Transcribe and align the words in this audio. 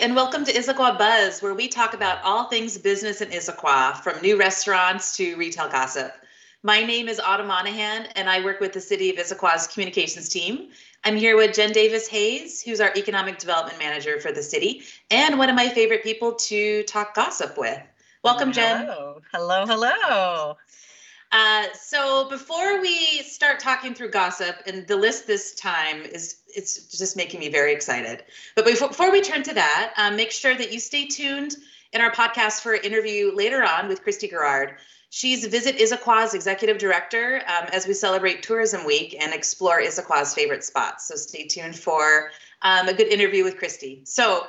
and 0.00 0.16
welcome 0.16 0.44
to 0.44 0.52
Issaquah 0.52 0.98
Buzz, 0.98 1.40
where 1.40 1.54
we 1.54 1.68
talk 1.68 1.94
about 1.94 2.18
all 2.24 2.48
things 2.48 2.76
business 2.76 3.20
in 3.20 3.28
Issaquah, 3.28 3.96
from 4.02 4.20
new 4.20 4.36
restaurants 4.36 5.16
to 5.18 5.36
retail 5.36 5.68
gossip. 5.68 6.12
My 6.64 6.82
name 6.82 7.06
is 7.06 7.20
Autumn 7.20 7.46
Monahan, 7.46 8.08
and 8.16 8.28
I 8.28 8.42
work 8.42 8.58
with 8.58 8.72
the 8.72 8.80
City 8.80 9.10
of 9.10 9.16
Issaquah's 9.16 9.68
communications 9.68 10.28
team. 10.28 10.70
I'm 11.04 11.14
here 11.14 11.36
with 11.36 11.54
Jen 11.54 11.70
Davis 11.70 12.08
Hayes, 12.08 12.60
who's 12.60 12.80
our 12.80 12.92
economic 12.96 13.38
development 13.38 13.78
manager 13.78 14.18
for 14.18 14.32
the 14.32 14.42
city, 14.42 14.82
and 15.12 15.38
one 15.38 15.48
of 15.48 15.54
my 15.54 15.68
favorite 15.68 16.02
people 16.02 16.32
to 16.32 16.82
talk 16.84 17.14
gossip 17.14 17.56
with. 17.56 17.80
Welcome, 18.24 18.50
Jen. 18.50 18.86
Hello, 18.86 19.22
hello, 19.32 19.64
hello. 19.64 20.56
Uh, 21.34 21.66
so 21.72 22.28
before 22.28 22.80
we 22.80 23.20
start 23.22 23.58
talking 23.58 23.92
through 23.92 24.08
gossip, 24.08 24.54
and 24.68 24.86
the 24.86 24.94
list 24.94 25.26
this 25.26 25.52
time 25.56 26.02
is 26.02 26.36
it's 26.54 26.96
just 26.96 27.16
making 27.16 27.40
me 27.40 27.48
very 27.48 27.72
excited. 27.72 28.22
But 28.54 28.64
before, 28.64 28.86
before 28.86 29.10
we 29.10 29.20
turn 29.20 29.42
to 29.42 29.54
that, 29.54 29.92
um, 29.96 30.14
make 30.14 30.30
sure 30.30 30.54
that 30.54 30.72
you 30.72 30.78
stay 30.78 31.06
tuned 31.06 31.56
in 31.92 32.00
our 32.00 32.12
podcast 32.12 32.60
for 32.60 32.74
an 32.74 32.84
interview 32.84 33.34
later 33.34 33.64
on 33.64 33.88
with 33.88 34.04
Christy 34.04 34.28
Garrard. 34.28 34.76
She's 35.10 35.44
Visit 35.44 35.76
Issaquah's 35.78 36.34
executive 36.34 36.78
director 36.78 37.42
um, 37.48 37.68
as 37.72 37.88
we 37.88 37.94
celebrate 37.94 38.44
Tourism 38.44 38.84
Week 38.84 39.16
and 39.20 39.34
explore 39.34 39.80
Issaquah's 39.80 40.34
favorite 40.34 40.62
spots. 40.62 41.08
So 41.08 41.16
stay 41.16 41.48
tuned 41.48 41.76
for 41.76 42.30
um, 42.62 42.86
a 42.86 42.94
good 42.94 43.08
interview 43.08 43.42
with 43.42 43.56
Christy. 43.56 44.02
So, 44.04 44.46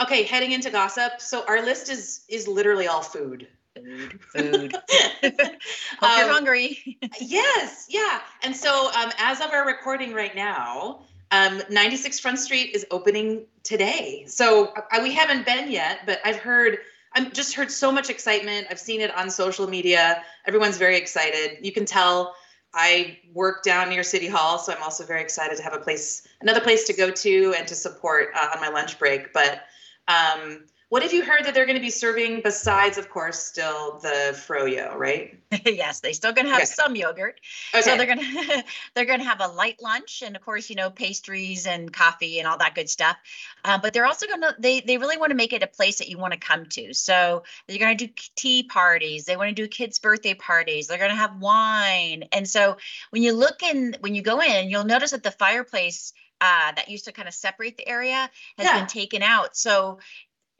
okay, 0.00 0.22
heading 0.22 0.52
into 0.52 0.70
gossip. 0.70 1.20
So 1.20 1.44
our 1.46 1.62
list 1.62 1.90
is 1.90 2.24
is 2.26 2.48
literally 2.48 2.86
all 2.86 3.02
food. 3.02 3.48
Food, 3.74 4.20
food. 4.20 4.76
Hope 5.22 6.02
um, 6.02 6.18
you're 6.18 6.28
hungry. 6.28 6.98
yes, 7.20 7.86
yeah. 7.88 8.20
And 8.42 8.54
so, 8.54 8.90
um, 8.92 9.10
as 9.18 9.40
of 9.40 9.50
our 9.52 9.66
recording 9.66 10.12
right 10.12 10.34
now, 10.34 11.00
um, 11.30 11.62
96 11.70 12.20
Front 12.20 12.38
Street 12.38 12.74
is 12.74 12.84
opening 12.90 13.46
today. 13.62 14.24
So 14.26 14.74
uh, 14.76 15.00
we 15.02 15.12
haven't 15.12 15.46
been 15.46 15.70
yet, 15.70 16.00
but 16.06 16.20
I've 16.24 16.36
heard. 16.36 16.78
I've 17.14 17.34
just 17.34 17.54
heard 17.54 17.70
so 17.70 17.92
much 17.92 18.08
excitement. 18.08 18.68
I've 18.70 18.80
seen 18.80 19.02
it 19.02 19.14
on 19.14 19.28
social 19.28 19.68
media. 19.68 20.24
Everyone's 20.46 20.78
very 20.78 20.96
excited. 20.96 21.58
You 21.60 21.70
can 21.70 21.84
tell 21.84 22.34
I 22.74 23.18
work 23.34 23.62
down 23.62 23.90
near 23.90 24.02
City 24.02 24.28
Hall, 24.28 24.58
so 24.58 24.72
I'm 24.72 24.82
also 24.82 25.04
very 25.04 25.20
excited 25.20 25.56
to 25.58 25.62
have 25.62 25.74
a 25.74 25.78
place, 25.78 26.26
another 26.40 26.60
place 26.60 26.84
to 26.84 26.94
go 26.94 27.10
to 27.10 27.54
and 27.58 27.68
to 27.68 27.74
support 27.74 28.30
uh, 28.34 28.48
on 28.54 28.60
my 28.62 28.68
lunch 28.68 28.98
break. 28.98 29.32
But 29.34 29.64
um, 30.08 30.64
what 30.92 31.02
have 31.02 31.14
you 31.14 31.24
heard 31.24 31.46
that 31.46 31.54
they're 31.54 31.64
going 31.64 31.78
to 31.78 31.82
be 31.82 31.88
serving 31.88 32.42
besides, 32.42 32.98
of 32.98 33.08
course, 33.08 33.38
still 33.38 33.98
the 34.00 34.34
froyo, 34.34 34.94
right? 34.94 35.40
yes, 35.64 36.00
they 36.00 36.12
still 36.12 36.34
going 36.34 36.44
to 36.44 36.50
have 36.50 36.60
okay. 36.60 36.66
some 36.66 36.94
yogurt. 36.94 37.40
Okay. 37.74 37.80
So 37.80 37.96
they're 37.96 38.04
going 38.04 38.18
to 38.20 38.64
they're 38.94 39.06
going 39.06 39.20
to 39.20 39.24
have 39.24 39.40
a 39.40 39.46
light 39.46 39.80
lunch 39.80 40.22
and 40.22 40.36
of 40.36 40.42
course, 40.42 40.68
you 40.68 40.76
know, 40.76 40.90
pastries 40.90 41.66
and 41.66 41.90
coffee 41.90 42.40
and 42.40 42.46
all 42.46 42.58
that 42.58 42.74
good 42.74 42.90
stuff. 42.90 43.16
Uh, 43.64 43.78
but 43.78 43.94
they're 43.94 44.04
also 44.04 44.26
going 44.26 44.42
to 44.42 44.54
they 44.58 44.80
they 44.80 44.98
really 44.98 45.16
want 45.16 45.30
to 45.30 45.34
make 45.34 45.54
it 45.54 45.62
a 45.62 45.66
place 45.66 45.96
that 45.96 46.10
you 46.10 46.18
want 46.18 46.34
to 46.34 46.38
come 46.38 46.66
to. 46.66 46.92
So 46.92 47.44
they're 47.66 47.78
going 47.78 47.96
to 47.96 48.06
do 48.08 48.12
tea 48.36 48.64
parties. 48.64 49.24
They 49.24 49.38
want 49.38 49.48
to 49.48 49.54
do 49.54 49.68
kids' 49.68 49.98
birthday 49.98 50.34
parties. 50.34 50.88
They're 50.88 50.98
going 50.98 51.08
to 51.08 51.16
have 51.16 51.40
wine. 51.40 52.24
And 52.32 52.46
so 52.46 52.76
when 53.08 53.22
you 53.22 53.32
look 53.32 53.62
in 53.62 53.96
when 54.00 54.14
you 54.14 54.20
go 54.20 54.42
in, 54.42 54.68
you'll 54.68 54.84
notice 54.84 55.12
that 55.12 55.22
the 55.22 55.30
fireplace 55.30 56.12
uh, 56.42 56.72
that 56.72 56.90
used 56.90 57.06
to 57.06 57.12
kind 57.12 57.28
of 57.28 57.34
separate 57.34 57.78
the 57.78 57.88
area 57.88 58.28
has 58.58 58.66
yeah. 58.66 58.78
been 58.78 58.88
taken 58.88 59.22
out. 59.22 59.56
So 59.56 60.00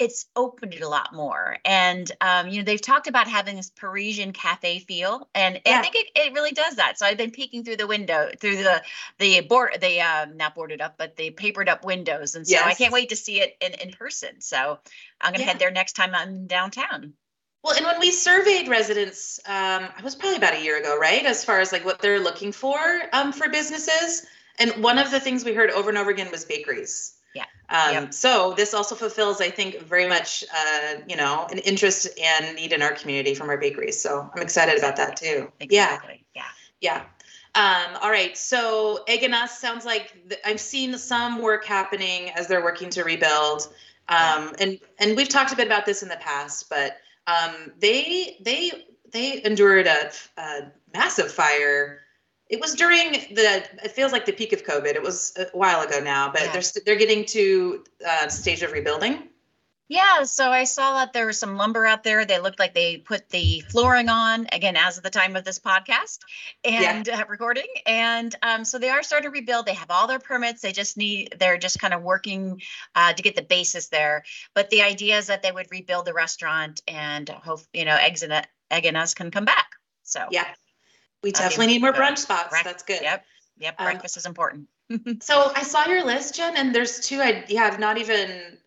it's 0.03 0.27
opened 0.35 0.75
it 0.75 0.83
a 0.83 0.89
lot 0.89 1.15
more. 1.15 1.59
And 1.65 2.11
um, 2.21 2.49
you 2.49 2.59
know, 2.59 2.65
they've 2.65 2.81
talked 2.81 3.07
about 3.07 3.29
having 3.29 3.57
this 3.57 3.71
Parisian 3.71 4.33
cafe 4.33 4.81
feel, 4.81 5.29
and, 5.35 5.61
yeah. 5.65 5.79
I 5.79 5.83
think 5.83 5.95
it, 5.95 6.07
it 6.17 6.33
really 6.33 6.51
does 6.51 6.77
that. 6.77 6.99
So 6.99 7.07
I've 7.07 7.17
been 7.17 7.31
peeking 7.31 7.63
through 7.63 7.77
the 7.77 7.87
window, 7.87 8.31
through 8.39 8.57
the 8.57 8.83
the 9.19 9.41
board, 9.43 9.79
the 9.81 10.01
um, 10.01 10.37
not 10.37 10.57
boarded 10.57 10.81
up, 10.81 10.97
but 10.99 11.17
the 11.17 11.31
papered 11.31 11.69
up 11.69 11.85
windows, 11.85 12.35
and 12.35 12.47
so 12.47 12.53
yes. 12.53 12.67
I 12.67 12.75
can't 12.75 12.93
wait 12.93 13.11
to 13.11 13.17
see 13.17 13.41
it 13.41 13.57
in 13.61 13.75
in 13.75 13.93
person. 13.93 14.41
So 14.41 14.81
I'm 15.21 15.33
gonna 15.33 15.45
yeah. 15.45 15.51
head 15.51 15.59
there 15.61 15.71
next 15.71 15.93
time 15.93 16.15
I'm 16.15 16.47
downtown. 16.49 17.15
Well, 17.63 17.77
and 17.77 17.87
when 17.87 18.01
we 18.01 18.11
surveyed 18.11 18.67
residents, 18.67 19.39
um, 19.47 19.85
it 19.97 20.03
was 20.03 20.17
probably 20.17 20.37
about 20.37 20.55
a 20.55 20.63
year 20.63 20.81
ago, 20.81 20.99
right? 20.99 21.25
As 21.25 21.45
far 21.45 21.61
as 21.61 21.71
like 21.71 21.85
what 21.85 22.01
they're 22.01 22.19
looking 22.19 22.51
for 22.51 22.79
um, 23.13 23.33
for 23.33 23.49
businesses, 23.49 24.27
and 24.59 24.83
one 24.83 24.99
of 24.99 25.13
the 25.13 25.21
things 25.21 25.45
we 25.45 25.55
heard 25.55 25.71
over 25.71 25.89
and 25.89 25.99
over 25.99 26.11
again 26.11 26.31
was 26.33 26.45
bakeries. 26.45 27.15
Yeah. 27.35 27.45
Um, 27.69 27.93
yep. 27.93 28.15
So 28.15 28.55
this 28.57 28.75
also 28.75 28.95
fulfills, 28.95 29.41
I 29.41 29.51
think, 29.51 29.81
very 29.81 30.07
much, 30.09 30.45
uh, 30.55 30.95
you 31.09 31.17
know, 31.17 31.47
an 31.51 31.59
interest 31.59 32.09
and 32.21 32.55
need 32.57 32.73
in 32.73 32.83
our 32.83 32.93
community 32.93 33.35
from 33.35 33.49
our 33.49 33.57
bakeries. 33.57 34.01
So 34.01 34.31
I'm 34.35 34.43
excited 34.43 34.75
exactly. 34.75 35.03
about 35.03 35.09
that 35.09 35.17
too. 35.17 35.53
Exactly. 35.61 36.25
Yeah. 36.35 36.43
Yeah. 36.81 37.03
Um, 37.55 37.99
all 38.03 38.11
right. 38.11 38.37
So 38.37 39.05
Egg 39.09 39.23
and 39.23 39.35
Us 39.35 39.59
sounds 39.59 39.85
like 39.85 40.15
th- 40.29 40.41
I've 40.45 40.61
seen 40.61 40.97
some 40.99 41.43
work 41.43 41.65
happening 41.65 42.31
as 42.31 42.49
they're 42.49 42.63
working 42.63 42.91
to 42.91 43.05
rebuild. 43.05 43.73
Um, 44.09 44.55
and 44.59 44.79
and 44.99 45.17
we've 45.17 45.29
talked 45.29 45.53
a 45.53 45.57
bit 45.57 45.67
about 45.67 45.87
this 45.87 46.03
in 46.03 46.09
the 46.09 46.17
past, 46.17 46.69
but 46.69 46.99
um, 47.27 47.73
they 47.79 48.37
they 48.41 48.87
they 49.11 49.45
endured 49.45 49.87
a, 49.87 50.11
a 50.39 50.73
massive 50.93 51.31
fire 51.31 52.01
it 52.53 52.61
was 52.61 52.75
during 52.75 53.13
the 53.13 53.65
it 53.83 53.93
feels 53.93 54.13
like 54.13 54.27
the 54.27 54.33
peak 54.33 54.53
of 54.53 54.63
covid. 54.63 54.95
It 54.95 55.03
was 55.03 55.33
a 55.37 55.47
while 55.57 55.81
ago 55.81 55.99
now 55.99 56.31
but 56.31 56.43
yeah. 56.43 56.53
they're 56.53 56.83
they're 56.85 56.97
getting 56.97 57.25
to 57.27 57.83
uh, 58.07 58.29
stage 58.29 58.63
of 58.63 58.71
rebuilding. 58.73 59.29
Yeah 59.89 60.23
so 60.23 60.51
i 60.51 60.65
saw 60.65 60.99
that 60.99 61.13
there 61.13 61.27
was 61.27 61.39
some 61.39 61.57
lumber 61.57 61.87
out 61.87 62.05
there. 62.05 62.27
They 62.27 62.39
looked 62.39 62.59
like 62.59 62.75
they 62.75 62.99
put 62.99 63.31
the 63.31 63.61
flooring 63.71 64.11
on 64.11 64.49
again 64.53 64.77
as 64.77 64.99
of 64.99 65.03
the 65.03 65.11
time 65.11 65.35
of 65.35 65.45
this 65.45 65.59
podcast 65.59 66.19
and 66.63 67.07
yeah. 67.07 67.21
uh, 67.21 67.25
recording. 67.27 67.67
And 67.87 68.35
um, 68.43 68.67
so 68.67 68.79
they 68.79 68.91
are 68.91 69.03
starting 69.03 69.31
to 69.31 69.33
rebuild. 69.33 69.65
They 69.65 69.75
have 69.75 69.91
all 69.91 70.07
their 70.07 70.19
permits. 70.19 70.61
They 70.61 70.73
just 70.73 70.99
need 70.99 71.35
they're 71.39 71.59
just 71.59 71.81
kind 71.81 71.95
of 71.95 72.03
working 72.03 72.61
uh, 72.95 73.15
to 73.15 73.23
get 73.23 73.35
the 73.35 73.43
basis 73.43 73.89
there. 73.89 74.25
But 74.55 74.69
the 74.69 74.83
idea 74.83 75.17
is 75.17 75.29
that 75.29 75.43
they 75.43 75.53
would 75.53 75.69
rebuild 75.71 76.05
the 76.05 76.15
restaurant 76.15 76.83
and 76.87 77.31
hope 77.31 77.61
you 77.73 77.87
know 77.87 77.97
eggs 77.97 78.23
and 78.23 78.47
egg 78.71 78.85
and 78.85 78.97
us 78.99 79.15
can 79.15 79.31
come 79.31 79.47
back. 79.47 79.71
So 80.03 80.27
yeah 80.31 80.53
we 81.23 81.33
definitely 81.33 81.69
need 81.69 81.81
more 81.81 81.93
brunch 81.93 82.19
spots. 82.19 82.55
That's 82.63 82.83
good. 82.83 83.03
Yep. 83.03 83.25
Yep. 83.59 83.75
Um, 83.79 83.85
breakfast 83.87 84.17
is 84.17 84.27
important. 84.27 84.69
so 85.21 85.53
I 85.55 85.63
saw 85.63 85.87
your 85.87 86.05
list, 86.05 86.35
Jen, 86.35 86.57
and 86.57 86.75
there's 86.75 87.01
two 87.01 87.21
I 87.21 87.45
yeah, 87.49 87.65
I've 87.65 87.79
not 87.79 87.99
even 87.99 88.59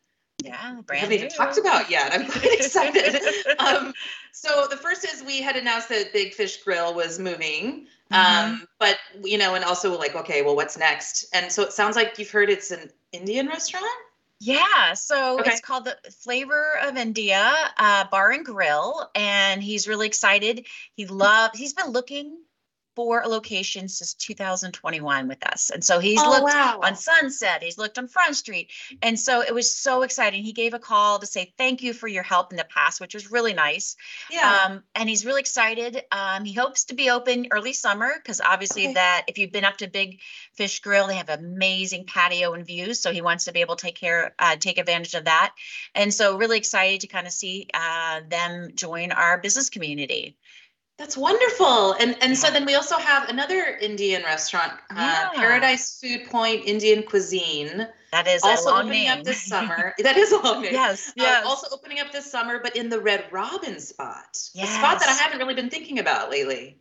yeah, 0.43 0.79
brand 0.85 1.01
haven't 1.01 1.17
even 1.17 1.29
talked 1.29 1.57
about 1.57 1.89
yet. 1.89 2.13
I'm 2.13 2.29
quite 2.29 2.45
excited. 2.59 3.21
um, 3.59 3.93
so 4.31 4.67
the 4.69 4.77
first 4.77 5.05
is 5.05 5.23
we 5.23 5.41
had 5.41 5.55
announced 5.55 5.89
that 5.89 6.13
Big 6.13 6.33
Fish 6.33 6.63
Grill 6.63 6.93
was 6.93 7.19
moving. 7.19 7.87
Mm-hmm. 8.11 8.53
Um, 8.53 8.67
but 8.79 8.97
you 9.23 9.37
know, 9.37 9.55
and 9.55 9.63
also 9.63 9.97
like, 9.97 10.15
okay, 10.15 10.41
well, 10.41 10.55
what's 10.55 10.77
next? 10.77 11.25
And 11.33 11.51
so 11.51 11.63
it 11.63 11.73
sounds 11.73 11.95
like 11.95 12.19
you've 12.19 12.29
heard 12.29 12.49
it's 12.49 12.71
an 12.71 12.91
Indian 13.11 13.47
restaurant. 13.47 13.85
Yeah, 14.39 14.93
so 14.93 15.39
okay. 15.39 15.51
it's 15.51 15.61
called 15.61 15.85
the 15.85 15.97
Flavor 16.23 16.77
of 16.83 16.97
India 16.97 17.53
uh, 17.77 18.05
Bar 18.11 18.31
and 18.31 18.45
Grill, 18.45 19.09
and 19.15 19.63
he's 19.63 19.87
really 19.87 20.07
excited. 20.07 20.65
He 20.93 21.05
loves. 21.05 21.57
He's 21.57 21.73
been 21.73 21.91
looking 21.91 22.37
for 22.95 23.23
locations 23.25 23.97
since 23.97 24.13
2021 24.13 25.27
with 25.27 25.45
us. 25.45 25.69
And 25.69 25.83
so 25.83 25.99
he's 25.99 26.21
oh, 26.21 26.29
looked 26.29 26.43
wow. 26.43 26.79
on 26.81 26.95
Sunset, 26.95 27.61
he's 27.63 27.77
looked 27.77 27.97
on 27.97 28.07
Front 28.07 28.35
Street. 28.35 28.71
And 29.01 29.19
so 29.19 29.41
it 29.41 29.53
was 29.53 29.71
so 29.71 30.03
exciting. 30.03 30.43
He 30.43 30.53
gave 30.53 30.73
a 30.73 30.79
call 30.79 31.19
to 31.19 31.25
say 31.25 31.53
thank 31.57 31.83
you 31.83 31.93
for 31.93 32.07
your 32.07 32.23
help 32.23 32.51
in 32.51 32.57
the 32.57 32.65
past, 32.65 33.01
which 33.01 33.13
was 33.13 33.31
really 33.31 33.53
nice. 33.53 33.95
Yeah. 34.31 34.65
Um, 34.65 34.83
and 34.95 35.09
he's 35.09 35.25
really 35.25 35.41
excited. 35.41 36.03
Um, 36.11 36.45
he 36.45 36.53
hopes 36.53 36.85
to 36.85 36.95
be 36.95 37.09
open 37.09 37.47
early 37.51 37.73
summer 37.73 38.11
because 38.15 38.41
obviously 38.41 38.85
okay. 38.85 38.93
that 38.93 39.25
if 39.27 39.37
you've 39.37 39.51
been 39.51 39.65
up 39.65 39.77
to 39.77 39.87
Big 39.87 40.19
Fish 40.53 40.79
Grill, 40.79 41.07
they 41.07 41.15
have 41.15 41.29
amazing 41.29 42.05
patio 42.05 42.53
and 42.53 42.65
views. 42.65 43.01
So 43.01 43.11
he 43.11 43.21
wants 43.21 43.45
to 43.45 43.51
be 43.51 43.61
able 43.61 43.75
to 43.75 43.85
take 43.85 43.95
care, 43.95 44.33
uh, 44.39 44.55
take 44.55 44.77
advantage 44.77 45.13
of 45.15 45.25
that. 45.25 45.53
And 45.93 46.13
so 46.13 46.37
really 46.37 46.57
excited 46.57 47.01
to 47.01 47.07
kind 47.07 47.27
of 47.27 47.33
see 47.33 47.67
uh, 47.73 48.21
them 48.29 48.71
join 48.75 49.11
our 49.11 49.37
business 49.37 49.69
community. 49.69 50.37
That's 50.97 51.17
wonderful. 51.17 51.93
And 51.93 52.15
and 52.21 52.37
so 52.37 52.49
then 52.49 52.65
we 52.65 52.75
also 52.75 52.97
have 52.97 53.27
another 53.27 53.77
Indian 53.81 54.23
restaurant, 54.23 54.71
uh, 54.91 54.95
yeah. 54.95 55.29
uh, 55.33 55.37
Paradise 55.37 55.99
Food 55.99 56.25
Point 56.29 56.63
Indian 56.65 57.03
Cuisine. 57.03 57.87
That 58.13 58.27
is 58.27 58.43
also 58.43 58.69
opening 58.69 59.03
name. 59.03 59.19
up 59.19 59.23
this 59.25 59.43
summer. 59.43 59.93
that 59.99 60.15
is 60.15 60.31
a 60.31 60.37
long 60.37 60.61
name. 60.61 60.73
Yes, 60.73 61.11
yes. 61.17 61.43
Uh, 61.43 61.49
also 61.49 61.67
opening 61.73 61.99
up 61.99 62.13
this 62.13 62.31
summer, 62.31 62.59
but 62.63 62.77
in 62.77 62.87
the 62.87 63.01
Red 63.01 63.25
Robin 63.29 63.77
spot. 63.81 64.37
Yes. 64.53 64.69
A 64.69 64.77
spot 64.77 64.99
that 65.01 65.09
I 65.09 65.13
haven't 65.13 65.39
really 65.39 65.53
been 65.53 65.69
thinking 65.69 65.99
about 65.99 66.29
lately. 66.29 66.77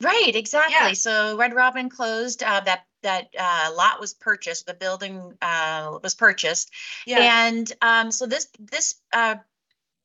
Right, 0.00 0.34
exactly. 0.34 0.74
Yeah. 0.74 0.92
So 0.92 1.36
Red 1.36 1.52
Robin 1.54 1.90
closed. 1.90 2.42
Uh, 2.42 2.60
that 2.60 2.86
that 3.02 3.28
uh, 3.38 3.70
lot 3.76 4.00
was 4.00 4.14
purchased. 4.14 4.66
The 4.66 4.74
building 4.74 5.36
uh, 5.42 5.98
was 6.02 6.14
purchased. 6.14 6.70
Yeah. 7.06 7.46
And 7.46 7.70
um, 7.82 8.10
so 8.10 8.26
this 8.26 8.48
this 8.58 8.94
uh, 9.12 9.36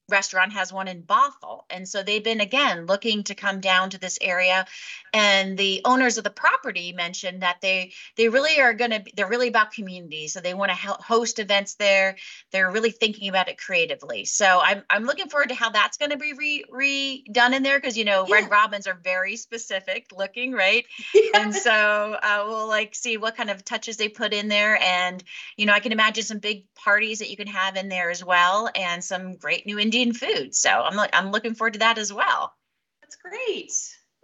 restaurant 0.09 0.51
has 0.53 0.73
one 0.73 0.87
in 0.87 1.03
Bothell. 1.03 1.63
And 1.69 1.87
so 1.87 2.03
they've 2.03 2.23
been 2.23 2.41
again 2.41 2.85
looking 2.85 3.23
to 3.23 3.35
come 3.35 3.61
down 3.61 3.91
to 3.91 3.97
this 3.97 4.17
area. 4.21 4.65
And 5.13 5.57
the 5.57 5.81
owners 5.85 6.17
of 6.17 6.23
the 6.23 6.29
property 6.29 6.91
mentioned 6.91 7.41
that 7.41 7.61
they 7.61 7.93
they 8.17 8.27
really 8.29 8.59
are 8.59 8.73
going 8.73 8.91
to 8.91 9.03
they're 9.15 9.29
really 9.29 9.47
about 9.47 9.71
community. 9.71 10.27
So 10.27 10.41
they 10.41 10.53
want 10.53 10.71
to 10.71 10.77
host 10.77 11.39
events 11.39 11.75
there. 11.75 12.17
They're 12.51 12.71
really 12.71 12.91
thinking 12.91 13.29
about 13.29 13.47
it 13.47 13.57
creatively. 13.57 14.25
So 14.25 14.59
I'm 14.61 14.83
I'm 14.89 15.05
looking 15.05 15.29
forward 15.29 15.49
to 15.49 15.55
how 15.55 15.69
that's 15.69 15.97
going 15.97 16.11
to 16.11 16.17
be 16.17 16.33
re 16.33 16.65
redone 16.71 17.53
in 17.53 17.63
there 17.63 17.79
because 17.79 17.97
you 17.97 18.05
know 18.05 18.25
yeah. 18.27 18.35
Red 18.35 18.51
Robins 18.51 18.87
are 18.87 18.99
very 19.01 19.35
specific 19.37 20.07
looking, 20.15 20.51
right? 20.51 20.85
Yeah. 21.13 21.41
And 21.43 21.55
so 21.55 21.71
uh, 21.71 22.43
we'll 22.47 22.67
like 22.67 22.95
see 22.95 23.17
what 23.17 23.37
kind 23.37 23.49
of 23.49 23.63
touches 23.63 23.97
they 23.97 24.09
put 24.09 24.33
in 24.33 24.47
there. 24.47 24.81
And 24.81 25.23
you 25.57 25.65
know 25.65 25.73
I 25.73 25.79
can 25.79 25.91
imagine 25.91 26.23
some 26.23 26.39
big 26.39 26.65
parties 26.75 27.19
that 27.19 27.29
you 27.29 27.37
can 27.37 27.47
have 27.47 27.75
in 27.77 27.87
there 27.87 28.09
as 28.09 28.23
well, 28.23 28.69
and 28.75 29.03
some 29.03 29.35
great 29.35 29.65
new 29.65 29.79
Indian 29.93 30.13
food. 30.13 30.55
So 30.55 30.69
I'm 30.69 30.95
like, 30.95 31.11
I'm 31.13 31.31
looking 31.31 31.53
forward 31.53 31.73
to 31.73 31.79
that 31.79 31.97
as 31.97 32.11
well. 32.11 32.53
That's 33.01 33.15
great. 33.15 33.71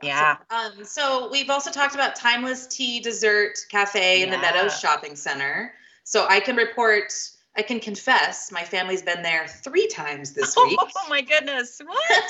Yeah. 0.02 0.38
Um, 0.50 0.84
so 0.84 1.30
we've 1.32 1.50
also 1.50 1.72
talked 1.72 1.94
about 1.94 2.16
Timeless 2.16 2.68
Tea 2.68 3.00
Dessert 3.00 3.58
Cafe 3.70 4.24
in 4.24 4.30
the 4.30 4.38
Meadows 4.38 4.80
Shopping 4.80 5.16
Center. 5.16 5.74
So 6.04 6.26
I 6.28 6.40
can 6.40 6.56
report, 6.56 7.14
I 7.56 7.62
can 7.62 7.80
confess, 7.80 8.52
my 8.52 8.64
family's 8.64 9.02
been 9.02 9.22
there 9.22 9.48
three 9.48 9.88
times 9.88 10.34
this 10.34 10.56
week. 10.64 10.80
Oh 10.82 11.10
my 11.10 11.22
goodness! 11.22 11.82
What? 11.86 12.24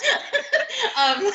um, 0.97 1.31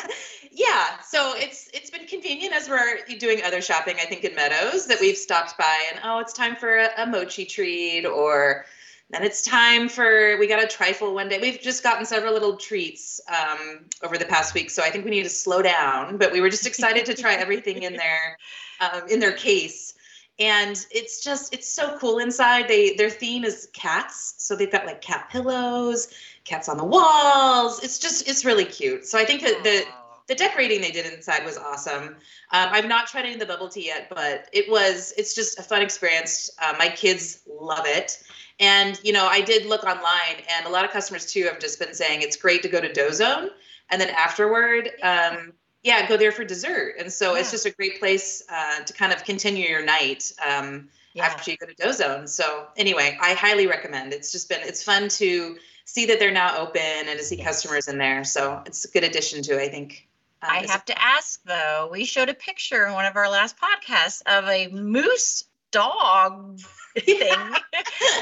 yeah. 0.51 1.01
So 1.09 1.35
it's 1.37 1.71
it's 1.73 1.91
been 1.91 2.07
convenient 2.07 2.53
as 2.53 2.69
we're 2.69 2.99
doing 3.19 3.43
other 3.45 3.63
shopping. 3.63 3.97
I 4.01 4.05
think 4.05 4.25
in 4.25 4.35
Meadows 4.35 4.87
that 4.89 5.01
we've 5.01 5.17
stopped 5.17 5.57
by 5.57 5.85
and 5.93 6.01
oh, 6.05 6.19
it's 6.19 6.33
time 6.33 6.57
for 6.57 6.77
a, 6.79 6.91
a 6.99 7.07
mochi 7.07 7.45
treat 7.45 8.05
or 8.05 8.67
then 9.11 9.23
it's 9.23 9.43
time 9.43 9.89
for 9.89 10.37
we 10.39 10.47
got 10.47 10.63
a 10.63 10.67
trifle 10.67 11.15
one 11.15 11.29
day. 11.29 11.39
We've 11.39 11.61
just 11.61 11.83
gotten 11.83 12.07
several 12.07 12.33
little 12.33 12.57
treats 12.57 13.21
um, 13.29 13.85
over 14.03 14.17
the 14.17 14.25
past 14.25 14.55
week, 14.55 14.71
so 14.71 14.83
I 14.83 14.91
think 14.91 15.05
we 15.05 15.11
need 15.11 15.25
to 15.25 15.29
slow 15.29 15.63
down. 15.63 16.17
But 16.17 16.33
we 16.33 16.41
were 16.41 16.51
just 16.51 16.67
excited 16.67 17.05
to 17.07 17.15
try 17.15 17.35
everything 17.35 17.83
in 17.83 17.97
their 17.97 18.39
um, 18.81 19.03
in 19.09 19.21
their 19.21 19.33
case, 19.33 19.95
and 20.39 20.85
it's 20.91 21.23
just 21.23 21.53
it's 21.53 21.69
so 21.69 21.99
cool 21.99 22.19
inside. 22.19 22.67
They 22.67 22.95
their 22.95 23.11
theme 23.11 23.45
is 23.45 23.69
cats, 23.75 24.35
so 24.39 24.57
they've 24.57 24.73
got 24.73 24.87
like 24.87 25.03
cat 25.03 25.29
pillows, 25.31 26.09
cats 26.45 26.69
on 26.69 26.79
the 26.79 26.85
walls. 26.85 27.85
It's 27.85 27.99
just 27.99 28.27
it's 28.27 28.45
really 28.45 28.65
cute. 28.65 29.07
So 29.07 29.19
I 29.19 29.25
think 29.25 29.43
that 29.43 29.63
the 29.63 29.85
the 30.27 30.35
decorating 30.35 30.81
they 30.81 30.91
did 30.91 31.13
inside 31.13 31.45
was 31.45 31.59
awesome. 31.59 32.09
Um, 32.09 32.15
I've 32.51 32.89
not 32.89 33.07
tried 33.07 33.25
any 33.25 33.35
of 33.35 33.41
the 33.41 33.47
bubble 33.47 33.69
tea 33.69 33.87
yet, 33.87 34.09
but 34.09 34.49
it 34.53 34.71
was 34.71 35.13
it's 35.19 35.35
just 35.35 35.59
a 35.59 35.63
fun 35.63 35.83
experience. 35.83 36.51
Uh, 36.63 36.75
my 36.79 36.89
kids 36.89 37.43
love 37.47 37.87
it. 37.87 38.23
And 38.61 38.99
you 39.03 39.13
know, 39.13 39.27
I 39.27 39.41
did 39.41 39.67
look 39.67 39.85
online, 39.85 40.43
and 40.57 40.67
a 40.67 40.71
lot 40.71 40.85
of 40.85 40.93
customers 40.93 41.27
too 41.27 41.45
have 41.45 41.59
just 41.59 41.79
been 41.79 41.93
saying 41.93 42.23
it's 42.23 42.37
great 42.37 42.63
to 42.63 42.69
go 42.69 42.81
to 42.81 42.93
Dozone, 42.93 43.51
and 43.91 44.01
then 44.01 44.11
afterward, 44.11 44.91
um, 45.03 45.53
yeah, 45.83 46.09
go 46.09 46.17
there 46.17 46.33
for 46.33 46.45
dessert. 46.45 46.95
And 46.99 47.13
so 47.13 47.35
yeah. 47.35 47.41
it's 47.41 47.51
just 47.51 47.67
a 47.67 47.71
great 47.71 47.99
place 47.99 48.43
uh, 48.49 48.81
to 48.81 48.93
kind 48.93 49.13
of 49.13 49.25
continue 49.25 49.69
your 49.69 49.85
night 49.85 50.33
um, 50.45 50.89
yeah. 51.13 51.27
after 51.27 51.51
you 51.51 51.57
go 51.59 51.67
to 51.67 51.75
Dozone. 51.75 52.27
So 52.29 52.69
anyway, 52.77 53.19
I 53.21 53.35
highly 53.35 53.67
recommend. 53.67 54.13
It's 54.13 54.33
just 54.33 54.49
been 54.49 54.61
it's 54.63 54.83
fun 54.83 55.09
to 55.09 55.57
see 55.85 56.07
that 56.07 56.19
they're 56.19 56.31
now 56.31 56.57
open 56.59 56.81
and 56.81 57.19
to 57.19 57.25
see 57.25 57.37
yes. 57.37 57.47
customers 57.47 57.89
in 57.89 57.99
there. 57.99 58.25
So 58.25 58.63
it's 58.65 58.85
a 58.87 58.89
good 58.89 59.05
addition 59.05 59.43
to 59.43 59.61
I 59.61 59.69
think. 59.69 60.09
I 60.49 60.67
have 60.69 60.85
to 60.87 61.03
ask 61.03 61.43
though. 61.45 61.89
We 61.91 62.05
showed 62.05 62.29
a 62.29 62.35
picture 62.35 62.87
in 62.87 62.93
one 62.93 63.07
of 63.07 63.17
our 63.17 63.29
last 63.29 63.57
podcasts 63.59 64.23
of 64.27 64.45
a 64.49 64.69
moose 64.69 65.45
dog 65.71 66.61
thing. 66.99 67.33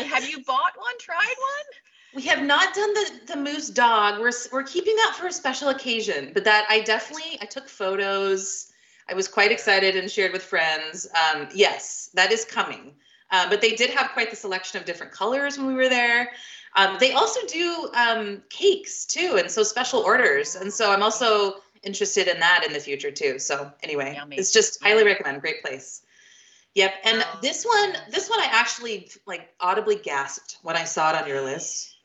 have 0.06 0.28
you 0.28 0.42
bought 0.44 0.72
one? 0.76 0.98
Tried 0.98 1.16
one? 1.16 2.14
We 2.14 2.22
have 2.22 2.42
not 2.42 2.74
done 2.74 2.94
the 2.94 3.10
the 3.28 3.36
moose 3.36 3.70
dog. 3.70 4.20
We're 4.20 4.32
we're 4.52 4.62
keeping 4.64 4.96
that 4.96 5.16
for 5.19 5.26
a 5.26 5.32
special 5.32 5.69
occasion. 5.69 6.30
But 6.34 6.44
that 6.44 6.66
I 6.69 6.80
definitely 6.80 7.38
I 7.40 7.46
took 7.46 7.69
photos. 7.69 8.69
I 9.08 9.14
was 9.14 9.28
quite 9.28 9.50
excited 9.50 9.96
and 9.96 10.10
shared 10.10 10.32
with 10.32 10.42
friends. 10.42 11.06
Um, 11.14 11.48
yes, 11.54 12.10
that 12.14 12.32
is 12.32 12.44
coming. 12.44 12.94
Um, 13.30 13.48
but 13.48 13.60
they 13.60 13.74
did 13.74 13.90
have 13.90 14.10
quite 14.12 14.30
the 14.30 14.36
selection 14.36 14.78
of 14.78 14.84
different 14.84 15.12
colors 15.12 15.56
when 15.56 15.66
we 15.66 15.74
were 15.74 15.88
there. 15.88 16.30
Um, 16.76 16.96
they 17.00 17.12
also 17.12 17.40
do 17.46 17.90
um, 17.94 18.42
cakes 18.48 19.04
too, 19.04 19.36
and 19.38 19.50
so 19.50 19.62
special 19.62 20.00
orders. 20.00 20.54
And 20.54 20.72
so 20.72 20.92
I'm 20.92 21.02
also 21.02 21.56
interested 21.82 22.29
in 22.29 22.40
that 22.40 22.64
in 22.67 22.73
the 22.73 22.81
future 22.81 23.11
too. 23.11 23.38
So 23.38 23.73
anyway, 23.82 24.14
Yummy. 24.17 24.37
it's 24.37 24.52
just 24.52 24.82
highly 24.82 25.05
recommend. 25.05 25.40
Great 25.40 25.62
place. 25.62 26.02
Yep. 26.75 26.94
And 27.05 27.23
oh. 27.26 27.38
this 27.43 27.64
one, 27.64 27.94
this 28.11 28.31
one 28.31 28.40
I 28.40 28.49
actually 28.50 29.11
like 29.26 29.49
audibly 29.61 29.96
gasped 29.96 30.58
when 30.62 30.76
I 30.76 30.84
saw 30.84 31.11
it 31.11 31.23
on 31.23 31.29
your 31.29 31.43
list. 31.43 31.96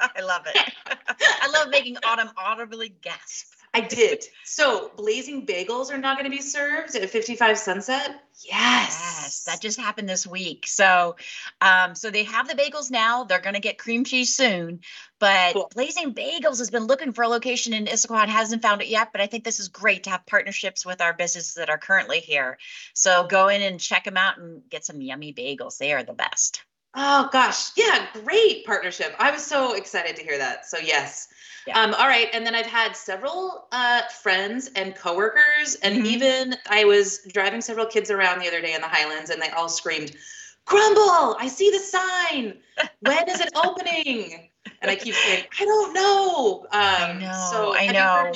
I 0.00 0.20
love 0.22 0.42
it. 0.46 0.72
I 1.20 1.50
love 1.50 1.70
making 1.70 1.96
autumn 2.04 2.30
audibly 2.36 2.90
gasp. 3.00 3.54
I 3.78 3.86
did. 3.86 4.24
So 4.44 4.90
blazing 4.96 5.46
bagels 5.46 5.92
are 5.92 5.98
not 5.98 6.18
going 6.18 6.30
to 6.30 6.36
be 6.36 6.42
served 6.42 6.94
at 6.96 7.08
55 7.08 7.58
Sunset. 7.58 8.22
Yes. 8.44 9.18
Yes, 9.28 9.44
that 9.44 9.60
just 9.60 9.78
happened 9.78 10.08
this 10.08 10.26
week. 10.26 10.66
So, 10.66 11.16
um, 11.60 11.94
so 11.94 12.10
they 12.10 12.24
have 12.24 12.48
the 12.48 12.54
bagels 12.54 12.90
now. 12.90 13.24
They're 13.24 13.40
going 13.40 13.54
to 13.54 13.60
get 13.60 13.78
cream 13.78 14.04
cheese 14.04 14.34
soon. 14.34 14.80
But 15.18 15.54
cool. 15.54 15.70
Blazing 15.74 16.14
Bagels 16.14 16.58
has 16.58 16.70
been 16.70 16.86
looking 16.86 17.12
for 17.12 17.24
a 17.24 17.28
location 17.28 17.72
in 17.72 17.86
Issaquah 17.86 18.22
and 18.22 18.30
hasn't 18.30 18.62
found 18.62 18.80
it 18.80 18.88
yet. 18.88 19.12
But 19.12 19.20
I 19.20 19.26
think 19.26 19.44
this 19.44 19.60
is 19.60 19.68
great 19.68 20.04
to 20.04 20.10
have 20.10 20.26
partnerships 20.26 20.86
with 20.86 21.00
our 21.00 21.12
businesses 21.12 21.54
that 21.54 21.70
are 21.70 21.78
currently 21.78 22.20
here. 22.20 22.58
So 22.94 23.26
go 23.26 23.48
in 23.48 23.62
and 23.62 23.78
check 23.78 24.04
them 24.04 24.16
out 24.16 24.38
and 24.38 24.62
get 24.70 24.84
some 24.84 25.00
yummy 25.00 25.32
bagels. 25.34 25.78
They 25.78 25.92
are 25.92 26.02
the 26.02 26.12
best. 26.12 26.62
Oh 27.00 27.28
gosh, 27.32 27.70
yeah, 27.76 28.06
great 28.24 28.66
partnership. 28.66 29.14
I 29.20 29.30
was 29.30 29.44
so 29.44 29.74
excited 29.74 30.16
to 30.16 30.22
hear 30.22 30.36
that. 30.36 30.66
So 30.66 30.78
yes. 30.78 31.28
Yeah. 31.64 31.80
Um, 31.80 31.94
all 31.94 32.08
right, 32.08 32.28
and 32.32 32.44
then 32.44 32.56
I've 32.56 32.66
had 32.66 32.96
several 32.96 33.68
uh, 33.70 34.02
friends 34.22 34.70
and 34.74 34.96
coworkers, 34.96 35.76
and 35.82 35.98
mm-hmm. 35.98 36.06
even 36.06 36.56
I 36.68 36.84
was 36.84 37.20
driving 37.32 37.60
several 37.60 37.86
kids 37.86 38.10
around 38.10 38.40
the 38.40 38.48
other 38.48 38.60
day 38.60 38.74
in 38.74 38.80
the 38.80 38.88
Highlands, 38.88 39.30
and 39.30 39.40
they 39.40 39.50
all 39.50 39.68
screamed, 39.68 40.16
"Crumble! 40.64 41.36
I 41.38 41.46
see 41.46 41.70
the 41.70 41.78
sign. 41.78 42.58
When 43.00 43.28
is 43.28 43.40
it 43.40 43.50
opening?" 43.54 44.50
And 44.80 44.90
I 44.90 44.96
keep 44.96 45.14
saying, 45.14 45.44
"I 45.60 45.64
don't 45.64 45.94
know." 45.94 46.66
Um, 46.72 46.72
I 46.72 47.18
know. 47.20 47.48
So 47.52 47.74
I 47.76 47.86
know. 47.92 48.32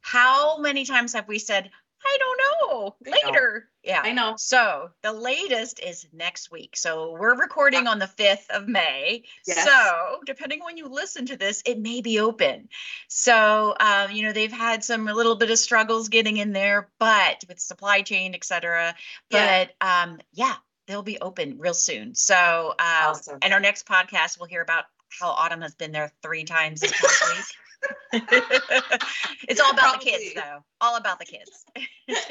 How 0.00 0.58
many 0.58 0.84
times 0.84 1.12
have 1.14 1.26
we 1.26 1.38
said, 1.38 1.70
I 2.04 2.18
don't 2.18 2.40
know. 2.70 2.94
Later. 3.10 3.68
Yeah. 3.84 4.00
I 4.02 4.12
know. 4.12 4.34
So 4.38 4.90
the 5.02 5.12
latest 5.12 5.78
is 5.80 6.06
next 6.12 6.50
week. 6.50 6.76
So 6.76 7.12
we're 7.12 7.36
recording 7.36 7.86
on 7.86 7.98
the 7.98 8.06
5th 8.06 8.48
of 8.50 8.66
May. 8.66 9.24
Yes. 9.46 9.64
So 9.64 10.20
depending 10.24 10.60
when 10.64 10.76
you 10.78 10.88
listen 10.88 11.26
to 11.26 11.36
this, 11.36 11.62
it 11.66 11.78
may 11.78 12.00
be 12.00 12.18
open. 12.18 12.68
So, 13.08 13.74
um, 13.78 14.10
you 14.10 14.22
know, 14.22 14.32
they've 14.32 14.50
had 14.50 14.82
some 14.82 15.06
a 15.08 15.14
little 15.14 15.36
bit 15.36 15.50
of 15.50 15.58
struggles 15.58 16.08
getting 16.08 16.38
in 16.38 16.52
there, 16.52 16.88
but 16.98 17.44
with 17.46 17.60
supply 17.60 18.00
chain, 18.00 18.34
et 18.34 18.44
cetera. 18.44 18.94
But 19.30 19.70
yeah, 19.80 20.02
um, 20.04 20.18
yeah 20.32 20.54
they'll 20.86 21.02
be 21.02 21.18
open 21.20 21.58
real 21.58 21.74
soon. 21.74 22.14
So, 22.14 22.74
uh, 22.78 23.08
awesome. 23.08 23.38
and 23.42 23.52
our 23.52 23.60
next 23.60 23.86
podcast, 23.86 24.38
we'll 24.38 24.48
hear 24.48 24.62
about 24.62 24.84
how 25.20 25.28
Autumn 25.28 25.60
has 25.60 25.74
been 25.74 25.92
there 25.92 26.10
three 26.22 26.44
times 26.44 26.80
this 26.80 26.92
past 26.92 27.24
week. 27.36 27.44
it's 28.12 29.60
all 29.60 29.70
about 29.70 29.94
Probably. 29.94 30.10
the 30.12 30.18
kids, 30.18 30.34
though. 30.34 30.64
All 30.80 30.96
about 30.96 31.18
the 31.18 31.24
kids. 31.24 31.64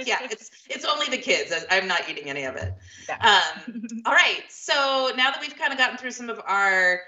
yeah, 0.06 0.20
it's 0.24 0.52
it's 0.70 0.86
only 0.86 1.08
the 1.08 1.18
kids. 1.18 1.54
I'm 1.70 1.88
not 1.88 2.10
eating 2.10 2.30
any 2.30 2.44
of 2.44 2.56
it. 2.56 2.74
Yeah. 3.10 3.42
Um, 3.68 3.84
all 4.06 4.14
right. 4.14 4.44
So 4.50 5.12
now 5.16 5.32
that 5.32 5.40
we've 5.42 5.58
kind 5.58 5.72
of 5.72 5.78
gotten 5.78 5.98
through 5.98 6.12
some 6.12 6.30
of 6.30 6.42
our 6.46 7.02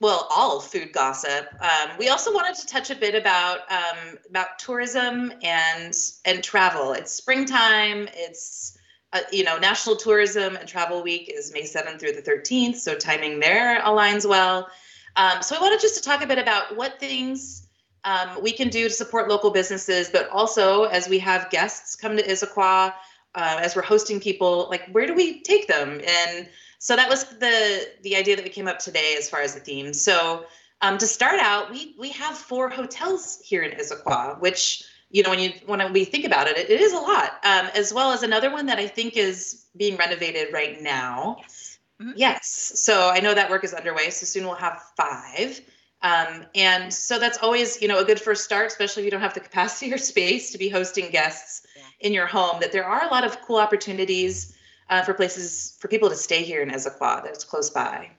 well, 0.00 0.28
all 0.34 0.60
food 0.60 0.92
gossip. 0.92 1.46
Um, 1.60 1.90
we 1.98 2.08
also 2.08 2.32
wanted 2.32 2.54
to 2.56 2.66
touch 2.66 2.90
a 2.90 2.94
bit 2.94 3.14
about 3.14 3.60
um, 3.70 4.18
about 4.28 4.58
tourism 4.58 5.32
and 5.42 5.94
and 6.24 6.42
travel. 6.42 6.92
It's 6.92 7.12
springtime. 7.12 8.08
It's 8.14 8.78
uh, 9.12 9.20
you 9.30 9.44
know 9.44 9.58
National 9.58 9.96
Tourism 9.96 10.56
and 10.56 10.66
Travel 10.66 11.02
Week 11.02 11.30
is 11.34 11.52
May 11.52 11.64
seventh 11.64 12.00
through 12.00 12.12
the 12.12 12.22
thirteenth, 12.22 12.78
so 12.78 12.94
timing 12.94 13.40
there 13.40 13.80
aligns 13.82 14.26
well. 14.26 14.68
Um, 15.16 15.42
so 15.42 15.56
I 15.56 15.60
wanted 15.60 15.80
just 15.80 15.96
to 15.96 16.02
talk 16.02 16.22
a 16.22 16.26
bit 16.26 16.38
about 16.38 16.76
what 16.76 17.00
things 17.00 17.66
um, 18.04 18.42
we 18.42 18.52
can 18.52 18.68
do 18.68 18.88
to 18.88 18.94
support 18.94 19.28
local 19.28 19.50
businesses, 19.50 20.08
but 20.10 20.28
also 20.30 20.84
as 20.84 21.08
we 21.08 21.18
have 21.18 21.50
guests 21.50 21.96
come 21.96 22.16
to 22.16 22.22
Issaquah, 22.22 22.94
uh, 23.34 23.58
as 23.60 23.76
we're 23.76 23.82
hosting 23.82 24.20
people, 24.20 24.68
like 24.70 24.88
where 24.90 25.06
do 25.06 25.14
we 25.14 25.42
take 25.42 25.68
them? 25.68 26.00
And 26.06 26.48
so 26.78 26.96
that 26.96 27.08
was 27.08 27.24
the 27.24 27.88
the 28.02 28.16
idea 28.16 28.36
that 28.36 28.44
we 28.44 28.50
came 28.50 28.66
up 28.66 28.78
today 28.78 29.14
as 29.18 29.28
far 29.28 29.40
as 29.42 29.54
the 29.54 29.60
theme. 29.60 29.92
So 29.92 30.46
um, 30.80 30.98
to 30.98 31.06
start 31.06 31.38
out, 31.38 31.70
we 31.70 31.94
we 31.98 32.10
have 32.10 32.36
four 32.36 32.70
hotels 32.70 33.40
here 33.44 33.62
in 33.62 33.78
Issaquah, 33.78 34.40
which 34.40 34.82
you 35.10 35.22
know 35.22 35.30
when 35.30 35.38
you 35.38 35.52
when 35.66 35.92
we 35.92 36.04
think 36.04 36.24
about 36.24 36.48
it, 36.48 36.56
it, 36.56 36.70
it 36.70 36.80
is 36.80 36.92
a 36.92 36.98
lot. 36.98 37.38
Um, 37.44 37.68
as 37.74 37.92
well 37.92 38.12
as 38.12 38.22
another 38.22 38.50
one 38.50 38.66
that 38.66 38.78
I 38.78 38.86
think 38.86 39.16
is 39.16 39.66
being 39.76 39.96
renovated 39.96 40.52
right 40.52 40.80
now. 40.80 41.36
Yes 41.40 41.69
Mm-hmm. 42.00 42.12
Yes. 42.16 42.72
So 42.76 43.10
I 43.10 43.20
know 43.20 43.34
that 43.34 43.50
work 43.50 43.64
is 43.64 43.74
underway. 43.74 44.10
So 44.10 44.24
soon 44.24 44.44
we'll 44.44 44.54
have 44.54 44.82
five. 44.96 45.60
Um, 46.02 46.46
and 46.54 46.92
so 46.92 47.18
that's 47.18 47.38
always, 47.38 47.82
you 47.82 47.88
know, 47.88 47.98
a 47.98 48.04
good 48.04 48.20
first 48.20 48.44
start, 48.44 48.68
especially 48.68 49.02
if 49.02 49.04
you 49.04 49.10
don't 49.10 49.20
have 49.20 49.34
the 49.34 49.40
capacity 49.40 49.92
or 49.92 49.98
space 49.98 50.50
to 50.52 50.58
be 50.58 50.70
hosting 50.70 51.10
guests 51.10 51.66
yeah. 51.76 51.82
in 52.00 52.14
your 52.14 52.26
home. 52.26 52.58
That 52.60 52.72
there 52.72 52.86
are 52.86 53.04
a 53.04 53.08
lot 53.08 53.24
of 53.24 53.40
cool 53.42 53.58
opportunities 53.58 54.56
uh, 54.88 55.02
for 55.02 55.12
places 55.12 55.76
for 55.78 55.88
people 55.88 56.08
to 56.08 56.16
stay 56.16 56.42
here 56.42 56.62
in 56.62 56.70
Issaquah 56.70 57.22
that's 57.22 57.44
close 57.44 57.68
by. 57.68 58.10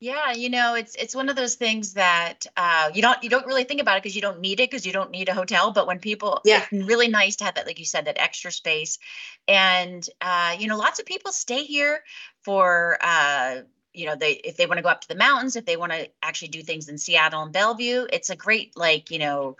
Yeah, 0.00 0.32
you 0.32 0.48
know, 0.48 0.74
it's 0.74 0.94
it's 0.94 1.14
one 1.14 1.28
of 1.28 1.34
those 1.34 1.56
things 1.56 1.94
that 1.94 2.46
uh, 2.56 2.90
you 2.94 3.02
don't 3.02 3.20
you 3.24 3.28
don't 3.28 3.46
really 3.46 3.64
think 3.64 3.80
about 3.80 3.96
it 3.96 4.02
because 4.04 4.14
you 4.14 4.22
don't 4.22 4.40
need 4.40 4.60
it 4.60 4.70
because 4.70 4.86
you 4.86 4.92
don't 4.92 5.10
need 5.10 5.28
a 5.28 5.34
hotel. 5.34 5.72
But 5.72 5.88
when 5.88 5.98
people, 5.98 6.40
yeah, 6.44 6.66
it's 6.70 6.86
really 6.86 7.08
nice 7.08 7.34
to 7.36 7.44
have 7.44 7.56
that, 7.56 7.66
like 7.66 7.80
you 7.80 7.84
said, 7.84 8.04
that 8.04 8.16
extra 8.20 8.52
space, 8.52 8.98
and 9.48 10.08
uh, 10.20 10.54
you 10.56 10.68
know, 10.68 10.76
lots 10.76 11.00
of 11.00 11.06
people 11.06 11.32
stay 11.32 11.64
here 11.64 12.04
for 12.42 12.98
uh, 13.00 13.62
you 13.92 14.06
know 14.06 14.14
they 14.14 14.32
if 14.34 14.56
they 14.56 14.66
want 14.66 14.78
to 14.78 14.82
go 14.82 14.88
up 14.88 15.00
to 15.00 15.08
the 15.08 15.16
mountains, 15.16 15.56
if 15.56 15.66
they 15.66 15.76
want 15.76 15.90
to 15.90 16.08
actually 16.22 16.48
do 16.48 16.62
things 16.62 16.88
in 16.88 16.96
Seattle 16.96 17.42
and 17.42 17.52
Bellevue, 17.52 18.06
it's 18.12 18.30
a 18.30 18.36
great 18.36 18.76
like 18.76 19.10
you 19.10 19.18
know 19.18 19.56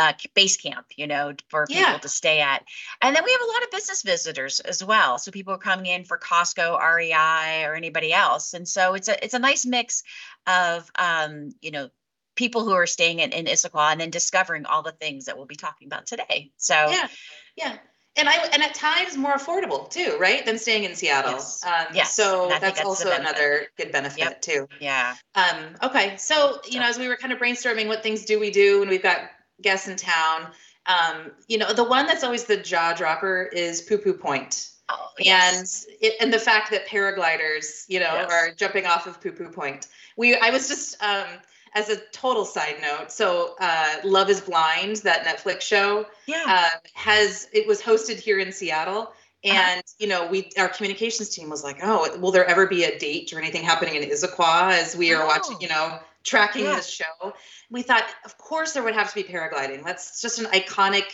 uh, 0.00 0.14
base 0.34 0.56
camp, 0.56 0.86
you 0.96 1.06
know, 1.06 1.34
for 1.48 1.66
people 1.66 1.82
yeah. 1.82 1.98
to 1.98 2.08
stay 2.08 2.40
at. 2.40 2.64
And 3.02 3.14
then 3.14 3.22
we 3.22 3.32
have 3.32 3.40
a 3.42 3.52
lot 3.52 3.62
of 3.64 3.70
business 3.70 4.02
visitors 4.02 4.58
as 4.60 4.82
well. 4.82 5.18
So 5.18 5.30
people 5.30 5.52
are 5.52 5.58
coming 5.58 5.84
in 5.84 6.04
for 6.04 6.16
Costco, 6.16 6.80
REI, 6.80 7.64
or 7.66 7.74
anybody 7.74 8.10
else. 8.10 8.54
And 8.54 8.66
so 8.66 8.94
it's 8.94 9.08
a 9.08 9.22
it's 9.22 9.34
a 9.34 9.38
nice 9.38 9.66
mix 9.66 10.02
of 10.46 10.90
um, 10.98 11.50
you 11.60 11.70
know 11.70 11.90
people 12.34 12.64
who 12.64 12.72
are 12.72 12.86
staying 12.86 13.18
in, 13.18 13.32
in 13.32 13.44
Issaquah 13.44 13.92
and 13.92 14.00
then 14.00 14.08
discovering 14.08 14.64
all 14.64 14.82
the 14.82 14.92
things 14.92 15.26
that 15.26 15.36
we'll 15.36 15.44
be 15.44 15.56
talking 15.56 15.86
about 15.86 16.06
today. 16.06 16.50
So 16.56 16.74
yeah, 16.74 17.08
yeah. 17.56 17.76
And 18.16 18.26
I 18.26 18.36
and 18.54 18.62
at 18.62 18.74
times 18.74 19.18
more 19.18 19.34
affordable 19.34 19.90
too, 19.90 20.16
right? 20.18 20.46
Than 20.46 20.58
staying 20.58 20.84
in 20.84 20.94
Seattle. 20.94 21.32
Yes. 21.32 21.62
Um, 21.62 21.86
yes. 21.92 22.16
So 22.16 22.48
that's, 22.48 22.62
that's 22.62 22.80
also 22.80 23.10
another 23.10 23.66
good 23.76 23.92
benefit 23.92 24.18
yep. 24.18 24.40
too. 24.40 24.66
Yeah. 24.80 25.14
Um, 25.34 25.76
okay. 25.82 26.16
So 26.16 26.58
you 26.64 26.72
so. 26.72 26.78
know, 26.78 26.86
as 26.86 26.98
we 26.98 27.06
were 27.06 27.16
kind 27.16 27.34
of 27.34 27.38
brainstorming, 27.38 27.86
what 27.86 28.02
things 28.02 28.24
do 28.24 28.40
we 28.40 28.50
do, 28.50 28.80
and 28.80 28.90
we've 28.90 29.02
got 29.02 29.20
guests 29.62 29.88
in 29.88 29.96
town. 29.96 30.48
Um, 30.86 31.32
you 31.48 31.58
know, 31.58 31.72
the 31.72 31.84
one 31.84 32.06
that's 32.06 32.24
always 32.24 32.44
the 32.44 32.56
jaw 32.56 32.92
dropper 32.92 33.44
is 33.52 33.82
Poo 33.82 33.98
Poo 33.98 34.14
Point. 34.14 34.70
Oh, 34.88 35.10
yes. 35.18 35.84
And 35.84 35.96
it, 36.00 36.14
and 36.20 36.32
the 36.32 36.38
fact 36.38 36.70
that 36.70 36.86
paragliders, 36.86 37.84
you 37.88 38.00
know, 38.00 38.12
yes. 38.12 38.30
are 38.30 38.54
jumping 38.54 38.86
off 38.86 39.06
of 39.06 39.20
Poo 39.20 39.32
Poo 39.32 39.50
Point. 39.50 39.88
We 40.16 40.36
I 40.36 40.50
was 40.50 40.68
just 40.68 41.00
um, 41.02 41.26
as 41.74 41.88
a 41.88 41.96
total 42.12 42.44
side 42.44 42.76
note, 42.82 43.12
so 43.12 43.54
uh, 43.60 43.96
Love 44.04 44.30
Is 44.30 44.40
Blind, 44.40 44.96
that 44.96 45.24
Netflix 45.24 45.62
show, 45.62 46.06
yeah, 46.26 46.42
uh, 46.46 46.78
has 46.94 47.48
it 47.52 47.66
was 47.66 47.80
hosted 47.80 48.18
here 48.18 48.38
in 48.38 48.50
Seattle, 48.50 49.12
uh-huh. 49.44 49.52
and 49.54 49.82
you 49.98 50.08
know, 50.08 50.26
we 50.26 50.50
our 50.58 50.68
communications 50.68 51.28
team 51.28 51.50
was 51.50 51.62
like, 51.62 51.78
oh, 51.82 52.18
will 52.18 52.32
there 52.32 52.46
ever 52.46 52.66
be 52.66 52.84
a 52.84 52.98
date 52.98 53.32
or 53.32 53.38
anything 53.38 53.62
happening 53.62 53.94
in 53.94 54.08
Issaquah 54.08 54.72
as 54.72 54.96
we 54.96 55.12
are 55.12 55.22
oh. 55.22 55.26
watching, 55.26 55.56
you 55.60 55.68
know, 55.68 55.98
tracking 56.24 56.64
yeah. 56.64 56.76
this 56.76 56.88
show? 56.88 57.34
we 57.70 57.82
thought, 57.82 58.04
of 58.24 58.36
course, 58.38 58.72
there 58.72 58.82
would 58.82 58.94
have 58.94 59.08
to 59.10 59.14
be 59.14 59.22
paragliding. 59.22 59.84
That's 59.84 60.20
just 60.20 60.38
an 60.38 60.46
iconic 60.46 61.04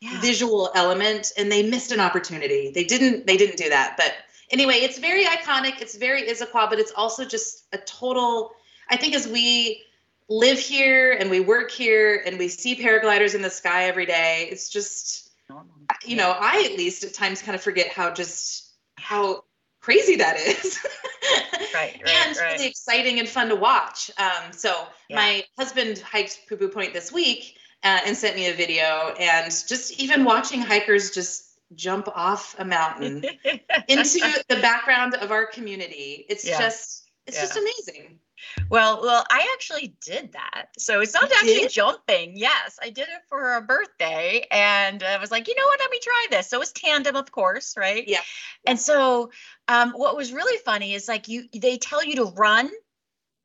yeah. 0.00 0.20
visual 0.20 0.70
element, 0.74 1.32
and 1.36 1.50
they 1.50 1.62
missed 1.62 1.92
an 1.92 2.00
opportunity. 2.00 2.70
They 2.74 2.84
didn't. 2.84 3.26
They 3.26 3.36
didn't 3.36 3.56
do 3.56 3.68
that. 3.68 3.96
But 3.96 4.14
anyway, 4.50 4.74
it's 4.74 4.98
very 4.98 5.24
iconic. 5.24 5.80
It's 5.80 5.96
very 5.96 6.22
Issaquah, 6.22 6.68
but 6.68 6.78
it's 6.78 6.92
also 6.94 7.24
just 7.24 7.64
a 7.72 7.78
total. 7.78 8.52
I 8.88 8.96
think 8.96 9.14
as 9.14 9.28
we 9.28 9.82
live 10.28 10.58
here 10.58 11.12
and 11.12 11.28
we 11.28 11.40
work 11.40 11.70
here 11.70 12.22
and 12.24 12.38
we 12.38 12.48
see 12.48 12.76
paragliders 12.76 13.34
in 13.34 13.42
the 13.42 13.50
sky 13.50 13.84
every 13.84 14.06
day, 14.06 14.48
it's 14.50 14.68
just, 14.68 15.30
you 16.04 16.16
know, 16.16 16.34
I 16.38 16.68
at 16.70 16.78
least 16.78 17.04
at 17.04 17.14
times 17.14 17.42
kind 17.42 17.54
of 17.54 17.62
forget 17.62 17.88
how 17.88 18.12
just 18.12 18.72
how 18.96 19.44
crazy 19.80 20.16
that 20.16 20.36
is. 20.38 20.78
right, 21.74 21.74
right, 21.74 22.02
and 22.26 22.36
right. 22.36 22.52
really 22.52 22.66
exciting 22.66 23.18
and 23.18 23.28
fun 23.28 23.48
to 23.48 23.56
watch. 23.56 24.10
Um, 24.18 24.52
so 24.52 24.86
yeah. 25.08 25.16
my 25.16 25.44
husband 25.58 25.98
hiked 25.98 26.48
Poo 26.48 26.56
Poo 26.56 26.68
Point 26.68 26.92
this 26.92 27.12
week 27.12 27.56
uh, 27.82 28.00
and 28.06 28.16
sent 28.16 28.36
me 28.36 28.48
a 28.48 28.54
video, 28.54 29.14
and 29.18 29.50
just 29.68 30.00
even 30.00 30.24
watching 30.24 30.60
hikers 30.60 31.10
just 31.10 31.46
jump 31.74 32.08
off 32.08 32.56
a 32.58 32.64
mountain 32.64 33.24
into 33.88 34.42
the 34.48 34.56
background 34.56 35.14
of 35.14 35.30
our 35.30 35.46
community, 35.46 36.26
it's 36.28 36.46
yeah. 36.46 36.58
just 36.58 37.09
it's 37.30 37.36
yeah. 37.36 37.42
just 37.42 37.56
amazing. 37.56 38.18
Well, 38.70 39.02
well, 39.02 39.24
I 39.30 39.48
actually 39.52 39.94
did 40.04 40.32
that. 40.32 40.68
So 40.78 41.00
it's 41.00 41.14
not 41.14 41.30
you 41.30 41.36
actually 41.36 41.54
did? 41.60 41.70
jumping. 41.70 42.32
Yes, 42.36 42.78
I 42.82 42.90
did 42.90 43.02
it 43.02 43.22
for 43.28 43.56
a 43.56 43.60
birthday, 43.60 44.46
and 44.50 45.02
I 45.02 45.18
was 45.18 45.30
like, 45.30 45.46
you 45.46 45.54
know 45.54 45.64
what? 45.66 45.78
Let 45.78 45.90
me 45.90 46.00
try 46.02 46.26
this. 46.30 46.48
So 46.48 46.56
it 46.56 46.60
was 46.60 46.72
tandem, 46.72 47.14
of 47.14 47.30
course, 47.30 47.76
right? 47.76 48.02
Yeah. 48.08 48.20
And 48.66 48.78
so, 48.78 49.30
um, 49.68 49.92
what 49.92 50.16
was 50.16 50.32
really 50.32 50.58
funny 50.64 50.94
is 50.94 51.06
like 51.06 51.28
you, 51.28 51.44
they 51.54 51.78
tell 51.78 52.04
you 52.04 52.16
to 52.16 52.24
run 52.24 52.68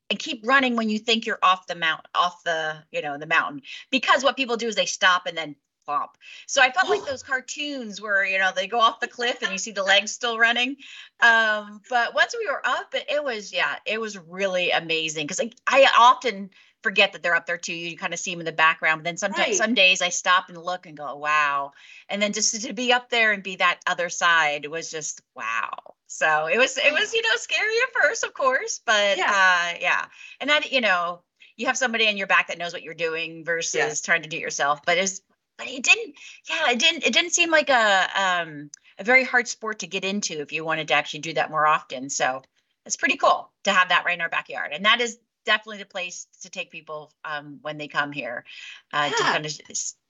and 0.09 0.17
keep 0.17 0.41
running 0.47 0.75
when 0.75 0.89
you 0.89 0.97
think 0.97 1.27
you're 1.27 1.39
off 1.43 1.67
the 1.67 1.75
mount, 1.75 2.07
off 2.15 2.43
the, 2.43 2.75
you 2.91 3.03
know, 3.03 3.19
the 3.19 3.27
mountain, 3.27 3.61
because 3.91 4.23
what 4.23 4.37
people 4.37 4.57
do 4.57 4.67
is 4.67 4.75
they 4.75 4.85
stop 4.85 5.27
and 5.27 5.37
then 5.37 5.55
bump. 5.85 6.17
So 6.47 6.61
I 6.61 6.71
felt 6.71 6.89
like 6.89 7.05
those 7.05 7.23
cartoons 7.23 8.01
where 8.01 8.25
you 8.25 8.39
know 8.39 8.51
they 8.55 8.67
go 8.67 8.79
off 8.79 8.99
the 8.99 9.07
cliff 9.07 9.41
and 9.41 9.51
you 9.51 9.57
see 9.57 9.71
the 9.71 9.83
legs 9.83 10.11
still 10.11 10.37
running. 10.37 10.77
Um, 11.21 11.81
but 11.89 12.13
once 12.13 12.35
we 12.37 12.47
were 12.47 12.61
up, 12.65 12.93
it, 12.93 13.05
it 13.09 13.23
was 13.23 13.53
yeah, 13.53 13.75
it 13.85 13.99
was 13.99 14.17
really 14.17 14.71
amazing 14.71 15.25
because 15.27 15.39
I, 15.39 15.51
I 15.67 15.87
often 15.97 16.49
forget 16.85 17.13
that 17.13 17.23
they're 17.23 17.35
up 17.35 17.47
there 17.47 17.57
too. 17.57 17.73
You 17.73 17.97
kind 17.97 18.13
of 18.13 18.19
see 18.19 18.29
them 18.29 18.41
in 18.41 18.45
the 18.45 18.51
background. 18.51 18.99
But 18.99 19.05
then 19.05 19.17
sometimes 19.17 19.47
right. 19.47 19.55
some 19.55 19.73
days 19.73 20.03
I 20.03 20.09
stop 20.09 20.49
and 20.49 20.57
look 20.57 20.85
and 20.85 20.95
go, 20.95 21.15
wow. 21.15 21.71
And 22.09 22.21
then 22.21 22.31
just 22.31 22.61
to 22.61 22.73
be 22.73 22.93
up 22.93 23.09
there 23.09 23.31
and 23.31 23.41
be 23.41 23.55
that 23.55 23.79
other 23.87 24.07
side 24.07 24.67
was 24.67 24.91
just 24.91 25.21
wow. 25.35 25.95
So 26.05 26.45
it 26.45 26.59
was 26.59 26.77
it 26.77 26.93
was, 26.93 27.11
you 27.11 27.23
know, 27.23 27.35
scary 27.37 27.73
at 27.81 28.03
first, 28.03 28.23
of 28.23 28.35
course, 28.35 28.81
but 28.85 29.17
yeah, 29.17 29.25
uh, 29.25 29.77
yeah. 29.81 30.05
And 30.39 30.51
that, 30.51 30.71
you 30.71 30.79
know, 30.79 31.21
you 31.57 31.65
have 31.65 31.77
somebody 31.77 32.07
in 32.07 32.17
your 32.17 32.27
back 32.27 32.49
that 32.49 32.59
knows 32.59 32.71
what 32.71 32.83
you're 32.83 32.93
doing 32.93 33.43
versus 33.43 33.75
yeah. 33.75 33.93
trying 34.05 34.21
to 34.21 34.29
do 34.29 34.37
it 34.37 34.41
yourself. 34.41 34.81
But 34.85 34.99
it's 34.99 35.21
but 35.57 35.67
it 35.67 35.83
didn't 35.83 36.15
yeah 36.49 36.71
it 36.71 36.79
didn't 36.79 37.05
it 37.05 37.13
didn't 37.13 37.31
seem 37.31 37.51
like 37.51 37.69
a 37.69 38.07
um 38.15 38.69
a 38.97 39.03
very 39.03 39.23
hard 39.23 39.47
sport 39.47 39.79
to 39.79 39.87
get 39.87 40.05
into 40.05 40.39
if 40.41 40.51
you 40.51 40.63
wanted 40.63 40.87
to 40.87 40.93
actually 40.93 41.19
do 41.21 41.33
that 41.33 41.51
more 41.51 41.67
often. 41.67 42.09
So 42.09 42.41
it's 42.85 42.95
pretty 42.95 43.17
cool 43.17 43.51
to 43.63 43.71
have 43.71 43.89
that 43.89 44.05
right 44.05 44.15
in 44.15 44.21
our 44.21 44.29
backyard. 44.29 44.71
And 44.73 44.85
that 44.85 45.01
is 45.01 45.17
definitely 45.45 45.79
the 45.79 45.85
place 45.85 46.27
to 46.41 46.49
take 46.49 46.71
people 46.71 47.11
um, 47.23 47.59
when 47.61 47.77
they 47.77 47.87
come 47.87 48.11
here 48.11 48.45
uh, 48.93 49.09
yeah. 49.11 49.17
to 49.17 49.23
kind 49.23 49.45
of 49.45 49.51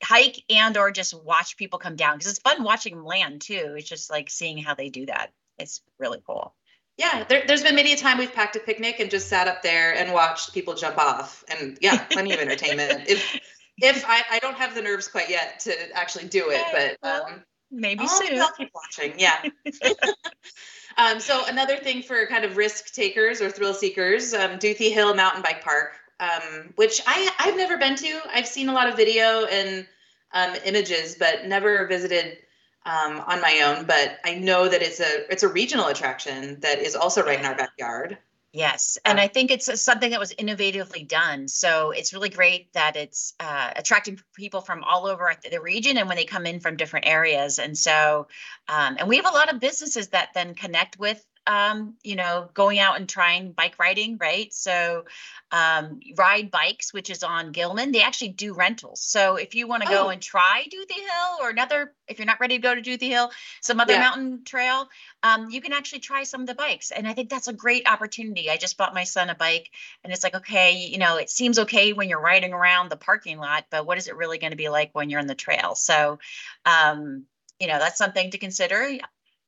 hike 0.03 0.43
and 0.49 0.77
or 0.77 0.91
just 0.91 1.13
watch 1.23 1.57
people 1.57 1.79
come 1.79 1.95
down 1.95 2.17
because 2.17 2.31
it's 2.31 2.39
fun 2.39 2.63
watching 2.63 2.95
them 2.95 3.05
land 3.05 3.41
too. 3.41 3.75
It's 3.77 3.89
just 3.89 4.09
like 4.09 4.29
seeing 4.29 4.57
how 4.57 4.75
they 4.75 4.89
do 4.89 5.05
that. 5.07 5.31
It's 5.57 5.81
really 5.99 6.21
cool. 6.25 6.53
Yeah, 6.97 7.25
there, 7.27 7.43
has 7.49 7.61
been 7.61 7.75
many 7.75 7.91
a 7.91 7.97
time 7.97 8.17
we've 8.17 8.33
packed 8.33 8.55
a 8.55 8.59
picnic 8.59 9.01
and 9.01 9.11
just 9.11 9.27
sat 9.27 9.49
up 9.49 9.61
there 9.61 9.93
and 9.93 10.13
watched 10.13 10.53
people 10.53 10.75
jump 10.75 10.97
off, 10.97 11.43
and 11.49 11.77
yeah, 11.81 12.05
plenty 12.05 12.31
of 12.31 12.39
entertainment. 12.41 13.09
If 13.09 13.37
if 13.77 14.05
I, 14.07 14.23
I 14.31 14.39
don't 14.39 14.55
have 14.55 14.75
the 14.75 14.81
nerves 14.81 15.07
quite 15.07 15.29
yet 15.29 15.59
to 15.61 15.73
actually 15.93 16.27
do 16.27 16.49
it, 16.49 16.97
but 17.01 17.09
um, 17.09 17.43
maybe 17.71 18.01
I'll, 18.01 18.07
soon. 18.07 18.39
I'll 18.39 18.51
keep 18.51 18.71
watching. 18.73 19.13
Yeah. 19.17 19.37
um, 20.97 21.19
so 21.19 21.45
another 21.47 21.77
thing 21.77 22.01
for 22.01 22.25
kind 22.27 22.45
of 22.45 22.57
risk 22.57 22.93
takers 22.93 23.41
or 23.41 23.49
thrill 23.49 23.73
seekers, 23.73 24.33
um, 24.33 24.57
Duthie 24.57 24.91
Hill 24.91 25.13
Mountain 25.13 25.41
Bike 25.41 25.63
Park, 25.63 25.93
um, 26.19 26.73
which 26.75 27.01
I 27.05 27.29
I've 27.39 27.57
never 27.57 27.77
been 27.77 27.95
to. 27.95 28.19
I've 28.33 28.47
seen 28.47 28.69
a 28.69 28.73
lot 28.73 28.87
of 28.87 28.95
video 28.95 29.45
and 29.45 29.85
um, 30.33 30.55
images, 30.65 31.15
but 31.19 31.47
never 31.47 31.85
visited 31.87 32.37
um, 32.85 33.21
on 33.27 33.41
my 33.41 33.61
own. 33.65 33.85
But 33.85 34.19
I 34.23 34.35
know 34.35 34.69
that 34.69 34.81
it's 34.81 34.99
a 34.99 35.31
it's 35.31 35.43
a 35.43 35.47
regional 35.47 35.87
attraction 35.87 36.59
that 36.61 36.79
is 36.79 36.95
also 36.95 37.23
right 37.23 37.39
in 37.39 37.45
our 37.45 37.55
backyard. 37.55 38.17
Yes, 38.55 38.97
and 39.03 39.19
I 39.19 39.27
think 39.27 39.51
it's 39.51 39.81
something 39.81 40.11
that 40.11 40.19
was 40.19 40.33
innovatively 40.33 41.05
done. 41.05 41.49
So 41.49 41.91
it's 41.91 42.13
really 42.13 42.29
great 42.29 42.71
that 42.71 42.95
it's 42.95 43.33
uh, 43.37 43.71
attracting 43.75 44.17
people 44.33 44.61
from 44.61 44.81
all 44.81 45.07
over 45.07 45.35
the 45.51 45.59
region 45.59 45.97
and 45.97 46.07
when 46.07 46.15
they 46.15 46.23
come 46.23 46.45
in 46.45 46.61
from 46.61 46.77
different 46.77 47.05
areas. 47.05 47.59
And 47.59 47.77
so, 47.77 48.29
um, 48.69 48.95
and 48.97 49.09
we 49.09 49.17
have 49.17 49.25
a 49.25 49.33
lot 49.33 49.53
of 49.53 49.59
businesses 49.59 50.07
that 50.09 50.29
then 50.33 50.55
connect 50.55 50.97
with 50.97 51.21
um, 51.47 51.95
you 52.03 52.15
know, 52.15 52.49
going 52.53 52.79
out 52.79 52.97
and 52.97 53.07
trying 53.07 53.51
bike 53.51 53.75
riding, 53.79 54.17
right? 54.17 54.51
So, 54.53 55.05
um, 55.51 55.99
Ride 56.15 56.49
Bikes, 56.49 56.93
which 56.93 57.09
is 57.09 57.23
on 57.23 57.51
Gilman, 57.51 57.91
they 57.91 58.01
actually 58.01 58.29
do 58.29 58.53
rentals. 58.53 59.01
So, 59.01 59.35
if 59.35 59.53
you 59.53 59.67
want 59.67 59.83
to 59.83 59.89
oh. 59.89 60.03
go 60.03 60.09
and 60.09 60.21
try 60.21 60.65
Duthie 60.69 60.93
Hill 60.93 61.37
or 61.41 61.49
another, 61.49 61.93
if 62.07 62.17
you're 62.17 62.25
not 62.25 62.39
ready 62.39 62.55
to 62.55 62.61
go 62.61 62.73
to 62.73 62.81
Duthie 62.81 63.09
Hill, 63.09 63.31
some 63.61 63.79
other 63.79 63.93
yeah. 63.93 63.99
mountain 63.99 64.43
trail, 64.43 64.89
um, 65.21 65.49
you 65.49 65.61
can 65.61 65.73
actually 65.73 65.99
try 65.99 66.23
some 66.23 66.41
of 66.41 66.47
the 66.47 66.55
bikes. 66.55 66.91
And 66.91 67.07
I 67.07 67.13
think 67.13 67.29
that's 67.29 67.47
a 67.47 67.53
great 67.53 67.87
opportunity. 67.87 68.49
I 68.49 68.57
just 68.57 68.77
bought 68.77 68.93
my 68.93 69.03
son 69.03 69.29
a 69.29 69.35
bike, 69.35 69.69
and 70.03 70.11
it's 70.11 70.23
like, 70.23 70.35
okay, 70.35 70.77
you 70.77 70.97
know, 70.97 71.17
it 71.17 71.29
seems 71.29 71.59
okay 71.59 71.93
when 71.93 72.09
you're 72.09 72.21
riding 72.21 72.53
around 72.53 72.89
the 72.89 72.97
parking 72.97 73.37
lot, 73.37 73.65
but 73.69 73.85
what 73.85 73.97
is 73.97 74.07
it 74.07 74.15
really 74.15 74.39
going 74.39 74.51
to 74.51 74.57
be 74.57 74.69
like 74.69 74.89
when 74.93 75.09
you're 75.09 75.19
on 75.19 75.27
the 75.27 75.35
trail? 75.35 75.75
So, 75.75 76.19
um, 76.65 77.25
you 77.59 77.67
know, 77.67 77.79
that's 77.79 77.97
something 77.97 78.31
to 78.31 78.37
consider 78.37 78.97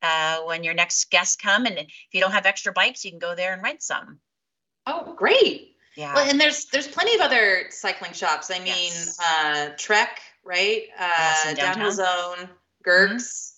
uh, 0.02 0.40
when 0.42 0.64
your 0.64 0.74
next 0.74 1.10
guests 1.10 1.36
come. 1.36 1.66
And 1.66 1.78
if 1.78 1.88
you 2.12 2.20
don't 2.20 2.32
have 2.32 2.46
extra 2.46 2.72
bikes, 2.72 3.04
you 3.04 3.10
can 3.10 3.18
go 3.18 3.34
there 3.34 3.52
and 3.52 3.62
rent 3.62 3.82
some. 3.82 4.18
Oh, 4.86 5.14
great. 5.16 5.76
Yeah. 5.96 6.14
Well, 6.14 6.28
and 6.30 6.40
there's 6.40 6.66
there's 6.66 6.86
plenty 6.86 7.14
of 7.16 7.20
other 7.20 7.64
cycling 7.70 8.12
shops. 8.12 8.50
I 8.52 8.58
mean, 8.58 8.66
yes. 8.66 9.18
uh, 9.20 9.70
Trek, 9.76 10.20
right? 10.44 10.84
Uh, 10.98 11.54
Downhill 11.54 11.90
Zone, 11.90 12.48
Gerks, 12.86 13.56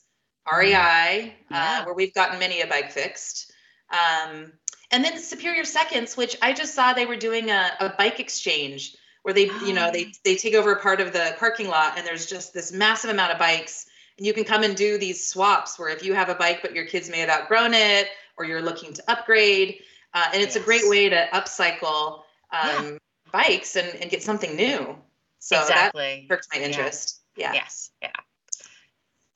mm-hmm. 0.48 0.58
REI, 0.58 0.70
uh, 0.70 1.32
yeah. 1.50 1.80
uh, 1.80 1.84
where 1.84 1.94
we've 1.94 2.14
gotten 2.14 2.38
many 2.38 2.62
a 2.62 2.66
bike 2.66 2.92
fixed. 2.92 3.52
Um, 3.90 4.52
and 4.90 5.04
then 5.04 5.18
Superior 5.18 5.64
Seconds, 5.64 6.16
which 6.16 6.36
I 6.40 6.52
just 6.52 6.74
saw 6.74 6.92
they 6.92 7.06
were 7.06 7.16
doing 7.16 7.50
a, 7.50 7.72
a 7.78 7.90
bike 7.90 8.20
exchange 8.20 8.96
where 9.22 9.34
they, 9.34 9.50
oh. 9.50 9.66
you 9.66 9.74
know, 9.74 9.90
they 9.92 10.12
they 10.24 10.36
take 10.36 10.54
over 10.54 10.72
a 10.72 10.80
part 10.80 11.00
of 11.00 11.12
the 11.12 11.36
parking 11.38 11.68
lot 11.68 11.98
and 11.98 12.06
there's 12.06 12.26
just 12.26 12.54
this 12.54 12.72
massive 12.72 13.10
amount 13.10 13.32
of 13.32 13.38
bikes 13.38 13.86
you 14.20 14.32
can 14.32 14.44
come 14.44 14.62
and 14.62 14.76
do 14.76 14.98
these 14.98 15.26
swaps 15.26 15.78
where 15.78 15.88
if 15.88 16.04
you 16.04 16.14
have 16.14 16.28
a 16.28 16.34
bike 16.34 16.60
but 16.62 16.74
your 16.74 16.84
kids 16.84 17.10
may 17.10 17.18
have 17.18 17.30
outgrown 17.30 17.74
it 17.74 18.06
or 18.36 18.44
you're 18.44 18.62
looking 18.62 18.92
to 18.92 19.02
upgrade 19.10 19.80
uh, 20.14 20.26
and 20.32 20.42
it's 20.42 20.54
yes. 20.54 20.62
a 20.62 20.66
great 20.66 20.88
way 20.88 21.08
to 21.08 21.28
upcycle 21.32 22.22
um, 22.52 22.84
yeah. 22.84 22.98
bikes 23.32 23.76
and, 23.76 23.88
and 24.00 24.10
get 24.10 24.22
something 24.22 24.56
new. 24.56 24.96
So 25.38 25.60
exactly. 25.60 26.26
that 26.28 26.34
perks 26.34 26.48
my 26.52 26.60
interest. 26.60 27.20
Yeah. 27.36 27.52
yeah. 27.52 27.60
Yes. 27.60 27.90
Yeah. 28.02 28.10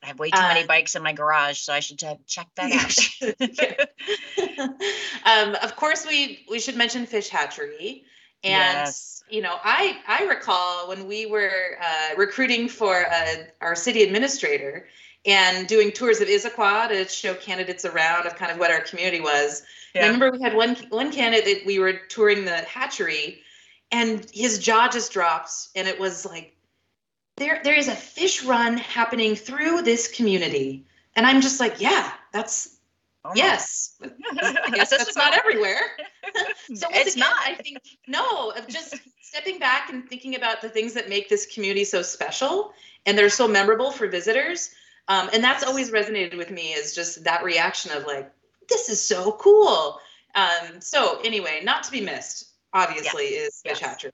I 0.02 0.08
have 0.08 0.18
way 0.18 0.30
too 0.30 0.40
many 0.40 0.64
uh, 0.64 0.66
bikes 0.66 0.96
in 0.96 1.02
my 1.02 1.14
garage, 1.14 1.58
so 1.58 1.72
I 1.72 1.80
should 1.80 1.98
check 2.26 2.48
that 2.56 2.70
out. 4.38 4.68
um, 5.48 5.56
of 5.62 5.76
course, 5.76 6.06
we 6.06 6.44
we 6.50 6.60
should 6.60 6.76
mention 6.76 7.06
Fish 7.06 7.30
Hatchery, 7.30 8.04
and 8.44 8.78
yes. 8.78 9.24
you 9.28 9.42
know, 9.42 9.56
I 9.62 9.98
I 10.06 10.24
recall 10.24 10.88
when 10.88 11.06
we 11.06 11.26
were 11.26 11.78
uh, 11.82 12.16
recruiting 12.16 12.68
for 12.68 13.06
uh, 13.06 13.36
our 13.60 13.74
city 13.74 14.02
administrator 14.02 14.86
and 15.26 15.66
doing 15.66 15.90
tours 15.90 16.20
of 16.20 16.28
Issaquah 16.28 16.88
to 16.88 17.08
show 17.08 17.34
candidates 17.34 17.84
around 17.84 18.26
of 18.26 18.36
kind 18.36 18.52
of 18.52 18.58
what 18.58 18.70
our 18.70 18.80
community 18.80 19.20
was. 19.20 19.62
Yeah. 19.94 20.02
I 20.02 20.04
remember 20.06 20.30
we 20.30 20.42
had 20.42 20.54
one 20.54 20.76
one 20.90 21.10
candidate 21.10 21.64
we 21.66 21.78
were 21.78 21.94
touring 22.08 22.44
the 22.44 22.58
hatchery, 22.58 23.40
and 23.90 24.26
his 24.32 24.58
jaw 24.58 24.88
just 24.88 25.12
dropped, 25.12 25.52
and 25.74 25.88
it 25.88 25.98
was 25.98 26.24
like 26.24 26.54
there 27.36 27.60
there 27.64 27.74
is 27.74 27.88
a 27.88 27.94
fish 27.94 28.44
run 28.44 28.76
happening 28.76 29.34
through 29.34 29.82
this 29.82 30.08
community 30.14 30.84
and 31.16 31.26
i'm 31.26 31.40
just 31.40 31.60
like 31.60 31.80
yeah 31.80 32.12
that's 32.32 32.73
oh, 33.24 33.32
yes 33.34 33.96
i 34.02 34.70
guess 34.72 34.90
that's 34.90 35.16
not 35.16 35.34
everywhere 35.34 35.80
so 36.74 36.86
it's 36.90 37.14
again, 37.14 37.28
not 37.28 37.34
i 37.46 37.54
think 37.54 37.78
no 38.06 38.50
of 38.50 38.66
just 38.68 38.96
stepping 39.20 39.58
back 39.58 39.90
and 39.90 40.08
thinking 40.08 40.36
about 40.36 40.60
the 40.60 40.68
things 40.68 40.92
that 40.94 41.08
make 41.08 41.28
this 41.28 41.46
community 41.46 41.84
so 41.84 42.02
special 42.02 42.72
and 43.06 43.16
they're 43.16 43.30
so 43.30 43.48
memorable 43.48 43.90
for 43.90 44.08
visitors 44.08 44.70
um, 45.06 45.28
and 45.34 45.44
that's 45.44 45.62
always 45.62 45.90
resonated 45.90 46.36
with 46.36 46.50
me 46.50 46.72
is 46.72 46.94
just 46.94 47.24
that 47.24 47.44
reaction 47.44 47.92
of 47.92 48.06
like 48.06 48.30
this 48.68 48.88
is 48.88 49.00
so 49.00 49.32
cool 49.32 49.98
um, 50.34 50.80
so 50.80 51.20
anyway 51.24 51.60
not 51.62 51.82
to 51.82 51.90
be 51.90 52.00
missed 52.00 52.52
obviously 52.72 53.32
yes. 53.32 53.48
is 53.48 53.60
fish 53.62 53.80
yes. 53.80 53.90
hatchery 53.90 54.12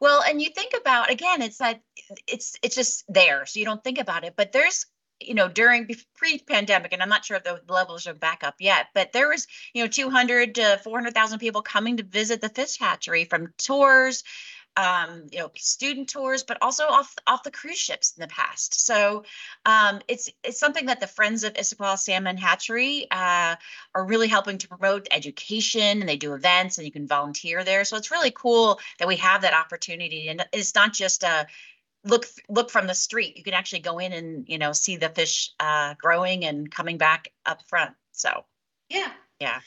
well, 0.00 0.22
and 0.26 0.40
you 0.40 0.48
think 0.48 0.72
about 0.74 1.10
again, 1.10 1.42
it's 1.42 1.58
that 1.58 1.82
it's 2.26 2.56
it's 2.62 2.74
just 2.74 3.04
there, 3.08 3.44
so 3.44 3.58
you 3.58 3.66
don't 3.66 3.84
think 3.84 3.98
about 3.98 4.24
it. 4.24 4.34
But 4.34 4.52
there's 4.52 4.86
you 5.20 5.34
know 5.34 5.48
during 5.48 5.88
pre-pandemic 6.14 6.92
and 6.92 7.02
i'm 7.02 7.08
not 7.08 7.24
sure 7.24 7.36
if 7.36 7.44
the 7.44 7.60
levels 7.68 8.06
are 8.06 8.14
back 8.14 8.42
up 8.42 8.54
yet 8.58 8.86
but 8.94 9.12
there 9.12 9.28
was 9.28 9.46
you 9.74 9.82
know 9.82 9.88
200 9.88 10.54
to 10.56 10.80
400000 10.82 11.38
people 11.38 11.62
coming 11.62 11.96
to 11.96 12.02
visit 12.02 12.40
the 12.40 12.48
fish 12.48 12.78
hatchery 12.78 13.24
from 13.24 13.52
tours 13.58 14.24
um, 14.76 15.26
you 15.32 15.40
know, 15.40 15.50
student 15.56 16.08
tours, 16.08 16.42
but 16.42 16.58
also 16.62 16.84
off 16.84 17.14
off 17.26 17.42
the 17.42 17.50
cruise 17.50 17.78
ships 17.78 18.14
in 18.16 18.20
the 18.20 18.28
past. 18.28 18.86
So 18.86 19.24
um, 19.66 20.00
it's 20.08 20.30
it's 20.44 20.58
something 20.58 20.86
that 20.86 21.00
the 21.00 21.06
Friends 21.06 21.44
of 21.44 21.54
Issaquah 21.54 21.98
Salmon 21.98 22.36
Hatchery 22.36 23.06
uh, 23.10 23.56
are 23.94 24.04
really 24.04 24.28
helping 24.28 24.58
to 24.58 24.68
promote 24.68 25.08
education, 25.10 26.00
and 26.00 26.08
they 26.08 26.16
do 26.16 26.34
events, 26.34 26.78
and 26.78 26.86
you 26.86 26.92
can 26.92 27.06
volunteer 27.06 27.64
there. 27.64 27.84
So 27.84 27.96
it's 27.96 28.10
really 28.10 28.30
cool 28.30 28.80
that 28.98 29.08
we 29.08 29.16
have 29.16 29.42
that 29.42 29.54
opportunity, 29.54 30.28
and 30.28 30.44
it's 30.52 30.74
not 30.74 30.92
just 30.92 31.24
a 31.24 31.46
look 32.04 32.26
look 32.48 32.70
from 32.70 32.86
the 32.86 32.94
street. 32.94 33.36
You 33.36 33.44
can 33.44 33.54
actually 33.54 33.80
go 33.80 33.98
in 33.98 34.12
and 34.12 34.48
you 34.48 34.58
know 34.58 34.72
see 34.72 34.96
the 34.96 35.08
fish 35.08 35.52
uh, 35.60 35.94
growing 35.98 36.44
and 36.44 36.70
coming 36.70 36.98
back 36.98 37.32
up 37.46 37.62
front. 37.68 37.92
So 38.12 38.44
yeah, 38.88 39.12
yeah. 39.40 39.60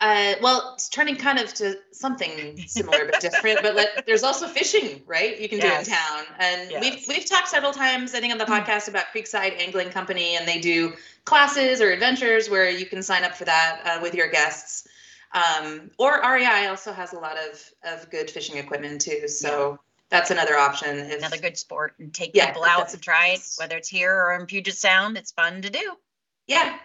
Uh, 0.00 0.34
well, 0.42 0.72
it's 0.74 0.88
turning 0.88 1.16
kind 1.16 1.38
of 1.38 1.54
to 1.54 1.78
something 1.92 2.58
similar 2.66 3.06
but 3.06 3.20
different. 3.20 3.60
but 3.62 3.74
let, 3.74 4.04
there's 4.06 4.22
also 4.22 4.46
fishing, 4.46 5.00
right? 5.06 5.40
You 5.40 5.48
can 5.48 5.58
yes. 5.58 5.86
do 5.86 5.92
in 5.92 5.96
town, 5.96 6.24
and 6.38 6.70
yes. 6.70 6.80
we've 6.82 7.04
we've 7.08 7.28
talked 7.28 7.48
several 7.48 7.72
times, 7.72 8.14
I 8.14 8.20
think, 8.20 8.32
on 8.32 8.38
the 8.38 8.44
mm. 8.44 8.60
podcast 8.60 8.88
about 8.88 9.06
Creekside 9.14 9.58
Angling 9.58 9.90
Company, 9.90 10.36
and 10.36 10.46
they 10.46 10.58
do 10.58 10.94
classes 11.24 11.80
or 11.80 11.90
adventures 11.90 12.50
where 12.50 12.68
you 12.68 12.86
can 12.86 13.02
sign 13.02 13.24
up 13.24 13.34
for 13.34 13.44
that 13.44 13.80
uh, 13.84 13.98
with 14.02 14.14
your 14.14 14.28
guests. 14.28 14.86
Um, 15.32 15.90
or 15.98 16.20
REI 16.22 16.66
also 16.66 16.92
has 16.92 17.12
a 17.12 17.18
lot 17.18 17.36
of 17.38 17.72
of 17.84 18.10
good 18.10 18.30
fishing 18.30 18.56
equipment 18.56 19.00
too, 19.00 19.28
so. 19.28 19.70
Yeah. 19.70 19.76
That's 20.10 20.30
another 20.30 20.56
option. 20.56 20.98
If, 20.98 21.18
another 21.18 21.38
good 21.38 21.58
sport 21.58 21.94
and 21.98 22.12
take 22.12 22.32
yeah, 22.34 22.46
people 22.46 22.64
out 22.64 22.92
and 22.92 23.02
try 23.02 23.28
it, 23.28 23.40
whether 23.56 23.76
it's 23.76 23.88
here 23.88 24.14
or 24.14 24.34
in 24.34 24.46
Puget 24.46 24.76
Sound. 24.76 25.16
It's 25.16 25.32
fun 25.32 25.62
to 25.62 25.70
do. 25.70 25.94
Yeah, 26.46 26.78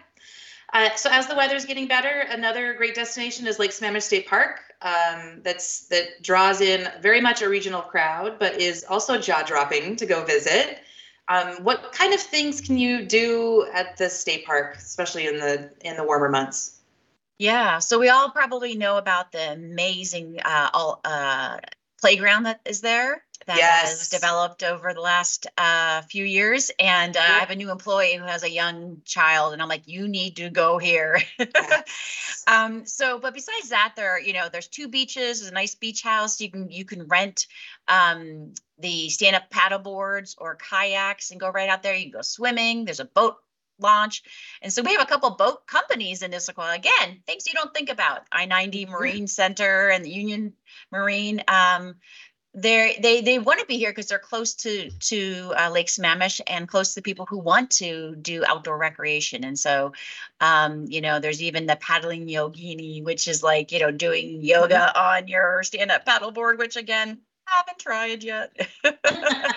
uh, 0.72 0.94
so 0.94 1.10
as 1.10 1.26
the 1.26 1.34
weather's 1.34 1.64
getting 1.64 1.88
better, 1.88 2.26
another 2.30 2.74
great 2.74 2.94
destination 2.94 3.46
is 3.46 3.58
Lake 3.58 3.72
Sammamish 3.72 4.02
State 4.02 4.28
Park. 4.28 4.60
Um, 4.82 5.40
that's 5.42 5.88
that 5.88 6.22
draws 6.22 6.60
in 6.60 6.88
very 7.02 7.20
much 7.20 7.42
a 7.42 7.48
regional 7.48 7.82
crowd, 7.82 8.38
but 8.38 8.60
is 8.60 8.84
also 8.88 9.18
jaw 9.18 9.42
dropping 9.42 9.96
to 9.96 10.06
go 10.06 10.24
visit. 10.24 10.78
Um, 11.28 11.64
what 11.64 11.92
kind 11.92 12.14
of 12.14 12.20
things 12.20 12.60
can 12.60 12.78
you 12.78 13.04
do 13.04 13.68
at 13.72 13.96
the 13.96 14.08
state 14.08 14.46
park, 14.46 14.76
especially 14.76 15.26
in 15.26 15.38
the 15.38 15.70
in 15.82 15.96
the 15.96 16.04
warmer 16.04 16.28
months? 16.28 16.78
Yeah, 17.38 17.78
so 17.78 17.98
we 17.98 18.08
all 18.08 18.30
probably 18.30 18.76
know 18.76 18.96
about 18.96 19.32
the 19.32 19.52
amazing 19.52 20.40
uh, 20.44 20.70
all, 20.72 21.00
uh, 21.04 21.56
playground 22.00 22.44
that 22.44 22.60
is 22.64 22.80
there 22.80 23.22
that 23.46 23.56
yes. 23.56 23.98
has 23.98 24.08
developed 24.08 24.62
over 24.62 24.92
the 24.92 25.00
last 25.00 25.46
uh, 25.56 26.02
few 26.02 26.24
years. 26.24 26.70
And 26.78 27.16
uh, 27.16 27.20
I 27.20 27.38
have 27.40 27.50
a 27.50 27.56
new 27.56 27.70
employee 27.70 28.14
who 28.14 28.24
has 28.24 28.42
a 28.42 28.50
young 28.50 28.98
child, 29.04 29.52
and 29.52 29.62
I'm 29.62 29.68
like, 29.68 29.88
you 29.88 30.08
need 30.08 30.36
to 30.36 30.50
go 30.50 30.78
here. 30.78 31.20
Yes. 31.38 32.44
um, 32.46 32.86
so, 32.86 33.18
but 33.18 33.34
besides 33.34 33.70
that, 33.70 33.94
there, 33.96 34.12
are, 34.12 34.20
you 34.20 34.32
know, 34.32 34.48
there's 34.50 34.68
two 34.68 34.88
beaches. 34.88 35.40
There's 35.40 35.50
a 35.50 35.54
nice 35.54 35.74
beach 35.74 36.02
house. 36.02 36.40
You 36.40 36.50
can 36.50 36.70
you 36.70 36.84
can 36.84 37.06
rent 37.08 37.46
um, 37.88 38.52
the 38.78 39.08
stand-up 39.08 39.50
paddle 39.50 39.78
boards 39.78 40.36
or 40.38 40.56
kayaks 40.56 41.30
and 41.30 41.40
go 41.40 41.50
right 41.50 41.68
out 41.68 41.82
there. 41.82 41.94
You 41.94 42.04
can 42.04 42.12
go 42.12 42.22
swimming. 42.22 42.84
There's 42.84 43.00
a 43.00 43.04
boat 43.04 43.36
launch. 43.80 44.22
And 44.62 44.72
so 44.72 44.82
we 44.82 44.92
have 44.92 45.02
a 45.02 45.06
couple 45.06 45.30
boat 45.30 45.66
companies 45.66 46.22
in 46.22 46.30
Issaquah. 46.32 46.76
Again, 46.76 47.22
things 47.26 47.46
you 47.46 47.54
don't 47.54 47.72
think 47.74 47.90
about. 47.90 48.22
I-90 48.32 48.88
Marine 48.88 49.26
Center 49.26 49.88
and 49.88 50.04
the 50.04 50.10
Union 50.10 50.52
Marine. 50.90 51.42
Um, 51.48 51.96
they 52.52 52.98
they 53.00 53.20
they 53.20 53.38
want 53.38 53.60
to 53.60 53.66
be 53.66 53.78
here 53.78 53.90
because 53.90 54.06
they're 54.06 54.18
close 54.18 54.54
to 54.54 54.90
to 54.90 55.52
uh, 55.56 55.70
Lake 55.70 55.86
Sammamish 55.86 56.40
and 56.48 56.66
close 56.66 56.94
to 56.94 57.02
people 57.02 57.24
who 57.26 57.38
want 57.38 57.70
to 57.72 58.16
do 58.16 58.44
outdoor 58.44 58.76
recreation. 58.76 59.44
And 59.44 59.56
so, 59.56 59.92
um, 60.40 60.86
you 60.88 61.00
know, 61.00 61.20
there's 61.20 61.42
even 61.42 61.66
the 61.66 61.76
paddling 61.76 62.26
yogini, 62.26 63.04
which 63.04 63.28
is 63.28 63.44
like 63.44 63.70
you 63.70 63.78
know 63.78 63.92
doing 63.92 64.42
yoga 64.42 64.98
on 64.98 65.28
your 65.28 65.62
stand 65.62 65.92
up 65.92 66.04
paddleboard, 66.04 66.58
which 66.58 66.74
again 66.76 67.20
haven't 67.44 67.78
tried 67.78 68.24
yet. 68.24 68.50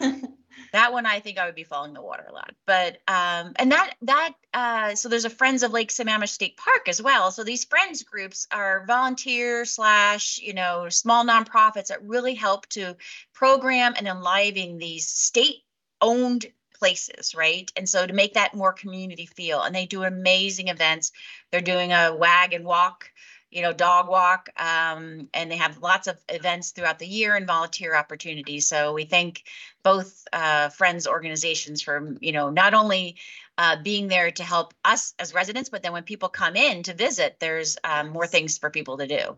that 0.72 0.92
one 0.92 1.06
I 1.06 1.20
think 1.20 1.38
I 1.38 1.46
would 1.46 1.54
be 1.54 1.64
following 1.64 1.94
the 1.94 2.02
water 2.02 2.26
a 2.28 2.32
lot. 2.32 2.54
But 2.66 2.98
um, 3.08 3.52
and 3.56 3.72
that 3.72 3.94
that 4.02 4.32
uh, 4.54 4.94
so 4.94 5.08
there's 5.08 5.24
a 5.24 5.30
Friends 5.30 5.62
of 5.62 5.72
Lake 5.72 5.90
Sammamish 5.90 6.30
State 6.30 6.56
Park 6.56 6.88
as 6.88 7.02
well. 7.02 7.30
So 7.30 7.44
these 7.44 7.64
friends 7.64 8.02
groups 8.02 8.46
are 8.52 8.84
volunteer 8.86 9.64
slash 9.64 10.38
you 10.42 10.54
know 10.54 10.88
small 10.88 11.24
nonprofits 11.24 11.88
that 11.88 12.06
really 12.06 12.34
help 12.34 12.66
to 12.68 12.96
program 13.32 13.94
and 13.96 14.06
enliven 14.06 14.78
these 14.78 15.08
state 15.08 15.62
owned 16.00 16.46
places, 16.80 17.34
right? 17.34 17.70
And 17.76 17.88
so 17.88 18.06
to 18.06 18.12
make 18.12 18.34
that 18.34 18.54
more 18.54 18.72
community 18.72 19.26
feel, 19.26 19.62
and 19.62 19.74
they 19.74 19.86
do 19.86 20.02
amazing 20.02 20.68
events. 20.68 21.12
They're 21.50 21.60
doing 21.60 21.92
a 21.92 22.14
wag 22.16 22.54
and 22.54 22.64
walk 22.64 23.10
you 23.50 23.62
know, 23.62 23.72
dog 23.72 24.08
walk, 24.08 24.48
um, 24.56 25.28
and 25.34 25.50
they 25.50 25.56
have 25.56 25.78
lots 25.78 26.06
of 26.06 26.16
events 26.28 26.70
throughout 26.70 26.98
the 26.98 27.06
year 27.06 27.34
and 27.34 27.46
volunteer 27.46 27.96
opportunities. 27.96 28.66
So 28.66 28.92
we 28.92 29.04
thank 29.04 29.44
both 29.82 30.26
uh, 30.32 30.68
friends 30.68 31.06
organizations 31.06 31.82
for, 31.82 32.16
you 32.20 32.32
know, 32.32 32.50
not 32.50 32.74
only 32.74 33.16
uh, 33.58 33.76
being 33.82 34.08
there 34.08 34.30
to 34.30 34.42
help 34.42 34.74
us 34.84 35.14
as 35.18 35.34
residents, 35.34 35.68
but 35.68 35.82
then 35.82 35.92
when 35.92 36.04
people 36.04 36.28
come 36.28 36.56
in 36.56 36.82
to 36.84 36.94
visit, 36.94 37.36
there's 37.40 37.76
um, 37.84 38.10
more 38.10 38.26
things 38.26 38.58
for 38.58 38.70
people 38.70 38.98
to 38.98 39.06
do. 39.06 39.36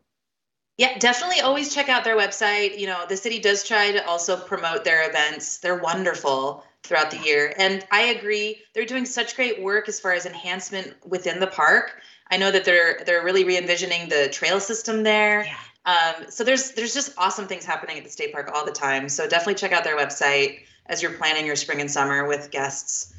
Yeah, 0.79 0.98
definitely 0.98 1.40
always 1.40 1.75
check 1.75 1.88
out 1.88 2.03
their 2.03 2.16
website. 2.16 2.79
You 2.79 2.87
know, 2.87 3.05
the 3.09 3.16
city 3.16 3.38
does 3.38 3.62
try 3.62 3.92
to 3.92 4.07
also 4.07 4.37
promote 4.37 4.85
their 4.85 5.09
events. 5.09 5.59
They're 5.59 5.77
wonderful 5.77 6.64
throughout 6.83 7.11
the 7.11 7.18
year. 7.18 7.55
And 7.59 7.87
I 7.90 8.03
agree, 8.05 8.62
they're 8.75 8.87
doing 8.87 9.05
such 9.05 9.37
great 9.37 9.62
work 9.62 9.88
as 9.88 10.01
far 10.01 10.12
as 10.12 10.27
enhancement 10.27 10.94
within 11.07 11.40
the 11.40 11.46
park. 11.46 12.01
I 12.33 12.38
know 12.38 12.51
that 12.51 12.64
they're 12.64 13.03
they're 13.05 13.23
really 13.23 13.45
re-envisioning 13.45 14.09
the 14.09 14.29
trail 14.33 14.59
system 14.59 15.03
there. 15.03 15.45
Yeah. 15.45 15.55
Um, 15.85 16.31
so 16.31 16.45
there's 16.45 16.73
there's 16.73 16.95
just 16.95 17.12
awesome 17.18 17.47
things 17.47 17.66
happening 17.66 17.99
at 17.99 18.05
the 18.05 18.11
state 18.11 18.33
park 18.33 18.51
all 18.53 18.64
the 18.64 18.73
time. 18.73 19.11
So 19.11 19.29
definitely 19.29 19.57
check 19.57 19.73
out 19.73 19.85
their 19.85 19.99
website 19.99 20.61
as 20.87 21.03
you're 21.03 21.12
planning 21.12 21.45
your 21.45 21.57
spring 21.57 21.83
and 21.83 21.90
summer 21.90 22.27
with 22.27 22.51
guests. 22.51 23.12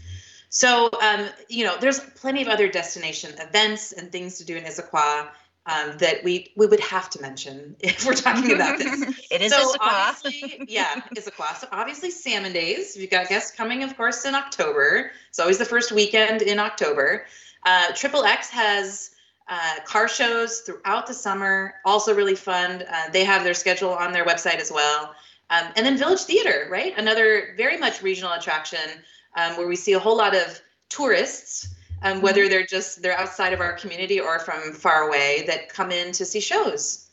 So 0.50 0.90
um, 1.00 1.30
you 1.48 1.64
know, 1.64 1.78
there's 1.80 2.00
plenty 2.00 2.42
of 2.42 2.48
other 2.48 2.68
destination 2.68 3.32
events 3.40 3.92
and 3.92 4.12
things 4.12 4.40
to 4.40 4.46
do 4.46 4.58
in 4.58 4.64
Issaquah 4.64 5.30
um, 5.68 5.98
that 6.00 6.24
we 6.24 6.52
we 6.56 6.66
would 6.66 6.80
have 6.80 7.08
to 7.12 7.22
mention 7.22 7.76
if 7.82 8.08
we're 8.08 8.14
talking 8.14 8.52
about 8.52 8.80
this. 8.80 9.28
it 9.32 9.44
is 9.44 9.54
so 9.54 9.76
obviously, 9.80 10.66
yeah, 10.68 11.02
Issaquah. 11.16 11.58
So 11.58 11.68
obviously, 11.72 12.10
Salmon 12.10 12.52
Days. 12.52 12.96
We've 12.98 13.12
got 13.12 13.30
guests 13.30 13.56
coming, 13.56 13.84
of 13.84 13.96
course, 13.96 14.26
in 14.26 14.34
October. 14.34 15.12
It's 15.30 15.38
always 15.38 15.60
the 15.60 15.66
first 15.66 15.92
weekend 15.92 16.42
in 16.42 16.58
October. 16.58 17.28
Uh, 17.66 17.92
Triple 17.94 18.24
X 18.24 18.50
has 18.50 19.12
uh, 19.48 19.76
car 19.86 20.08
shows 20.08 20.60
throughout 20.60 21.08
the 21.08 21.14
summer, 21.14 21.76
also 21.86 22.14
really 22.14 22.36
fun. 22.36 22.84
Uh, 22.90 23.10
they 23.12 23.24
have 23.24 23.44
their 23.44 23.54
schedule 23.54 23.92
on 23.92 24.12
their 24.12 24.26
website 24.26 24.60
as 24.60 24.72
well. 24.72 25.16
Um, 25.50 25.68
and 25.76 25.86
then 25.86 25.98
Village 25.98 26.22
Theater, 26.22 26.68
right? 26.70 26.94
Another 26.98 27.54
very 27.58 27.78
much 27.78 28.02
regional 28.02 28.32
attraction 28.32 29.04
um, 29.36 29.58
where 29.58 29.68
we 29.68 29.76
see 29.76 29.94
a 29.94 30.00
whole 30.00 30.18
lot 30.18 30.36
of 30.36 30.62
tourists 30.90 31.74
um, 32.04 32.22
whether 32.22 32.42
mm-hmm. 32.42 32.50
they're 32.50 32.66
just 32.66 33.02
they're 33.02 33.18
outside 33.18 33.54
of 33.54 33.62
our 33.62 33.74
community 33.74 34.20
or 34.20 34.40
from 34.40 34.74
far 34.74 35.08
away 35.08 35.46
that 35.48 35.70
come 35.70 35.92
in 35.92 36.12
to 36.14 36.26
see 36.26 36.40
shows. 36.40 37.10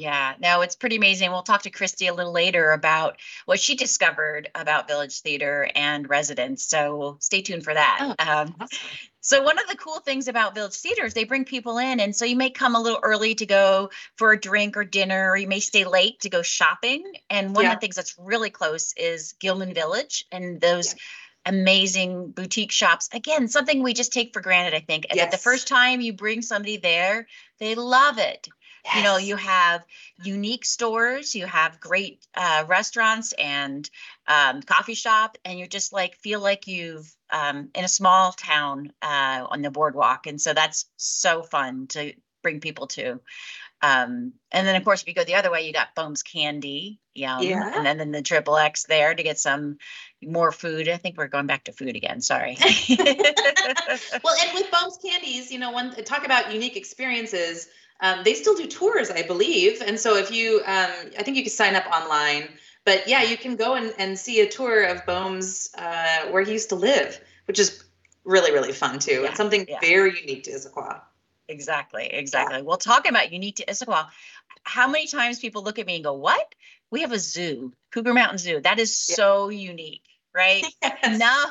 Yeah, 0.00 0.32
no, 0.40 0.62
it's 0.62 0.76
pretty 0.76 0.96
amazing. 0.96 1.30
We'll 1.30 1.42
talk 1.42 1.64
to 1.64 1.70
Christy 1.70 2.06
a 2.06 2.14
little 2.14 2.32
later 2.32 2.70
about 2.70 3.18
what 3.44 3.60
she 3.60 3.74
discovered 3.74 4.48
about 4.54 4.88
Village 4.88 5.20
Theater 5.20 5.70
and 5.74 6.08
residents. 6.08 6.64
So 6.64 7.18
stay 7.20 7.42
tuned 7.42 7.64
for 7.64 7.74
that. 7.74 7.98
Oh, 8.00 8.08
um, 8.26 8.56
awesome. 8.58 8.78
So 9.20 9.42
one 9.42 9.58
of 9.58 9.66
the 9.68 9.76
cool 9.76 10.00
things 10.00 10.26
about 10.26 10.54
Village 10.54 10.72
Theater 10.72 11.04
is 11.04 11.12
they 11.12 11.24
bring 11.24 11.44
people 11.44 11.76
in, 11.76 12.00
and 12.00 12.16
so 12.16 12.24
you 12.24 12.34
may 12.34 12.48
come 12.48 12.76
a 12.76 12.80
little 12.80 13.00
early 13.02 13.34
to 13.34 13.44
go 13.44 13.90
for 14.16 14.32
a 14.32 14.40
drink 14.40 14.78
or 14.78 14.84
dinner, 14.84 15.32
or 15.32 15.36
you 15.36 15.46
may 15.46 15.60
stay 15.60 15.84
late 15.84 16.20
to 16.20 16.30
go 16.30 16.40
shopping. 16.40 17.04
And 17.28 17.54
one 17.54 17.66
yeah. 17.66 17.72
of 17.72 17.76
the 17.76 17.80
things 17.80 17.96
that's 17.96 18.16
really 18.18 18.48
close 18.48 18.94
is 18.96 19.34
Gilman 19.38 19.74
Village 19.74 20.24
and 20.32 20.60
those. 20.62 20.94
Yeah 20.94 21.00
amazing 21.46 22.32
boutique 22.32 22.70
shops. 22.70 23.08
Again, 23.14 23.48
something 23.48 23.82
we 23.82 23.94
just 23.94 24.12
take 24.12 24.34
for 24.34 24.42
granted, 24.42 24.74
I 24.74 24.80
think. 24.80 25.06
Yes. 25.08 25.24
That 25.24 25.30
the 25.30 25.42
first 25.42 25.68
time 25.68 26.02
you 26.02 26.12
bring 26.12 26.42
somebody 26.42 26.76
there, 26.76 27.26
they 27.58 27.74
love 27.74 28.18
it. 28.18 28.46
Yes. 28.84 28.96
You 28.96 29.02
know, 29.02 29.16
you 29.18 29.36
have 29.36 29.84
unique 30.22 30.64
stores, 30.64 31.34
you 31.34 31.46
have 31.46 31.80
great 31.80 32.26
uh, 32.34 32.64
restaurants 32.66 33.32
and 33.32 33.88
um, 34.26 34.62
coffee 34.62 34.94
shop, 34.94 35.36
and 35.44 35.58
you 35.58 35.66
just 35.66 35.92
like 35.92 36.16
feel 36.16 36.40
like 36.40 36.66
you've 36.66 37.14
um, 37.30 37.70
in 37.74 37.84
a 37.84 37.88
small 37.88 38.32
town 38.32 38.92
uh, 39.02 39.46
on 39.48 39.62
the 39.62 39.70
boardwalk, 39.70 40.26
and 40.26 40.40
so 40.40 40.54
that's 40.54 40.86
so 40.96 41.42
fun 41.42 41.86
to 41.88 42.12
bring 42.42 42.60
people 42.60 42.86
to. 42.88 43.20
Um, 43.82 44.34
and 44.52 44.66
then 44.66 44.76
of 44.76 44.84
course, 44.84 45.02
if 45.02 45.08
you 45.08 45.14
go 45.14 45.24
the 45.24 45.36
other 45.36 45.50
way, 45.50 45.66
you 45.66 45.72
got 45.72 45.94
Boehm's 45.94 46.22
Candy, 46.22 47.00
yum, 47.14 47.42
yeah. 47.42 47.72
and 47.74 47.86
then 47.86 47.98
then 47.98 48.10
the 48.10 48.22
Triple 48.22 48.56
X 48.56 48.84
there 48.84 49.14
to 49.14 49.22
get 49.22 49.38
some 49.38 49.78
more 50.22 50.52
food. 50.52 50.88
I 50.88 50.98
think 50.98 51.16
we're 51.16 51.28
going 51.28 51.46
back 51.46 51.64
to 51.64 51.72
food 51.72 51.96
again. 51.96 52.20
Sorry. 52.20 52.58
well, 52.90 54.36
and 54.42 54.54
with 54.54 54.70
Boehm's 54.70 54.98
Candies, 55.02 55.50
you 55.50 55.58
know, 55.58 55.72
when 55.72 55.92
talk 56.04 56.26
about 56.26 56.52
unique 56.52 56.76
experiences 56.76 57.68
um, 58.00 58.22
they 58.24 58.34
still 58.34 58.54
do 58.54 58.66
tours, 58.66 59.10
I 59.10 59.22
believe. 59.22 59.82
And 59.82 59.98
so 59.98 60.16
if 60.16 60.30
you, 60.30 60.58
um, 60.66 60.90
I 61.18 61.22
think 61.22 61.36
you 61.36 61.42
can 61.42 61.50
sign 61.50 61.74
up 61.74 61.86
online. 61.86 62.48
But 62.84 63.06
yeah, 63.06 63.22
you 63.22 63.36
can 63.36 63.56
go 63.56 63.74
and, 63.74 63.92
and 63.98 64.18
see 64.18 64.40
a 64.40 64.48
tour 64.48 64.84
of 64.84 65.04
Boehm's 65.04 65.70
uh, 65.76 66.28
where 66.30 66.42
he 66.42 66.52
used 66.52 66.70
to 66.70 66.76
live, 66.76 67.20
which 67.46 67.58
is 67.58 67.84
really, 68.24 68.52
really 68.52 68.72
fun 68.72 68.98
too. 68.98 69.20
Yeah, 69.22 69.28
and 69.28 69.36
something 69.36 69.66
yeah. 69.68 69.78
very 69.80 70.18
unique 70.18 70.44
to 70.44 70.52
Issaquah. 70.52 71.02
Exactly, 71.48 72.06
exactly. 72.06 72.58
Yeah. 72.58 72.62
Well, 72.62 72.78
talking 72.78 73.10
about 73.10 73.32
unique 73.32 73.56
to 73.56 73.66
Issaquah, 73.66 74.06
how 74.62 74.88
many 74.88 75.06
times 75.06 75.38
people 75.38 75.62
look 75.62 75.78
at 75.78 75.86
me 75.86 75.96
and 75.96 76.04
go, 76.04 76.14
What? 76.14 76.54
We 76.90 77.02
have 77.02 77.12
a 77.12 77.18
zoo, 77.18 77.72
Cougar 77.92 78.14
Mountain 78.14 78.38
Zoo. 78.38 78.60
That 78.60 78.78
is 78.78 78.96
so 78.96 79.48
unique 79.48 80.02
right? 80.34 80.64
Yes. 80.82 81.18
No, 81.18 81.44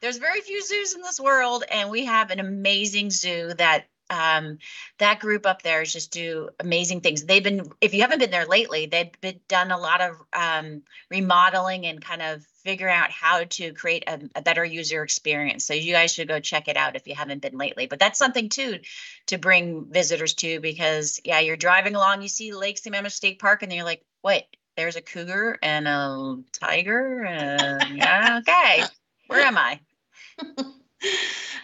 there's 0.00 0.18
very 0.18 0.40
few 0.40 0.62
zoos 0.62 0.94
in 0.94 1.02
this 1.02 1.18
world, 1.18 1.64
and 1.70 1.90
we 1.90 2.04
have 2.04 2.30
an 2.30 2.40
amazing 2.40 3.10
zoo 3.10 3.52
that 3.58 3.86
um, 4.12 4.58
that 4.98 5.20
group 5.20 5.46
up 5.46 5.62
there 5.62 5.84
just 5.84 6.12
do 6.12 6.50
amazing 6.60 7.00
things. 7.00 7.24
They've 7.24 7.42
been, 7.42 7.72
if 7.80 7.94
you 7.94 8.02
haven't 8.02 8.18
been 8.18 8.30
there 8.30 8.46
lately, 8.46 8.86
they've 8.86 9.10
been 9.20 9.40
done 9.48 9.70
a 9.70 9.78
lot 9.78 10.00
of 10.02 10.16
um, 10.32 10.82
remodeling 11.10 11.86
and 11.86 12.04
kind 12.04 12.20
of 12.20 12.44
figure 12.62 12.88
out 12.88 13.10
how 13.10 13.44
to 13.44 13.72
create 13.72 14.04
a, 14.06 14.20
a, 14.36 14.42
better 14.42 14.64
user 14.64 15.02
experience. 15.02 15.64
So 15.64 15.74
you 15.74 15.92
guys 15.92 16.12
should 16.12 16.28
go 16.28 16.38
check 16.38 16.68
it 16.68 16.76
out 16.76 16.94
if 16.94 17.08
you 17.08 17.14
haven't 17.14 17.42
been 17.42 17.56
lately. 17.56 17.86
But 17.86 17.98
that's 17.98 18.18
something 18.18 18.50
too 18.50 18.78
to 19.26 19.38
bring 19.38 19.86
visitors 19.90 20.34
to 20.34 20.60
because 20.60 21.20
yeah, 21.24 21.40
you're 21.40 21.56
driving 21.56 21.96
along, 21.96 22.22
you 22.22 22.28
see 22.28 22.52
Lake 22.52 22.80
Sammamish 22.80 23.12
State 23.12 23.38
Park, 23.40 23.62
and 23.62 23.72
you're 23.72 23.84
like, 23.84 24.02
wait, 24.22 24.44
there's 24.76 24.96
a 24.96 25.02
cougar 25.02 25.58
and 25.62 25.88
a 25.88 26.36
tiger, 26.52 27.24
and 27.24 27.96
yeah, 27.96 28.40
okay, 28.40 28.84
where 29.26 29.40
am 29.40 29.58
I? 29.58 29.80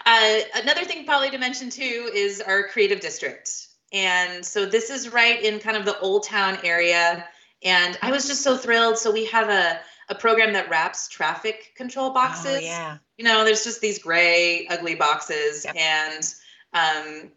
Uh, 0.07 0.40
another 0.55 0.85
thing 0.85 1.05
probably 1.05 1.29
to 1.29 1.37
mention 1.37 1.68
too 1.68 2.11
is 2.14 2.40
our 2.40 2.68
creative 2.68 2.98
district. 2.98 3.68
And 3.92 4.42
so 4.42 4.64
this 4.64 4.88
is 4.88 5.12
right 5.12 5.42
in 5.42 5.59
kind 5.59 5.77
of 5.77 5.85
the 5.85 5.98
old 6.01 6.24
town 6.24 6.57
area. 6.64 7.27
And 7.62 7.98
I 8.01 8.11
was 8.11 8.27
just 8.27 8.42
so 8.42 8.57
thrilled. 8.57 8.96
So 8.96 9.11
we 9.11 9.27
have 9.27 9.51
a, 9.51 9.79
a 10.09 10.14
program 10.14 10.55
that 10.55 10.70
wraps 10.70 11.09
traffic 11.09 11.72
control 11.74 12.11
oh, 12.11 12.14
boxes. 12.14 12.57
Oh, 12.57 12.61
yeah. 12.61 12.98
You 13.18 13.24
know, 13.24 13.44
there's 13.44 13.64
just 13.64 13.83
these 13.83 13.98
gray, 13.98 14.66
ugly 14.68 14.94
boxes. 14.94 15.66
Yep. 15.66 15.77
And 15.77 16.35
um, 16.72 17.31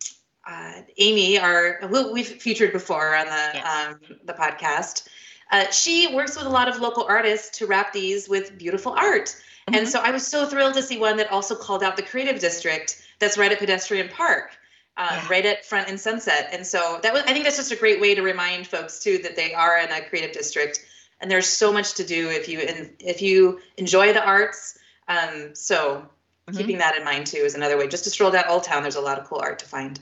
uh, 0.48 0.82
Amy, 0.98 1.40
our 1.40 1.80
we've 2.14 2.28
featured 2.28 2.72
before 2.72 3.16
on 3.16 3.26
the 3.26 3.50
yes. 3.54 3.88
um, 3.88 4.00
the 4.24 4.34
podcast. 4.34 5.08
Uh, 5.52 5.70
she 5.72 6.14
works 6.16 6.38
with 6.38 6.46
a 6.46 6.50
lot 6.50 6.70
of 6.70 6.80
local 6.80 7.04
artists 7.04 7.58
to 7.58 7.68
wrap 7.68 7.92
these 7.92 8.30
with 8.30 8.58
beautiful 8.58 8.94
art. 8.94 9.36
Mm-hmm. 9.68 9.76
And 9.76 9.88
so 9.88 10.00
I 10.00 10.12
was 10.12 10.26
so 10.26 10.46
thrilled 10.46 10.74
to 10.76 10.82
see 10.82 10.98
one 10.98 11.18
that 11.18 11.32
also 11.32 11.56
called 11.56 11.84
out 11.84 11.96
the 11.96 12.04
creative 12.04 12.40
district 12.40 13.02
that's 13.20 13.38
right 13.38 13.52
at 13.52 13.60
Pedestrian 13.60 14.10
Park. 14.10 14.52
Um, 14.98 15.08
yeah. 15.10 15.28
right 15.30 15.46
at 15.46 15.66
front 15.66 15.88
and 15.88 15.98
sunset 15.98 16.50
and 16.52 16.68
so 16.68 17.00
that 17.02 17.14
was 17.14 17.24
i 17.24 17.28
think 17.28 17.46
that's 17.46 17.56
just 17.56 17.72
a 17.72 17.78
great 17.78 18.02
way 18.02 18.14
to 18.14 18.22
remind 18.22 18.68
folks 18.68 19.00
too 19.00 19.20
that 19.20 19.38
they 19.38 19.54
are 19.54 19.80
in 19.80 19.90
a 19.90 20.02
creative 20.02 20.34
district 20.34 20.86
and 21.22 21.32
there's 21.32 21.48
so 21.48 21.72
much 21.72 21.94
to 21.94 22.04
do 22.04 22.30
if 22.30 22.50
you 22.50 22.60
if 23.00 23.22
you 23.22 23.62
enjoy 23.78 24.12
the 24.12 24.22
arts 24.22 24.78
um, 25.08 25.56
so 25.56 26.06
mm-hmm. 26.46 26.58
keeping 26.58 26.78
that 26.78 26.98
in 26.98 27.06
mind 27.06 27.26
too 27.26 27.38
is 27.38 27.56
another 27.56 27.78
way 27.78 27.88
just 27.88 28.04
to 28.04 28.10
stroll 28.10 28.32
down 28.32 28.44
old 28.50 28.66
town 28.66 28.82
there's 28.82 28.98
a 28.98 29.02
lot 29.02 29.18
of 29.18 29.26
cool 29.30 29.40
art 29.42 29.60
to 29.60 29.66
find 29.66 30.02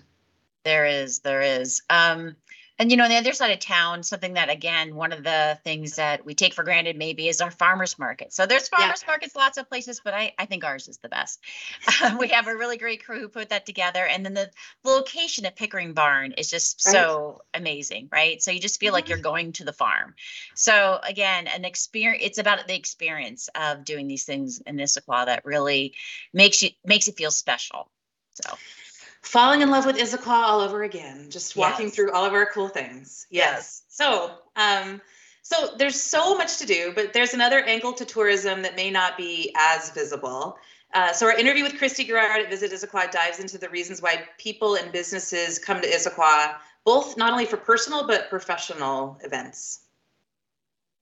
there 0.63 0.87
is 0.87 1.19
there 1.19 1.41
is 1.41 1.83
um, 1.91 2.35
and 2.79 2.89
you 2.89 2.97
know, 2.97 3.03
on 3.03 3.09
the 3.09 3.17
other 3.17 3.33
side 3.33 3.51
of 3.51 3.59
town, 3.59 4.03
something 4.03 4.33
that 4.33 4.49
again, 4.49 4.95
one 4.95 5.11
of 5.11 5.23
the 5.23 5.59
things 5.63 5.97
that 5.97 6.25
we 6.25 6.33
take 6.33 6.53
for 6.53 6.63
granted 6.63 6.97
maybe 6.97 7.27
is 7.27 7.41
our 7.41 7.51
farmers 7.51 7.99
market. 7.99 8.33
So 8.33 8.45
there's 8.45 8.69
farmers 8.69 9.03
yeah. 9.03 9.11
markets 9.11 9.35
lots 9.35 9.57
of 9.57 9.67
places, 9.67 10.01
but 10.03 10.13
I, 10.13 10.33
I 10.37 10.45
think 10.45 10.63
ours 10.63 10.87
is 10.87 10.97
the 10.97 11.09
best. 11.09 11.39
we 12.19 12.29
have 12.29 12.47
a 12.47 12.55
really 12.55 12.77
great 12.77 13.03
crew 13.03 13.19
who 13.19 13.27
put 13.27 13.49
that 13.49 13.65
together. 13.65 14.05
And 14.05 14.25
then 14.25 14.33
the, 14.33 14.49
location 14.85 15.45
at 15.45 15.55
Pickering 15.55 15.93
Barn 15.93 16.33
is 16.37 16.49
just 16.49 16.85
right. 16.85 16.93
so 16.93 17.41
amazing, 17.53 18.09
right? 18.11 18.41
So 18.41 18.51
you 18.51 18.59
just 18.59 18.79
feel 18.79 18.89
mm-hmm. 18.89 18.93
like 18.95 19.09
you're 19.09 19.17
going 19.17 19.51
to 19.53 19.65
the 19.65 19.73
farm. 19.73 20.15
So 20.55 20.99
again, 21.03 21.47
an 21.47 21.65
experience 21.65 22.23
it's 22.25 22.37
about 22.37 22.67
the 22.67 22.75
experience 22.75 23.49
of 23.55 23.83
doing 23.83 24.07
these 24.07 24.23
things 24.23 24.61
in 24.65 24.77
Issaquah 24.77 25.25
that 25.25 25.45
really 25.45 25.95
makes 26.33 26.61
you 26.61 26.69
makes 26.85 27.07
you 27.07 27.13
feel 27.13 27.31
special. 27.31 27.89
So 28.33 28.57
falling 29.21 29.61
in 29.61 29.69
love 29.69 29.85
with 29.85 29.97
Issaquah 29.97 30.27
all 30.27 30.61
over 30.61 30.83
again, 30.83 31.29
just 31.29 31.55
walking 31.55 31.87
yes. 31.87 31.95
through 31.95 32.11
all 32.11 32.25
of 32.25 32.33
our 32.33 32.47
cool 32.47 32.69
things. 32.69 33.27
Yes. 33.29 33.83
So, 33.87 34.31
um, 34.55 35.01
so 35.41 35.73
there's 35.77 35.99
so 36.01 36.35
much 36.37 36.57
to 36.57 36.65
do, 36.65 36.91
but 36.95 37.13
there's 37.13 37.33
another 37.33 37.59
angle 37.59 37.93
to 37.93 38.05
tourism 38.05 38.61
that 38.61 38.75
may 38.75 38.91
not 38.91 39.17
be 39.17 39.53
as 39.57 39.89
visible. 39.91 40.57
Uh, 40.93 41.13
so 41.13 41.27
our 41.27 41.37
interview 41.37 41.63
with 41.63 41.77
Christy 41.77 42.03
Garrard 42.03 42.41
at 42.41 42.49
Visit 42.49 42.71
Issaquah 42.71 43.11
dives 43.11 43.39
into 43.39 43.57
the 43.57 43.69
reasons 43.69 44.01
why 44.01 44.23
people 44.37 44.75
and 44.75 44.91
businesses 44.91 45.59
come 45.59 45.81
to 45.81 45.87
Issaquah, 45.87 46.55
both 46.83 47.17
not 47.17 47.31
only 47.31 47.45
for 47.45 47.57
personal 47.57 48.07
but 48.07 48.29
professional 48.29 49.19
events. 49.23 49.81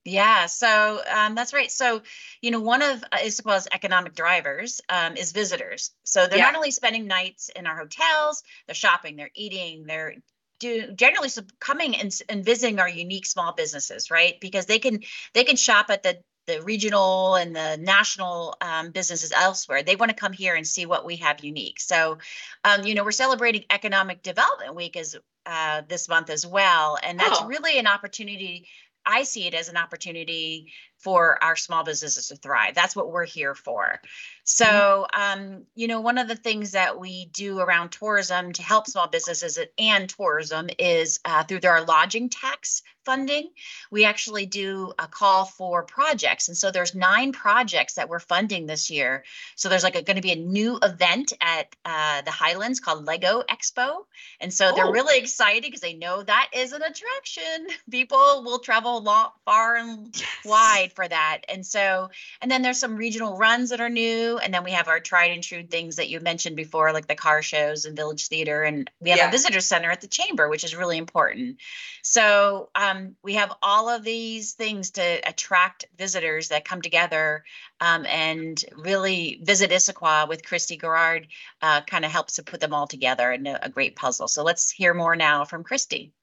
Yeah, 0.07 0.45
so 0.45 1.01
um, 1.13 1.35
that's 1.35 1.53
right. 1.53 1.69
So, 1.69 2.01
you 2.41 2.51
know, 2.51 2.61
one 2.61 2.81
of 2.81 3.03
uh, 3.11 3.17
Issaquah's 3.17 3.67
economic 3.73 4.15
drivers 4.15 4.79
um, 4.87 5.17
is 5.17 5.33
visitors. 5.33 5.91
So 6.05 6.27
they're 6.27 6.37
yeah. 6.37 6.45
not 6.45 6.55
only 6.55 6.71
spending 6.71 7.07
nights 7.07 7.49
in 7.53 7.67
our 7.67 7.75
hotels, 7.75 8.41
they're 8.65 8.73
shopping, 8.73 9.17
they're 9.17 9.31
eating, 9.35 9.83
they're 9.85 10.15
do 10.59 10.93
generally 10.93 11.29
coming 11.59 11.97
and, 11.97 12.17
and 12.29 12.45
visiting 12.45 12.79
our 12.79 12.87
unique 12.87 13.25
small 13.25 13.51
businesses, 13.51 14.09
right? 14.09 14.39
Because 14.39 14.65
they 14.65 14.79
can 14.79 15.01
they 15.33 15.43
can 15.43 15.57
shop 15.57 15.87
at 15.89 16.03
the 16.03 16.17
the 16.45 16.61
regional 16.61 17.35
and 17.35 17.53
the 17.53 17.75
national 17.77 18.55
um, 18.61 18.91
businesses 18.91 19.33
elsewhere. 19.33 19.83
They 19.83 19.97
want 19.97 20.11
to 20.11 20.15
come 20.15 20.31
here 20.31 20.55
and 20.55 20.65
see 20.65 20.85
what 20.85 21.05
we 21.05 21.17
have 21.17 21.43
unique. 21.43 21.81
So, 21.81 22.19
um, 22.63 22.85
you 22.85 22.95
know, 22.95 23.03
we're 23.03 23.11
celebrating 23.11 23.65
Economic 23.69 24.23
Development 24.23 24.73
Week 24.73 24.95
as 24.95 25.17
uh, 25.45 25.81
this 25.89 26.07
month 26.07 26.29
as 26.29 26.47
well, 26.47 26.97
and 27.03 27.19
that's 27.19 27.41
oh. 27.41 27.47
really 27.47 27.77
an 27.77 27.87
opportunity 27.87 28.67
I 29.07 29.23
see 29.23 29.47
it 29.47 29.53
as 29.53 29.69
an 29.69 29.77
opportunity 29.77 30.73
for 30.97 31.41
our 31.43 31.55
small 31.55 31.83
businesses 31.83 32.27
to 32.27 32.35
thrive. 32.35 32.75
That's 32.75 32.95
what 32.95 33.11
we're 33.11 33.25
here 33.25 33.55
for. 33.55 34.01
So, 34.43 35.05
um, 35.13 35.63
you 35.75 35.87
know, 35.87 36.01
one 36.01 36.17
of 36.17 36.27
the 36.27 36.35
things 36.35 36.71
that 36.71 36.99
we 36.99 37.25
do 37.25 37.59
around 37.59 37.91
tourism 37.91 38.53
to 38.53 38.63
help 38.63 38.87
small 38.87 39.07
businesses 39.07 39.59
and 39.77 40.09
tourism 40.09 40.69
is 40.79 41.19
uh, 41.25 41.43
through 41.43 41.59
our 41.65 41.83
lodging 41.83 42.29
tax 42.29 42.81
funding. 43.07 43.49
We 43.89 44.03
actually 44.03 44.47
do 44.47 44.91
a 44.99 45.07
call 45.07 45.45
for 45.45 45.83
projects. 45.83 46.49
And 46.49 46.57
so 46.57 46.71
there's 46.71 46.93
nine 46.93 47.31
projects 47.31 47.93
that 47.93 48.09
we're 48.09 48.19
funding 48.19 48.65
this 48.65 48.89
year. 48.89 49.23
So 49.55 49.69
there's 49.69 49.83
like 49.83 49.93
going 49.93 50.17
to 50.17 50.21
be 50.21 50.33
a 50.33 50.35
new 50.35 50.77
event 50.83 51.31
at 51.39 51.73
uh, 51.85 52.21
the 52.23 52.31
Highlands 52.31 52.81
called 52.81 53.05
Lego 53.05 53.43
Expo. 53.49 53.99
And 54.41 54.53
so 54.53 54.71
oh. 54.71 54.75
they're 54.75 54.91
really 54.91 55.17
excited 55.17 55.63
because 55.63 55.79
they 55.79 55.93
know 55.93 56.21
that 56.21 56.49
is 56.53 56.73
an 56.73 56.81
attraction. 56.81 57.67
People 57.89 58.43
will 58.43 58.59
travel 58.59 59.01
long, 59.01 59.29
far 59.45 59.77
and 59.77 60.09
yes. 60.13 60.27
wide 60.43 60.86
for 60.87 61.07
that. 61.07 61.41
And 61.49 61.65
so, 61.65 62.09
and 62.41 62.49
then 62.49 62.61
there's 62.61 62.79
some 62.79 62.95
regional 62.95 63.37
runs 63.37 63.69
that 63.69 63.81
are 63.81 63.89
new. 63.89 64.37
And 64.37 64.53
then 64.53 64.63
we 64.63 64.71
have 64.71 64.87
our 64.87 64.99
tried 64.99 65.31
and 65.31 65.43
true 65.43 65.63
things 65.63 65.97
that 65.97 66.09
you 66.09 66.19
mentioned 66.19 66.55
before, 66.55 66.93
like 66.93 67.07
the 67.07 67.15
car 67.15 67.41
shows 67.41 67.85
and 67.85 67.95
Village 67.95 68.27
Theater. 68.27 68.63
And 68.63 68.89
we 68.99 69.09
have 69.11 69.19
yeah. 69.19 69.29
a 69.29 69.31
visitor 69.31 69.61
center 69.61 69.91
at 69.91 70.01
the 70.01 70.07
Chamber, 70.07 70.49
which 70.49 70.63
is 70.63 70.75
really 70.75 70.97
important. 70.97 71.57
So 72.03 72.69
um, 72.75 73.15
we 73.23 73.35
have 73.35 73.53
all 73.61 73.89
of 73.89 74.03
these 74.03 74.53
things 74.53 74.91
to 74.91 75.21
attract 75.27 75.85
visitors 75.97 76.49
that 76.49 76.65
come 76.65 76.81
together 76.81 77.43
um, 77.79 78.05
and 78.05 78.63
really 78.75 79.39
visit 79.43 79.71
Issaquah 79.71 80.27
with 80.27 80.45
Christy 80.45 80.77
Garrard 80.77 81.27
uh, 81.61 81.81
kind 81.81 82.05
of 82.05 82.11
helps 82.11 82.35
to 82.35 82.43
put 82.43 82.59
them 82.59 82.73
all 82.73 82.87
together 82.87 83.31
in 83.31 83.45
a, 83.47 83.59
a 83.63 83.69
great 83.69 83.95
puzzle. 83.95 84.27
So 84.27 84.43
let's 84.43 84.71
hear 84.71 84.93
more 84.93 85.15
now 85.15 85.45
from 85.45 85.63
Christy. 85.63 86.13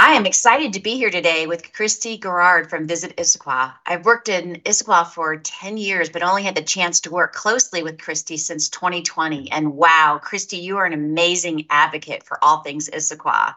I 0.00 0.12
am 0.12 0.26
excited 0.26 0.74
to 0.74 0.80
be 0.80 0.94
here 0.94 1.10
today 1.10 1.48
with 1.48 1.72
Christy 1.72 2.18
Garrard 2.18 2.70
from 2.70 2.86
Visit 2.86 3.16
Issaquah. 3.16 3.74
I've 3.84 4.04
worked 4.04 4.28
in 4.28 4.60
Issaquah 4.64 5.08
for 5.08 5.36
10 5.36 5.76
years, 5.76 6.08
but 6.08 6.22
only 6.22 6.44
had 6.44 6.54
the 6.54 6.62
chance 6.62 7.00
to 7.00 7.10
work 7.10 7.32
closely 7.32 7.82
with 7.82 8.00
Christy 8.00 8.36
since 8.36 8.68
2020. 8.68 9.50
And 9.50 9.74
wow, 9.74 10.20
Christy, 10.22 10.58
you 10.58 10.76
are 10.76 10.86
an 10.86 10.92
amazing 10.92 11.66
advocate 11.68 12.22
for 12.22 12.38
all 12.44 12.62
things 12.62 12.88
Issaquah. 12.88 13.56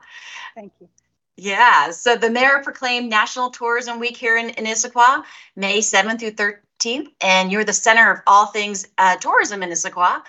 Thank 0.56 0.74
you. 0.80 0.90
Yeah, 1.38 1.92
so 1.92 2.16
the 2.16 2.32
mayor 2.32 2.62
proclaimed 2.64 3.08
National 3.08 3.52
Tourism 3.52 4.00
Week 4.00 4.18
here 4.18 4.36
in, 4.36 4.50
in 4.50 4.66
Issaquah, 4.66 5.24
May 5.56 5.78
7th 5.78 6.22
through 6.22 6.32
13th, 6.32 7.10
and 7.22 7.52
you're 7.52 7.66
the 7.66 7.72
center 7.72 8.12
of 8.12 8.22
all 8.26 8.48
things 8.48 8.88
uh, 8.98 9.16
tourism 9.18 9.62
in 9.62 9.70
Issaquah. 9.70 10.24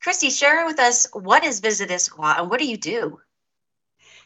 Christy, 0.00 0.30
share 0.30 0.64
with 0.64 0.78
us 0.78 1.08
what 1.12 1.44
is 1.44 1.58
Visit 1.58 1.90
Issaquah 1.90 2.38
and 2.38 2.50
what 2.50 2.60
do 2.60 2.66
you 2.68 2.76
do? 2.76 3.18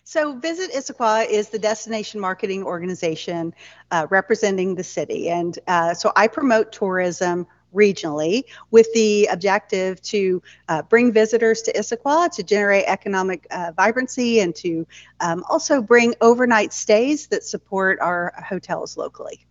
So, 0.05 0.39
Visit 0.39 0.73
Issaquah 0.73 1.29
is 1.29 1.51
the 1.51 1.59
destination 1.59 2.21
marketing 2.21 2.65
organization 2.65 3.55
uh, 3.91 4.07
representing 4.11 4.75
the 4.75 4.85
city. 4.85 5.29
And 5.29 5.59
uh, 5.67 5.95
so 5.95 6.13
I 6.17 6.27
promote 6.27 6.73
tourism 6.73 7.47
regionally 7.75 8.45
with 8.71 8.93
the 8.95 9.27
objective 9.27 10.01
to 10.03 10.43
uh, 10.69 10.83
bring 10.83 11.13
visitors 11.13 11.63
to 11.63 11.73
Issaquah 11.73 12.31
to 12.33 12.43
generate 12.43 12.85
economic 12.87 13.47
uh, 13.51 13.73
vibrancy 13.77 14.41
and 14.41 14.55
to 14.57 14.87
um, 15.21 15.45
also 15.49 15.81
bring 15.81 16.15
overnight 16.21 16.73
stays 16.73 17.29
that 17.29 17.45
support 17.45 17.99
our 18.01 18.33
hotels 18.49 18.97
locally. 18.97 19.47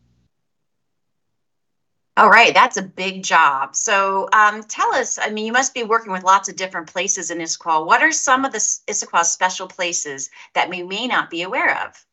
All 2.19 2.29
right, 2.29 2.53
that's 2.53 2.75
a 2.75 2.81
big 2.81 3.23
job. 3.23 3.77
So 3.77 4.27
um, 4.33 4.63
tell 4.63 4.93
us, 4.93 5.17
I 5.17 5.29
mean, 5.29 5.45
you 5.45 5.53
must 5.53 5.73
be 5.73 5.83
working 5.83 6.11
with 6.11 6.25
lots 6.25 6.49
of 6.49 6.57
different 6.57 6.91
places 6.91 7.31
in 7.31 7.37
Issaquah. 7.37 7.85
What 7.85 8.03
are 8.03 8.11
some 8.11 8.43
of 8.43 8.51
the 8.51 8.57
Issaquah 8.57 9.23
special 9.23 9.69
places 9.69 10.29
that 10.53 10.69
we 10.69 10.83
may 10.83 11.07
not 11.07 11.29
be 11.29 11.43
aware 11.43 11.81
of? 11.85 12.05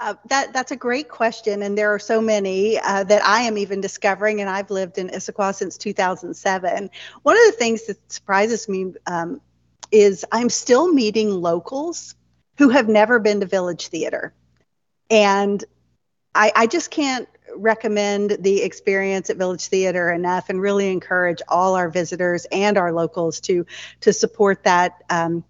Uh, 0.00 0.14
that 0.30 0.54
that's 0.54 0.72
a 0.72 0.76
great 0.76 1.10
question, 1.10 1.62
and 1.62 1.76
there 1.76 1.92
are 1.94 1.98
so 1.98 2.22
many 2.22 2.78
uh, 2.80 3.04
that 3.04 3.22
I 3.26 3.42
am 3.42 3.58
even 3.58 3.82
discovering. 3.82 4.40
And 4.40 4.48
I've 4.48 4.70
lived 4.70 4.96
in 4.96 5.08
Issaquah 5.08 5.54
since 5.54 5.76
2007. 5.76 6.90
One 7.24 7.36
of 7.36 7.44
the 7.44 7.58
things 7.58 7.86
that 7.88 8.10
surprises 8.10 8.70
me 8.70 8.94
um, 9.06 9.38
is 9.92 10.24
I'm 10.32 10.48
still 10.48 10.90
meeting 10.90 11.30
locals 11.30 12.14
who 12.56 12.70
have 12.70 12.88
never 12.88 13.18
been 13.18 13.40
to 13.40 13.46
Village 13.46 13.88
Theater, 13.88 14.32
and 15.10 15.62
I, 16.34 16.52
I 16.56 16.66
just 16.66 16.90
can't 16.90 17.28
recommend 17.56 18.38
the 18.40 18.62
experience 18.62 19.30
at 19.30 19.36
Village 19.36 19.66
Theater 19.66 20.12
enough 20.12 20.48
and 20.48 20.60
really 20.60 20.90
encourage 20.90 21.40
all 21.48 21.74
our 21.74 21.88
visitors 21.88 22.46
and 22.52 22.76
our 22.76 22.92
locals 22.92 23.40
to 23.40 23.66
to 24.00 24.12
support 24.12 24.64
that 24.64 25.02
um, 25.10 25.44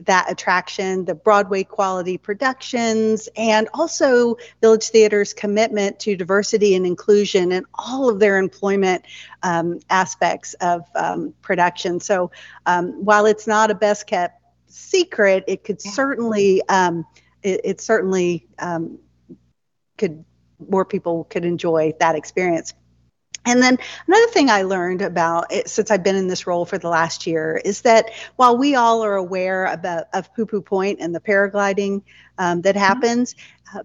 that 0.00 0.30
attraction, 0.30 1.04
the 1.04 1.14
Broadway 1.14 1.62
quality 1.62 2.18
productions, 2.18 3.28
and 3.36 3.68
also 3.72 4.36
Village 4.60 4.88
Theater's 4.88 5.32
commitment 5.32 6.00
to 6.00 6.16
diversity 6.16 6.74
and 6.74 6.86
inclusion 6.86 7.52
and 7.52 7.64
all 7.74 8.08
of 8.08 8.18
their 8.18 8.38
employment 8.38 9.04
um, 9.42 9.80
aspects 9.90 10.54
of 10.54 10.84
um, 10.94 11.32
production. 11.42 12.00
So 12.00 12.30
um, 12.66 13.04
while 13.04 13.26
it's 13.26 13.46
not 13.46 13.70
a 13.70 13.74
best 13.74 14.06
kept 14.06 14.42
secret, 14.66 15.44
it 15.46 15.64
could 15.64 15.80
yeah. 15.84 15.92
certainly 15.92 16.62
um, 16.68 17.06
it, 17.42 17.60
it, 17.64 17.80
certainly 17.80 18.46
um, 18.58 18.98
could 19.96 20.24
more 20.68 20.84
people 20.84 21.24
could 21.24 21.44
enjoy 21.44 21.92
that 22.00 22.14
experience. 22.14 22.74
And 23.46 23.62
then 23.62 23.78
another 24.06 24.26
thing 24.28 24.48
I 24.48 24.62
learned 24.62 25.02
about 25.02 25.52
it 25.52 25.68
since 25.68 25.90
I've 25.90 26.02
been 26.02 26.16
in 26.16 26.28
this 26.28 26.46
role 26.46 26.64
for 26.64 26.78
the 26.78 26.88
last 26.88 27.26
year 27.26 27.60
is 27.62 27.82
that 27.82 28.10
while 28.36 28.56
we 28.56 28.74
all 28.74 29.04
are 29.04 29.16
aware 29.16 29.66
about 29.66 30.06
of 30.14 30.34
Poo 30.34 30.46
Poo 30.46 30.62
Point 30.62 31.00
and 31.00 31.14
the 31.14 31.20
paragliding 31.20 32.02
um, 32.38 32.62
that 32.62 32.74
mm-hmm. 32.74 32.84
happens, 32.84 33.34
uh, 33.74 33.82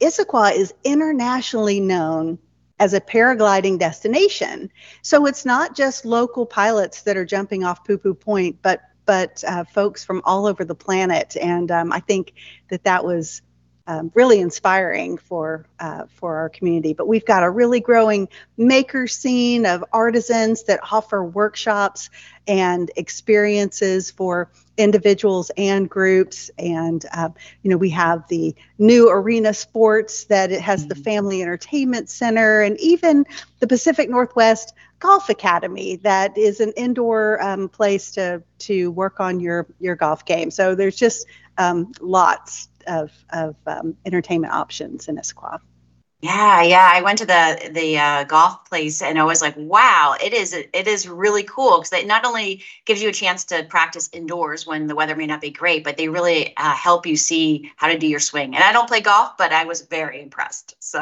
Issaquah 0.00 0.54
is 0.54 0.74
internationally 0.84 1.80
known 1.80 2.38
as 2.78 2.94
a 2.94 3.00
paragliding 3.00 3.78
destination. 3.78 4.70
So 5.02 5.26
it's 5.26 5.44
not 5.44 5.74
just 5.74 6.04
local 6.04 6.46
pilots 6.46 7.02
that 7.02 7.16
are 7.16 7.24
jumping 7.24 7.64
off 7.64 7.84
Poo 7.84 7.98
Poo 7.98 8.14
Point, 8.14 8.58
but 8.62 8.82
but 9.06 9.42
uh, 9.48 9.64
folks 9.64 10.04
from 10.04 10.20
all 10.24 10.46
over 10.46 10.66
the 10.66 10.74
planet. 10.74 11.34
And 11.40 11.70
um, 11.70 11.92
I 11.92 12.00
think 12.00 12.34
that 12.68 12.84
that 12.84 13.06
was 13.06 13.40
um, 13.88 14.12
really 14.14 14.38
inspiring 14.38 15.16
for 15.16 15.64
uh, 15.80 16.04
for 16.08 16.36
our 16.36 16.50
community. 16.50 16.92
But 16.92 17.08
we've 17.08 17.24
got 17.24 17.42
a 17.42 17.50
really 17.50 17.80
growing 17.80 18.28
maker 18.58 19.06
scene 19.06 19.64
of 19.64 19.82
artisans 19.92 20.64
that 20.64 20.80
offer 20.92 21.24
workshops 21.24 22.10
and 22.46 22.90
experiences 22.96 24.10
for 24.10 24.50
individuals 24.76 25.50
and 25.56 25.88
groups. 25.88 26.50
And 26.58 27.04
uh, 27.12 27.30
you 27.62 27.70
know, 27.70 27.78
we 27.78 27.88
have 27.90 28.28
the 28.28 28.54
new 28.76 29.08
arena 29.08 29.54
sports 29.54 30.24
that 30.24 30.52
it 30.52 30.60
has 30.60 30.80
mm-hmm. 30.80 30.90
the 30.90 30.94
family 30.96 31.42
entertainment 31.42 32.10
center, 32.10 32.60
and 32.60 32.78
even 32.80 33.24
the 33.60 33.66
Pacific 33.66 34.10
Northwest 34.10 34.74
Golf 34.98 35.30
Academy 35.30 35.96
that 35.96 36.36
is 36.36 36.60
an 36.60 36.72
indoor 36.76 37.42
um, 37.42 37.70
place 37.70 38.10
to 38.12 38.42
to 38.58 38.90
work 38.90 39.18
on 39.18 39.40
your 39.40 39.66
your 39.80 39.96
golf 39.96 40.26
game. 40.26 40.50
So 40.50 40.74
there's 40.74 40.96
just 40.96 41.26
um, 41.56 41.92
lots 42.00 42.68
of, 42.88 43.12
of 43.30 43.56
um, 43.66 43.96
entertainment 44.04 44.52
options 44.52 45.08
in 45.08 45.16
Issaquah. 45.16 45.60
Yeah, 46.20 46.62
yeah. 46.62 46.90
I 46.92 47.00
went 47.00 47.18
to 47.18 47.26
the 47.26 47.70
the 47.72 47.96
uh, 47.96 48.24
golf 48.24 48.68
place 48.68 49.02
and 49.02 49.20
I 49.20 49.24
was 49.24 49.40
like, 49.40 49.54
wow, 49.56 50.16
it 50.20 50.32
is 50.32 50.52
it 50.52 50.88
is 50.88 51.08
really 51.08 51.44
cool 51.44 51.78
because 51.78 51.92
it 51.92 52.08
not 52.08 52.24
only 52.24 52.64
gives 52.86 53.00
you 53.00 53.08
a 53.08 53.12
chance 53.12 53.44
to 53.44 53.62
practice 53.62 54.10
indoors 54.12 54.66
when 54.66 54.88
the 54.88 54.96
weather 54.96 55.14
may 55.14 55.26
not 55.26 55.40
be 55.40 55.50
great, 55.50 55.84
but 55.84 55.96
they 55.96 56.08
really 56.08 56.56
uh, 56.56 56.74
help 56.74 57.06
you 57.06 57.16
see 57.16 57.70
how 57.76 57.86
to 57.86 57.96
do 57.96 58.08
your 58.08 58.18
swing. 58.18 58.56
And 58.56 58.64
I 58.64 58.72
don't 58.72 58.88
play 58.88 59.00
golf, 59.00 59.36
but 59.38 59.52
I 59.52 59.64
was 59.64 59.82
very 59.82 60.20
impressed. 60.20 60.74
So 60.80 60.98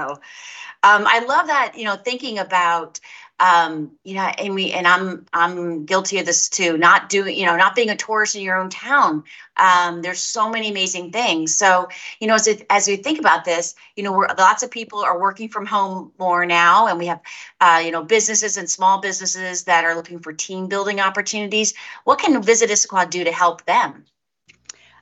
um, 0.83 1.07
I 1.07 1.25
love 1.27 1.47
that 1.47 1.73
you 1.79 1.85
know 1.85 1.97
thinking 1.97 2.39
about 2.39 3.01
um, 3.39 3.93
you 4.03 4.15
know, 4.15 4.23
and 4.23 4.55
we 4.55 4.73
and 4.73 4.87
I'm 4.87 5.27
I'm 5.33 5.85
guilty 5.85 6.19
of 6.19 6.27
this 6.27 6.49
too. 6.49 6.79
Not 6.79 7.11
doing, 7.11 7.37
you 7.37 7.45
know, 7.45 7.57
not 7.57 7.75
being 7.75 7.91
a 7.91 7.97
tourist 7.97 8.35
in 8.35 8.43
your 8.43 8.57
own 8.57 8.71
town. 8.71 9.25
Um, 9.59 10.01
there's 10.01 10.21
so 10.21 10.49
many 10.49 10.71
amazing 10.71 11.13
things. 11.13 11.55
So, 11.55 11.89
you 12.19 12.29
know, 12.29 12.35
as 12.35 12.47
it, 12.47 12.65
as 12.71 12.89
we 12.89 12.97
think 12.97 13.19
about 13.19 13.45
this, 13.45 13.75
you 13.95 14.03
know, 14.03 14.13
we're 14.13 14.29
lots 14.39 14.63
of 14.63 14.71
people 14.71 15.01
are 15.01 15.21
working 15.21 15.49
from 15.51 15.67
home 15.67 16.13
more 16.19 16.47
now, 16.47 16.87
and 16.87 16.99
we 16.99 17.07
have, 17.07 17.21
uh, 17.61 17.83
you 17.85 17.91
know, 17.91 18.03
businesses 18.03 18.57
and 18.57 18.71
small 18.71 19.01
businesses 19.01 19.65
that 19.65 19.85
are 19.85 19.95
looking 19.95 20.19
for 20.19 20.33
team 20.33 20.69
building 20.69 21.01
opportunities. 21.01 21.75
What 22.05 22.19
can 22.19 22.43
Visit 22.43 22.71
Issaquah 22.71 23.11
do 23.11 23.25
to 23.25 23.33
help 23.33 23.65
them? 23.67 24.05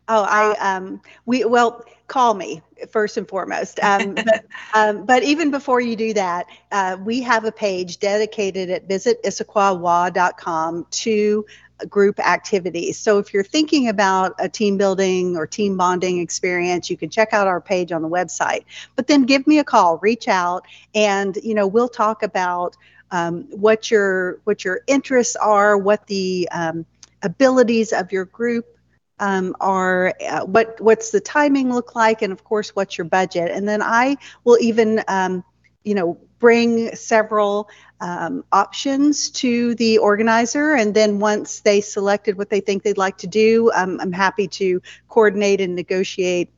Oh, 0.08 0.24
I 0.28 0.76
um, 0.76 1.00
we 1.24 1.44
well 1.44 1.84
call 2.06 2.34
me 2.34 2.62
first 2.90 3.16
and 3.16 3.28
foremost. 3.28 3.80
Um, 3.82 4.14
but, 4.14 4.44
um, 4.74 5.06
but, 5.06 5.22
even 5.22 5.50
before 5.50 5.80
you 5.80 5.96
do 5.96 6.12
that, 6.14 6.46
uh, 6.70 6.96
we 7.02 7.22
have 7.22 7.44
a 7.44 7.52
page 7.52 7.98
dedicated 7.98 8.70
at 8.70 8.88
visitissaquah.com 8.88 10.86
to 10.90 11.46
group 11.88 12.20
activities. 12.20 12.98
So 12.98 13.18
if 13.18 13.34
you're 13.34 13.42
thinking 13.42 13.88
about 13.88 14.34
a 14.38 14.48
team 14.48 14.76
building 14.76 15.36
or 15.36 15.46
team 15.46 15.76
bonding 15.76 16.18
experience, 16.20 16.88
you 16.88 16.96
can 16.96 17.10
check 17.10 17.32
out 17.32 17.46
our 17.46 17.60
page 17.60 17.92
on 17.92 18.02
the 18.02 18.08
website. 18.08 18.64
But 18.96 19.06
then 19.06 19.24
give 19.24 19.46
me 19.46 19.58
a 19.58 19.64
call, 19.64 19.98
reach 19.98 20.28
out, 20.28 20.66
and 20.94 21.36
you 21.42 21.54
know 21.54 21.66
we'll 21.66 21.88
talk 21.88 22.22
about 22.22 22.76
um, 23.10 23.44
what 23.50 23.90
your 23.90 24.40
what 24.44 24.64
your 24.64 24.82
interests 24.86 25.36
are, 25.36 25.76
what 25.76 26.06
the 26.06 26.48
um, 26.52 26.86
abilities 27.22 27.92
of 27.92 28.12
your 28.12 28.26
group 28.26 28.73
um, 29.18 29.54
are 29.60 30.14
uh, 30.26 30.44
what 30.44 30.80
what's 30.80 31.10
the 31.10 31.20
timing 31.20 31.72
look 31.72 31.94
like 31.94 32.22
and 32.22 32.32
of 32.32 32.44
course 32.44 32.74
what's 32.74 32.98
your 32.98 33.04
budget? 33.06 33.50
And 33.50 33.68
then 33.68 33.82
i 33.82 34.16
will 34.44 34.58
even 34.60 35.02
um, 35.08 35.44
you 35.84 35.94
know 35.94 36.18
bring 36.38 36.94
several 36.94 37.68
um, 38.00 38.44
options 38.52 39.30
to 39.30 39.74
the 39.76 39.98
organizer. 39.98 40.74
And 40.74 40.92
then 40.94 41.18
once 41.18 41.60
they 41.60 41.80
selected 41.80 42.36
what 42.36 42.50
they 42.50 42.60
think 42.60 42.82
they'd 42.82 42.98
like 42.98 43.18
to 43.18 43.26
do 43.26 43.70
um, 43.74 43.98
i'm 44.00 44.12
happy 44.12 44.48
to 44.48 44.80
coordinate 45.08 45.60
and 45.60 45.74
negotiate 45.74 46.50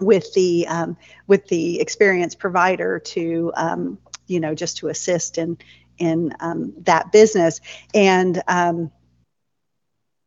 with 0.00 0.32
the 0.34 0.66
um, 0.68 0.96
with 1.26 1.46
the 1.48 1.80
experience 1.80 2.34
provider 2.34 2.98
to 2.98 3.52
um, 3.56 3.98
you 4.26 4.40
know 4.40 4.54
just 4.54 4.78
to 4.78 4.88
assist 4.88 5.38
in 5.38 5.56
in 5.98 6.34
that 6.78 7.12
business. 7.12 7.60
And 7.94 8.42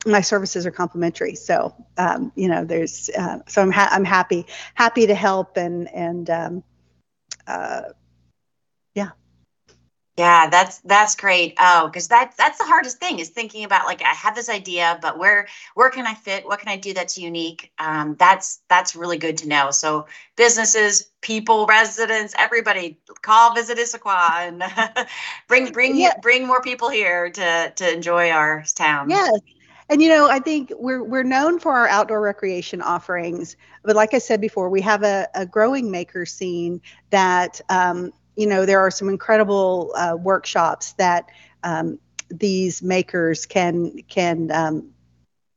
my 0.06 0.22
services 0.22 0.66
are 0.66 0.72
complimentary. 0.72 1.36
So, 1.36 1.74
um, 1.98 2.32
you 2.36 2.48
know, 2.48 2.66
there's, 2.66 3.10
uh, 3.18 3.40
so 3.48 3.62
I'm, 3.62 3.72
ha- 3.72 3.90
I'm 3.92 4.06
happy, 4.06 4.46
happy 4.76 5.08
to 5.08 5.16
help 5.16 5.58
and, 5.58 5.88
and, 5.94 6.30
um, 6.30 6.64
uh, 7.48 7.82
Yeah. 8.96 9.10
Yeah, 10.18 10.50
that's 10.50 10.80
that's 10.80 11.16
great. 11.16 11.56
Oh, 11.60 11.88
because 11.88 12.08
that 12.08 12.36
that's 12.38 12.58
the 12.58 12.64
hardest 12.66 13.00
thing 13.00 13.20
is 13.20 13.30
thinking 13.30 13.66
about 13.66 13.86
like 13.86 14.02
I 14.02 14.14
have 14.14 14.34
this 14.36 14.50
idea, 14.50 14.98
but 15.02 15.18
where 15.20 15.48
where 15.74 15.90
can 15.90 16.08
I 16.08 16.14
fit? 16.14 16.46
What 16.46 16.60
can 16.60 16.70
I 16.70 16.78
do 16.78 16.94
that's 16.94 17.18
unique? 17.18 17.72
Um, 17.80 18.16
that's 18.18 18.62
that's 18.70 18.96
really 18.96 19.18
good 19.18 19.38
to 19.40 19.48
know. 19.50 19.72
So 19.72 20.08
businesses, 20.38 21.10
people, 21.22 21.66
residents, 21.66 22.34
everybody, 22.38 22.98
call 23.24 23.56
visit 23.56 23.78
Issaquah 23.78 24.48
and 24.48 24.64
bring 25.50 25.74
bring 25.74 25.98
yeah. 25.98 26.14
bring 26.22 26.48
more 26.48 26.62
people 26.62 26.90
here 26.90 27.30
to 27.32 27.74
to 27.76 27.94
enjoy 27.94 28.32
our 28.32 28.64
town. 28.74 29.10
Yes. 29.10 29.40
And 29.90 30.02
you 30.02 30.10
know, 30.10 30.28
I 30.30 30.40
think 30.40 30.72
we're 30.76 31.04
we're 31.04 31.24
known 31.24 31.60
for 31.60 31.72
our 31.72 31.88
outdoor 31.88 32.20
recreation 32.20 32.82
offerings, 32.82 33.56
but 33.84 33.96
like 33.96 34.14
I 34.14 34.18
said 34.18 34.42
before, 34.42 34.70
we 34.70 34.82
have 34.82 35.04
a, 35.04 35.28
a 35.36 35.46
growing 35.46 35.92
maker 35.92 36.26
scene 36.26 36.82
that 37.12 37.62
um, 37.70 38.12
you 38.36 38.48
know, 38.48 38.66
there 38.66 38.80
are 38.80 38.92
some 38.92 39.10
incredible 39.10 39.94
uh, 39.96 40.16
workshops 40.20 40.94
that 40.94 41.30
um, 41.64 42.00
these 42.30 42.82
makers 42.82 43.46
can 43.46 44.00
can 44.08 44.52
um, 44.52 44.92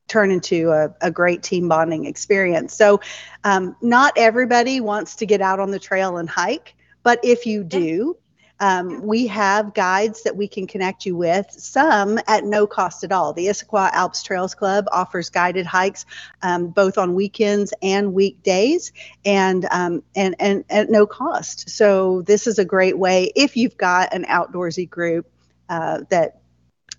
turn 0.06 0.30
into 0.30 0.70
a, 0.70 0.94
a, 1.00 1.10
great 1.10 1.42
team 1.42 1.68
bonding 1.68 2.06
experience. 2.06 2.74
So, 2.74 3.00
um, 3.44 3.76
not 3.82 4.14
everybody 4.16 4.80
wants 4.80 5.16
to 5.16 5.26
get 5.26 5.40
out 5.40 5.60
on 5.60 5.70
the 5.70 5.78
trail 5.78 6.16
and 6.16 6.28
hike, 6.28 6.74
but 7.02 7.20
if 7.24 7.46
you 7.46 7.64
do, 7.64 8.16
um, 8.61 9.03
we 9.03 9.27
have 9.29 9.75
guides 9.75 10.25
that 10.25 10.37
we 10.37 10.49
can 10.49 10.66
connect 10.66 11.07
you 11.07 11.16
with, 11.16 11.51
some 11.51 12.18
at 12.27 12.44
no 12.44 12.66
cost 12.66 13.05
at 13.05 13.12
all. 13.12 13.33
The 13.33 13.47
Issaquah 13.47 13.92
Alps 13.92 14.23
Trails 14.23 14.55
Club 14.55 14.87
offers 14.90 15.31
guided 15.31 15.66
hikes 15.66 16.07
um, 16.42 16.68
both 16.68 16.99
on 16.99 17.14
weekends 17.14 17.73
and 17.83 18.12
weekdays 18.12 18.92
and, 19.25 19.66
um, 19.71 20.03
and, 20.16 20.35
and 20.40 20.64
at 20.71 20.90
no 20.90 21.07
cost. 21.07 21.71
So, 21.71 22.23
this 22.23 22.47
is 22.47 22.59
a 22.59 22.64
great 22.64 22.99
way 22.99 23.33
if 23.37 23.57
you've 23.57 23.77
got 23.77 24.12
an 24.12 24.25
outdoorsy 24.25 24.88
group 24.88 25.31
uh, 25.68 26.01
that 26.11 26.40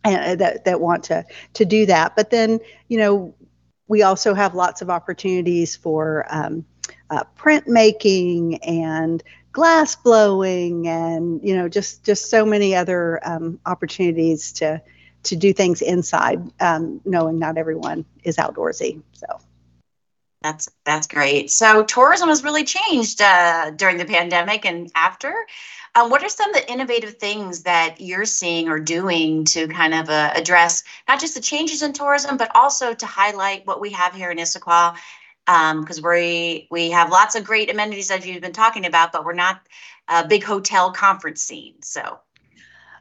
uh, 0.05 0.35
that 0.35 0.65
that 0.65 0.79
want 0.79 1.03
to 1.05 1.25
to 1.53 1.65
do 1.65 1.85
that. 1.85 2.15
But 2.15 2.29
then, 2.29 2.59
you 2.87 2.97
know, 2.97 3.35
we 3.87 4.03
also 4.03 4.33
have 4.33 4.55
lots 4.55 4.81
of 4.81 4.89
opportunities 4.89 5.75
for 5.75 6.25
um, 6.29 6.65
uh, 7.09 7.23
printmaking 7.37 8.59
and 8.65 9.23
glass 9.51 9.95
blowing 9.95 10.87
and 10.87 11.41
you 11.43 11.55
know 11.55 11.67
just 11.67 12.03
just 12.03 12.29
so 12.29 12.45
many 12.45 12.75
other 12.75 13.19
um, 13.23 13.59
opportunities 13.65 14.53
to 14.53 14.81
to 15.23 15.35
do 15.35 15.53
things 15.53 15.81
inside 15.81 16.41
um, 16.61 17.01
knowing 17.05 17.39
not 17.39 17.57
everyone 17.57 18.05
is 18.23 18.37
outdoorsy 18.37 19.01
so. 19.13 19.39
That's 20.41 20.69
that's 20.85 21.07
great. 21.07 21.51
So 21.51 21.83
tourism 21.83 22.29
has 22.29 22.45
really 22.45 22.63
changed 22.63 23.21
uh, 23.21 23.71
during 23.71 23.97
the 23.97 24.05
pandemic 24.05 24.65
and 24.65 24.89
after. 24.95 25.33
Um, 25.95 26.09
what 26.09 26.23
are 26.23 26.29
some 26.29 26.49
of 26.51 26.55
the 26.55 26.71
innovative 26.71 27.15
things 27.15 27.63
that 27.63 27.99
you're 27.99 28.25
seeing 28.25 28.69
or 28.69 28.79
doing 28.79 29.43
to 29.45 29.67
kind 29.67 29.93
of 29.93 30.09
uh, 30.09 30.31
address 30.35 30.83
not 31.07 31.19
just 31.19 31.33
the 31.33 31.41
changes 31.41 31.81
in 31.81 31.93
tourism 31.93 32.37
but 32.37 32.55
also 32.55 32.93
to 32.93 33.05
highlight 33.07 33.65
what 33.65 33.81
we 33.81 33.89
have 33.89 34.13
here 34.13 34.29
in 34.29 34.37
issaquah 34.37 34.95
because 35.49 35.97
um, 35.97 36.03
we 36.03 36.67
we 36.69 36.91
have 36.91 37.09
lots 37.09 37.33
of 37.33 37.43
great 37.43 37.71
amenities 37.71 38.09
that 38.09 38.25
you've 38.25 38.41
been 38.41 38.53
talking 38.53 38.85
about, 38.85 39.11
but 39.11 39.25
we're 39.25 39.33
not 39.33 39.59
a 40.07 40.27
big 40.27 40.43
hotel 40.43 40.91
conference 40.91 41.41
scene. 41.41 41.81
So, 41.81 42.19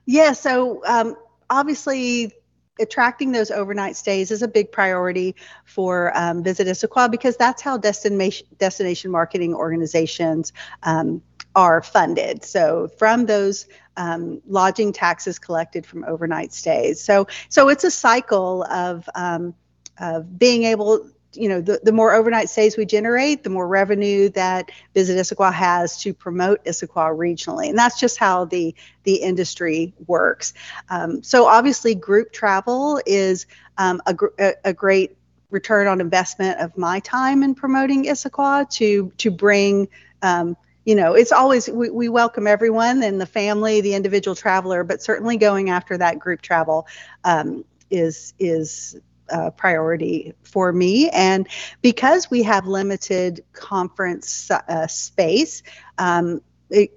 yeah. 0.06 0.32
So 0.32 0.82
um, 0.86 1.16
obviously, 1.50 2.32
attracting 2.80 3.32
those 3.32 3.50
overnight 3.50 3.96
stays 3.96 4.30
is 4.30 4.40
a 4.42 4.48
big 4.48 4.72
priority 4.72 5.36
for 5.66 6.16
um, 6.16 6.42
Visit 6.42 6.68
Issaquah 6.68 7.10
because 7.10 7.36
that's 7.36 7.60
how 7.60 7.76
destination 7.76 8.46
destination 8.56 9.10
marketing 9.10 9.54
organizations 9.54 10.54
um, 10.84 11.20
are 11.54 11.82
funded. 11.82 12.46
So 12.46 12.88
from 12.98 13.26
those 13.26 13.66
um, 13.98 14.40
lodging 14.46 14.94
taxes 14.94 15.38
collected 15.38 15.84
from 15.84 16.02
overnight 16.04 16.54
stays. 16.54 17.02
So 17.02 17.26
so 17.50 17.68
it's 17.68 17.84
a 17.84 17.90
cycle 17.90 18.62
of 18.64 19.06
um, 19.14 19.54
of 20.00 20.38
being 20.38 20.64
able 20.64 21.10
you 21.38 21.48
know, 21.48 21.60
the, 21.60 21.80
the 21.82 21.92
more 21.92 22.12
overnight 22.12 22.48
stays 22.48 22.76
we 22.76 22.84
generate, 22.84 23.44
the 23.44 23.50
more 23.50 23.66
revenue 23.66 24.28
that 24.30 24.70
Visit 24.94 25.16
Issaquah 25.16 25.52
has 25.52 26.00
to 26.02 26.12
promote 26.12 26.64
Issaquah 26.64 27.16
regionally. 27.16 27.68
And 27.68 27.78
that's 27.78 27.98
just 27.98 28.18
how 28.18 28.44
the, 28.44 28.74
the 29.04 29.16
industry 29.16 29.94
works. 30.06 30.54
Um, 30.88 31.22
so 31.22 31.46
obviously 31.46 31.94
group 31.94 32.32
travel 32.32 33.00
is 33.06 33.46
um, 33.76 34.02
a, 34.06 34.16
a, 34.38 34.54
a 34.66 34.72
great 34.72 35.16
return 35.50 35.86
on 35.86 36.00
investment 36.00 36.60
of 36.60 36.76
my 36.76 37.00
time 37.00 37.42
in 37.42 37.54
promoting 37.54 38.04
Issaquah 38.04 38.68
to, 38.70 39.12
to 39.18 39.30
bring 39.30 39.88
um, 40.22 40.56
you 40.84 40.94
know, 40.94 41.12
it's 41.12 41.32
always 41.32 41.68
we, 41.68 41.90
we 41.90 42.08
welcome 42.08 42.46
everyone 42.46 43.02
and 43.02 43.20
the 43.20 43.26
family, 43.26 43.82
the 43.82 43.92
individual 43.92 44.34
traveler, 44.34 44.84
but 44.84 45.02
certainly 45.02 45.36
going 45.36 45.68
after 45.68 45.98
that 45.98 46.18
group 46.18 46.40
travel 46.40 46.86
um, 47.24 47.62
is 47.90 48.32
is 48.38 48.96
uh, 49.30 49.50
priority 49.50 50.34
for 50.42 50.72
me. 50.72 51.08
And 51.10 51.48
because 51.82 52.30
we 52.30 52.42
have 52.42 52.66
limited 52.66 53.44
conference 53.52 54.50
uh, 54.50 54.86
space, 54.86 55.62
um, 55.98 56.40
it, 56.70 56.90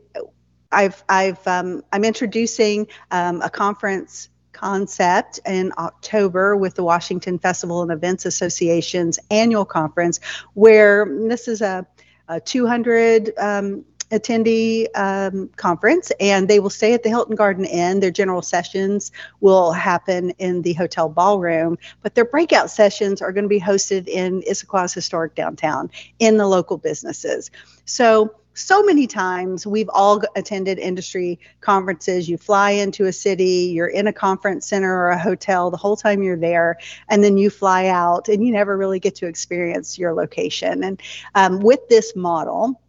I've, 0.72 1.04
I've, 1.10 1.46
um, 1.48 1.84
I'm 1.92 2.04
introducing 2.04 2.88
um, 3.12 3.42
a 3.42 3.50
conference 3.50 4.30
concept 4.54 5.40
in 5.46 5.74
October 5.78 6.56
with 6.56 6.76
the 6.76 6.84
Washington 6.84 7.40
Festival 7.40 7.82
and 7.82 7.92
Events 7.92 8.26
Association's 8.26 9.20
annual 9.30 9.66
conference, 9.66 10.20
where 10.54 11.06
this 11.28 11.48
is 11.48 11.62
a, 11.62 11.86
a 12.28 12.40
200 12.40 13.34
um, 13.38 13.86
attendee 14.12 14.88
um, 14.96 15.50
conference, 15.56 16.12
and 16.20 16.48
they 16.48 16.60
will 16.60 16.70
stay 16.70 16.94
at 16.94 17.04
the 17.04 17.10
Hilton 17.10 17.36
Garden 17.36 17.66
Inn. 17.66 18.00
Their 18.00 18.12
general 18.12 18.42
sessions 18.42 19.12
will 19.40 19.72
happen 19.72 20.32
in 20.32 20.62
the 20.62 20.74
hotel 20.74 21.10
ballroom, 21.10 21.78
but 22.02 22.16
their 22.16 22.26
breakout 22.26 22.70
sessions 22.70 23.22
are 23.22 23.32
going 23.32 23.46
to 23.46 23.50
be 23.50 23.60
hosted 23.60 24.08
in 24.08 24.42
Issaquah's 24.44 24.94
historic 24.94 25.36
downtown 25.36 25.90
in 26.20 26.38
the 26.38 26.48
local 26.48 26.78
businesses. 26.78 27.52
So 27.86 28.36
so 28.54 28.84
many 28.84 29.08
times 29.08 29.66
we've 29.66 29.90
all 29.94 30.22
attended 30.36 30.78
industry 30.78 31.40
conferences. 31.62 32.28
You 32.28 32.38
fly 32.38 32.72
into 32.72 33.06
a 33.06 33.14
city, 33.14 33.72
you're 33.74 33.88
in 33.88 34.08
a 34.08 34.14
conference 34.14 34.68
center 34.68 34.94
or 34.94 35.10
a 35.10 35.18
hotel 35.18 35.72
the 35.72 35.78
whole 35.78 35.96
time 35.96 36.22
you're 36.22 36.38
there, 36.38 36.78
and 37.08 37.24
then 37.24 37.38
you 37.38 37.50
fly 37.50 37.88
out 37.88 38.28
and 38.28 38.46
you 38.46 38.52
never 38.52 38.78
really 38.78 39.00
get 39.00 39.16
to 39.16 39.28
experience 39.28 39.98
your 39.98 40.14
location. 40.14 40.84
And 40.84 41.02
um, 41.36 41.60
with 41.60 41.88
this 41.88 42.16
model, 42.16 42.81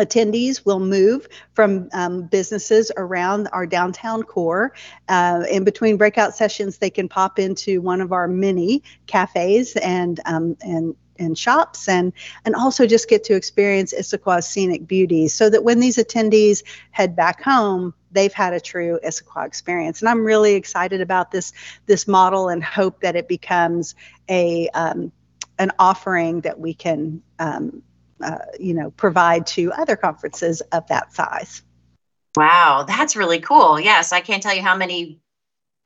attendees 0.00 0.64
will 0.64 0.80
move 0.80 1.28
from 1.54 1.88
um, 1.92 2.22
businesses 2.22 2.90
around 2.96 3.48
our 3.52 3.66
downtown 3.66 4.22
core. 4.22 4.72
Uh, 5.08 5.44
in 5.50 5.64
between 5.64 5.96
breakout 5.96 6.34
sessions, 6.34 6.78
they 6.78 6.90
can 6.90 7.08
pop 7.08 7.38
into 7.38 7.80
one 7.80 8.00
of 8.00 8.12
our 8.12 8.26
mini 8.26 8.82
cafes 9.06 9.76
and 9.76 10.20
um, 10.24 10.56
and 10.62 10.94
and 11.20 11.36
shops 11.36 11.86
and 11.86 12.12
and 12.44 12.54
also 12.54 12.86
just 12.86 13.08
get 13.08 13.22
to 13.24 13.34
experience 13.34 13.92
Issaquah's 13.92 14.48
scenic 14.48 14.86
beauty 14.86 15.28
so 15.28 15.50
that 15.50 15.62
when 15.62 15.78
these 15.78 15.98
attendees 15.98 16.62
head 16.90 17.14
back 17.14 17.42
home 17.42 17.92
they've 18.10 18.32
had 18.32 18.54
a 18.54 18.60
true 18.60 18.98
Issaquah 19.04 19.46
experience 19.46 20.00
and 20.00 20.08
I'm 20.08 20.24
really 20.24 20.54
excited 20.54 21.02
about 21.02 21.30
this 21.30 21.52
this 21.86 22.08
model 22.08 22.48
and 22.48 22.64
hope 22.64 23.00
that 23.02 23.16
it 23.16 23.28
becomes 23.28 23.94
a 24.30 24.68
um, 24.70 25.12
an 25.58 25.70
offering 25.78 26.40
that 26.40 26.58
we 26.58 26.72
can 26.72 27.22
um, 27.38 27.82
uh, 28.22 28.38
you 28.58 28.74
know, 28.74 28.90
provide 28.90 29.46
to 29.48 29.72
other 29.72 29.96
conferences 29.96 30.60
of 30.72 30.86
that 30.88 31.12
size. 31.12 31.62
Wow, 32.36 32.84
that's 32.86 33.16
really 33.16 33.40
cool. 33.40 33.80
Yes, 33.80 34.12
I 34.12 34.20
can't 34.20 34.42
tell 34.42 34.54
you 34.54 34.62
how 34.62 34.76
many 34.76 35.20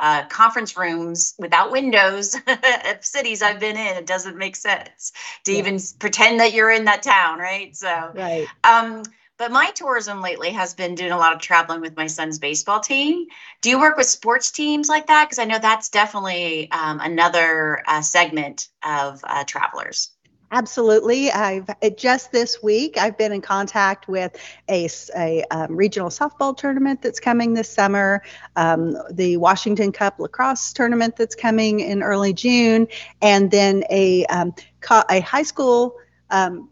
uh, 0.01 0.27
conference 0.27 0.77
rooms 0.77 1.35
without 1.39 1.71
windows 1.71 2.35
of 2.47 3.05
cities 3.05 3.43
I've 3.43 3.61
been 3.61 3.77
in. 3.77 3.97
It 3.97 4.07
doesn't 4.07 4.37
make 4.37 4.57
sense 4.57 5.13
to 5.45 5.53
yeah. 5.53 5.59
even 5.59 5.79
pretend 5.99 6.41
that 6.41 6.53
you're 6.53 6.71
in 6.71 6.85
that 6.85 7.03
town, 7.03 7.39
right? 7.39 7.75
So, 7.75 8.13
right. 8.15 8.47
Um, 8.65 9.05
but 9.37 9.51
my 9.51 9.71
tourism 9.75 10.23
lately 10.23 10.51
has 10.51 10.75
been 10.75 10.95
doing 10.95 11.11
a 11.11 11.17
lot 11.17 11.33
of 11.33 11.41
traveling 11.41 11.81
with 11.81 11.97
my 11.97 12.07
son's 12.07 12.39
baseball 12.39 12.81
team. 12.81 13.27
Do 13.63 13.71
you 13.71 13.81
work 13.81 13.97
with 13.97 14.07
sports 14.07 14.53
teams 14.53 14.89
like 14.89 15.09
that? 15.09 15.25
Because 15.25 15.41
I 15.41 15.45
know 15.45 15.59
that's 15.59 15.89
definitely 15.89 16.71
um, 16.71 17.01
another 17.01 17.83
uh, 17.87 18.01
segment 18.01 18.69
of 18.85 19.21
uh, 19.25 19.43
travelers. 19.45 20.11
Absolutely. 20.55 21.33
I've 21.33 21.69
just 21.97 22.31
this 22.31 22.63
week 22.63 22.97
I've 22.97 23.19
been 23.19 23.33
in 23.33 23.41
contact 23.41 24.07
with 24.07 24.39
a, 24.69 24.89
a 25.17 25.43
um, 25.51 25.75
regional 25.75 26.11
softball 26.11 26.57
tournament 26.57 27.03
that's 27.03 27.19
coming 27.19 27.55
this 27.55 27.69
summer, 27.69 28.23
um, 28.55 28.97
the 29.11 29.37
Washington 29.37 29.91
Cup 29.91 30.21
lacrosse 30.21 30.73
tournament 30.73 31.17
that's 31.17 31.35
coming 31.35 31.81
in 31.81 32.05
early 32.05 32.33
June, 32.33 32.87
and 33.21 33.51
then 33.51 33.83
a 33.91 34.27
um, 34.27 34.55
co- 34.81 35.03
a 35.11 35.19
high 35.19 35.43
school 35.43 35.97
um, 36.31 36.71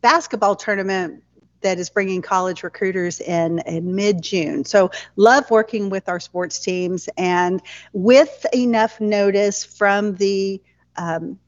basketball 0.00 0.56
tournament 0.56 1.22
that 1.60 1.78
is 1.78 1.90
bringing 1.90 2.22
college 2.22 2.62
recruiters 2.62 3.20
in 3.20 3.58
in 3.66 3.94
mid 3.94 4.22
June. 4.22 4.64
So, 4.64 4.90
love 5.16 5.50
working 5.50 5.90
with 5.90 6.08
our 6.08 6.18
sports 6.18 6.58
teams 6.60 7.10
and 7.18 7.60
with 7.92 8.46
enough 8.54 9.02
notice 9.02 9.64
from 9.64 10.14
the 10.14 10.62
um, 10.96 11.38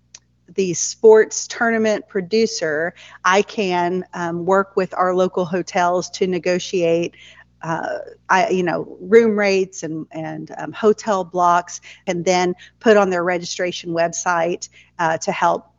the 0.55 0.75
sports 0.75 1.47
tournament 1.47 2.09
producer, 2.09 2.95
I 3.25 3.43
can 3.43 4.05
um, 4.15 4.45
work 4.45 4.77
with 4.77 4.95
our 4.95 5.15
local 5.15 5.45
hotels 5.45 6.11
to 6.11 6.27
negotiate 6.27 7.15
uh, 7.63 7.98
I, 8.29 8.48
you 8.48 8.63
know, 8.63 8.96
room 9.01 9.38
rates 9.38 9.83
and 9.83 10.07
and 10.11 10.51
um, 10.57 10.73
hotel 10.73 11.25
blocks, 11.25 11.81
and 12.07 12.25
then 12.25 12.55
put 12.79 12.96
on 12.96 13.11
their 13.11 13.23
registration 13.23 13.90
website 13.90 14.69
uh, 14.98 15.19
to 15.19 15.33
help 15.33 15.69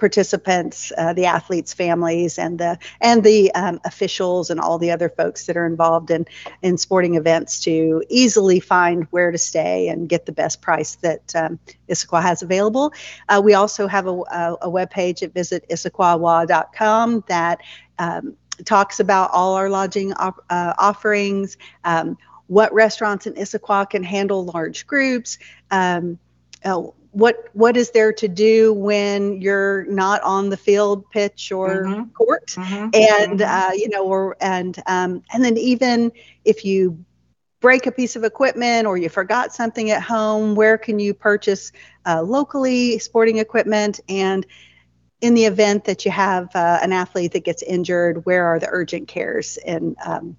participants, 0.00 0.90
uh, 0.98 1.12
the 1.12 1.26
athletes' 1.26 1.72
families, 1.72 2.38
and 2.38 2.58
the 2.58 2.78
and 3.00 3.22
the 3.22 3.54
um, 3.54 3.80
officials 3.84 4.50
and 4.50 4.58
all 4.58 4.78
the 4.78 4.90
other 4.90 5.08
folks 5.08 5.46
that 5.46 5.56
are 5.56 5.66
involved 5.66 6.10
in 6.10 6.26
in 6.62 6.76
sporting 6.78 7.14
events 7.14 7.60
to 7.60 8.02
easily 8.08 8.58
find 8.58 9.06
where 9.10 9.30
to 9.30 9.38
stay 9.38 9.88
and 9.88 10.08
get 10.08 10.26
the 10.26 10.32
best 10.32 10.60
price 10.60 10.96
that 10.96 11.32
um, 11.36 11.60
Issaquah 11.88 12.22
has 12.22 12.42
available. 12.42 12.92
Uh, 13.28 13.40
we 13.44 13.54
also 13.54 13.86
have 13.86 14.06
a, 14.06 14.10
a, 14.10 14.56
a 14.62 14.70
web 14.70 14.90
page 14.90 15.22
at 15.22 15.32
visitissaquahwa.com 15.34 17.24
that 17.28 17.60
um, 17.98 18.36
talks 18.64 19.00
about 19.00 19.30
all 19.32 19.54
our 19.54 19.70
lodging 19.70 20.12
op- 20.14 20.44
uh, 20.50 20.74
offerings. 20.78 21.56
Um, 21.84 22.16
what 22.46 22.72
restaurants 22.72 23.28
in 23.28 23.34
Issaquah 23.34 23.88
can 23.88 24.02
handle 24.02 24.44
large 24.44 24.86
groups, 24.86 25.38
um, 25.70 26.18
uh, 26.64 26.82
what 27.12 27.48
what 27.54 27.76
is 27.76 27.90
there 27.90 28.12
to 28.12 28.28
do 28.28 28.72
when 28.72 29.40
you're 29.40 29.84
not 29.86 30.22
on 30.22 30.48
the 30.48 30.56
field 30.56 31.08
pitch 31.10 31.50
or 31.50 31.84
mm-hmm. 31.84 32.08
court 32.10 32.46
mm-hmm. 32.48 32.88
and 32.94 33.40
mm-hmm. 33.40 33.70
Uh, 33.70 33.72
you 33.72 33.88
know 33.88 34.04
or 34.04 34.36
and 34.40 34.80
um, 34.86 35.22
and 35.32 35.44
then 35.44 35.56
even 35.56 36.12
if 36.44 36.64
you 36.64 37.04
break 37.60 37.86
a 37.86 37.92
piece 37.92 38.16
of 38.16 38.24
equipment 38.24 38.86
or 38.86 38.96
you 38.96 39.08
forgot 39.08 39.52
something 39.52 39.90
at 39.90 40.02
home 40.02 40.54
where 40.54 40.78
can 40.78 40.98
you 40.98 41.12
purchase 41.12 41.72
uh, 42.06 42.22
locally 42.22 42.98
sporting 42.98 43.38
equipment 43.38 44.00
and 44.08 44.46
in 45.20 45.34
the 45.34 45.44
event 45.44 45.84
that 45.84 46.04
you 46.04 46.10
have 46.10 46.54
uh, 46.54 46.78
an 46.80 46.92
athlete 46.92 47.32
that 47.32 47.44
gets 47.44 47.62
injured 47.62 48.24
where 48.24 48.46
are 48.46 48.58
the 48.58 48.68
urgent 48.70 49.08
cares 49.08 49.58
and 49.66 49.96
um, 50.04 50.36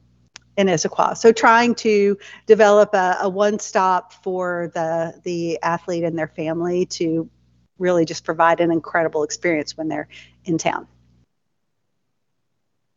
in 0.58 0.68
Issaquah. 0.68 1.18
So 1.18 1.32
trying 1.32 1.76
to 1.76 2.18
develop 2.46 2.94
a, 2.94 3.18
a 3.22 3.30
one-stop 3.30 4.14
for 4.14 4.72
the 4.74 5.20
the 5.24 5.60
athlete 5.62 6.04
and 6.04 6.18
their 6.18 6.28
family 6.28 6.86
to 6.88 7.30
really 7.80 8.06
just 8.06 8.24
provide 8.24 8.60
an 8.60 8.72
incredible 8.72 9.24
experience 9.24 9.76
when 9.78 9.88
they're 9.88 10.08
in 10.46 10.58
town. 10.58 10.88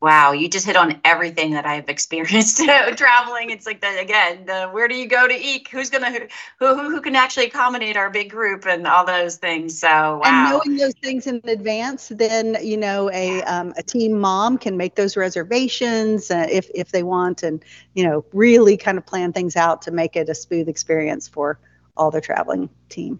Wow, 0.04 0.32
you 0.32 0.50
just 0.50 0.66
hit 0.66 0.76
on 0.76 1.00
everything 1.02 1.52
that 1.52 1.64
I've 1.64 1.88
experienced 1.88 2.58
traveling. 2.96 3.48
It's 3.48 3.64
like 3.64 3.80
the 3.80 3.98
again, 3.98 4.44
the 4.44 4.68
where 4.70 4.86
do 4.86 4.94
you 4.94 5.06
go 5.06 5.26
to 5.26 5.34
eat? 5.34 5.66
Who's 5.68 5.88
gonna 5.88 6.10
who, 6.10 6.26
who 6.58 6.90
who 6.90 7.00
can 7.00 7.16
actually 7.16 7.46
accommodate 7.46 7.96
our 7.96 8.10
big 8.10 8.28
group 8.28 8.66
and 8.66 8.86
all 8.86 9.06
those 9.06 9.38
things. 9.38 9.78
So 9.78 9.88
wow. 9.88 10.20
And 10.26 10.50
knowing 10.50 10.76
those 10.76 10.92
things 11.02 11.26
in 11.26 11.40
advance, 11.44 12.08
then 12.08 12.58
you 12.62 12.76
know 12.76 13.10
a 13.12 13.42
um, 13.44 13.72
a 13.78 13.82
team 13.82 14.20
mom 14.20 14.58
can 14.58 14.76
make 14.76 14.94
those 14.94 15.16
reservations 15.16 16.30
uh, 16.30 16.48
if 16.50 16.68
if 16.74 16.92
they 16.92 17.02
want, 17.02 17.42
and 17.42 17.64
you 17.94 18.04
know 18.06 18.26
really 18.34 18.76
kind 18.76 18.98
of 18.98 19.06
plan 19.06 19.32
things 19.32 19.56
out 19.56 19.80
to 19.82 19.90
make 19.90 20.16
it 20.16 20.28
a 20.28 20.34
smooth 20.34 20.68
experience 20.68 21.28
for 21.28 21.58
all 21.96 22.10
the 22.10 22.20
traveling 22.20 22.68
team 22.90 23.18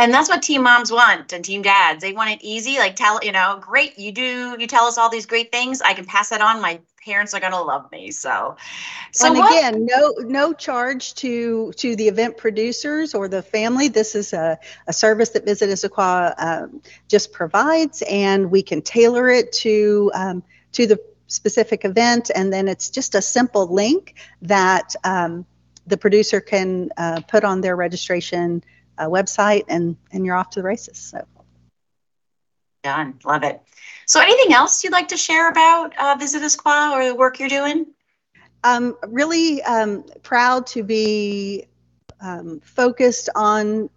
and 0.00 0.14
that's 0.14 0.28
what 0.30 0.42
team 0.42 0.62
moms 0.62 0.90
want 0.90 1.32
and 1.32 1.44
team 1.44 1.62
dads. 1.62 2.00
They 2.00 2.12
want 2.12 2.30
it 2.30 2.38
easy 2.42 2.78
like 2.78 2.96
tell 2.96 3.20
you 3.22 3.32
know 3.32 3.58
great 3.60 3.98
you 3.98 4.12
do 4.12 4.56
you 4.58 4.66
tell 4.66 4.84
us 4.84 4.96
all 4.96 5.10
these 5.10 5.26
great 5.26 5.52
things. 5.52 5.82
I 5.82 5.92
can 5.92 6.06
pass 6.06 6.30
that 6.30 6.40
on. 6.40 6.60
My 6.62 6.80
parents 7.04 7.34
are 7.34 7.40
going 7.40 7.52
to 7.52 7.60
love 7.60 7.90
me 7.92 8.10
so. 8.10 8.56
So 9.12 9.28
and 9.28 9.38
what, 9.38 9.50
again 9.50 9.86
no 9.86 10.14
no 10.18 10.52
charge 10.54 11.14
to 11.16 11.72
to 11.76 11.96
the 11.96 12.08
event 12.08 12.38
producers 12.38 13.14
or 13.14 13.28
the 13.28 13.42
family. 13.42 13.88
This 13.88 14.14
is 14.14 14.32
a, 14.32 14.58
a 14.86 14.92
service 14.92 15.30
that 15.30 15.44
visit 15.44 15.68
issaquah 15.68 16.34
um, 16.38 16.82
just 17.08 17.32
provides 17.32 18.02
and 18.08 18.50
we 18.50 18.62
can 18.62 18.80
tailor 18.80 19.28
it 19.28 19.52
to 19.52 20.10
um, 20.14 20.42
to 20.72 20.86
the 20.86 20.98
specific 21.26 21.84
event. 21.84 22.30
And 22.34 22.52
then 22.52 22.68
it's 22.68 22.90
just 22.90 23.14
a 23.14 23.22
simple 23.22 23.72
link 23.72 24.14
that 24.42 24.94
um, 25.04 25.46
the 25.86 25.96
producer 25.96 26.40
can 26.40 26.90
uh, 26.96 27.20
put 27.28 27.44
on 27.44 27.60
their 27.60 27.76
registration 27.76 28.62
uh, 29.00 29.06
website, 29.08 29.64
and 29.68 29.96
and 30.12 30.24
you're 30.26 30.36
off 30.36 30.50
to 30.50 30.60
the 30.60 30.66
races. 30.66 30.98
So 30.98 31.26
done, 32.82 33.18
love 33.24 33.42
it. 33.42 33.60
So, 34.06 34.20
anything 34.20 34.52
else 34.52 34.82
you'd 34.82 34.92
like 34.92 35.08
to 35.08 35.16
share 35.16 35.50
about 35.50 35.92
uh, 35.98 36.16
Visit 36.18 36.42
Issaquah 36.42 36.92
or 36.92 37.04
the 37.06 37.14
work 37.14 37.38
you're 37.38 37.48
doing? 37.48 37.86
I'm 38.62 38.96
really 39.08 39.62
um, 39.62 40.04
proud 40.22 40.66
to 40.68 40.82
be 40.82 41.66
um, 42.20 42.60
focused 42.60 43.28
on 43.34 43.88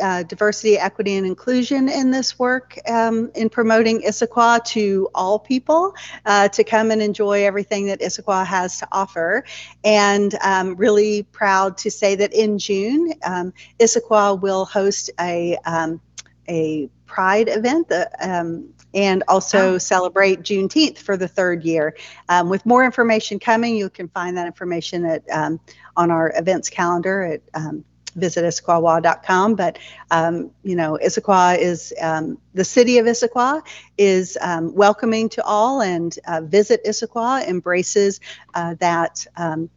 uh, 0.00 0.22
diversity, 0.22 0.78
equity, 0.78 1.16
and 1.16 1.26
inclusion 1.26 1.88
in 1.88 2.10
this 2.10 2.38
work 2.38 2.78
um, 2.88 3.30
in 3.34 3.48
promoting 3.48 4.02
Issaquah 4.02 4.64
to 4.64 5.08
all 5.14 5.38
people 5.38 5.94
uh, 6.24 6.48
to 6.48 6.64
come 6.64 6.90
and 6.90 7.02
enjoy 7.02 7.44
everything 7.44 7.86
that 7.86 8.00
Issaquah 8.00 8.46
has 8.46 8.78
to 8.78 8.88
offer. 8.92 9.44
And 9.84 10.34
um, 10.42 10.76
really 10.76 11.22
proud 11.24 11.78
to 11.78 11.90
say 11.90 12.14
that 12.16 12.32
in 12.32 12.58
June, 12.58 13.12
um, 13.24 13.52
Issaquah 13.78 14.40
will 14.40 14.64
host 14.64 15.10
a, 15.20 15.56
um, 15.64 16.00
a 16.48 16.88
Pride 17.06 17.48
event. 17.48 17.88
The, 17.88 18.10
um, 18.20 18.74
and 18.92 19.22
also 19.28 19.74
oh. 19.74 19.78
celebrate 19.78 20.40
Juneteenth 20.40 20.98
for 20.98 21.16
the 21.16 21.28
third 21.28 21.64
year. 21.64 21.94
Um, 22.28 22.48
with 22.48 22.64
more 22.64 22.84
information 22.84 23.38
coming, 23.38 23.76
you 23.76 23.90
can 23.90 24.08
find 24.08 24.36
that 24.38 24.46
information 24.46 25.04
at 25.04 25.22
um, 25.30 25.60
on 25.96 26.10
our 26.10 26.32
events 26.34 26.70
calendar 26.70 27.22
at 27.22 27.42
um, 27.54 27.84
visit 28.16 28.44
issaquahwa.com. 28.44 29.54
But, 29.54 29.78
um, 30.10 30.50
you 30.62 30.74
know, 30.74 30.98
Issaquah 31.02 31.58
is 31.58 31.94
um, 32.00 32.38
the 32.54 32.64
city 32.64 32.98
of 32.98 33.06
Issaquah 33.06 33.62
is 33.96 34.36
um, 34.40 34.74
welcoming 34.74 35.28
to 35.30 35.44
all, 35.44 35.80
and 35.80 36.18
uh, 36.26 36.40
Visit 36.40 36.84
Issaquah 36.84 37.46
embraces 37.46 38.20
uh, 38.54 38.74
that. 38.80 39.26
Um, 39.36 39.70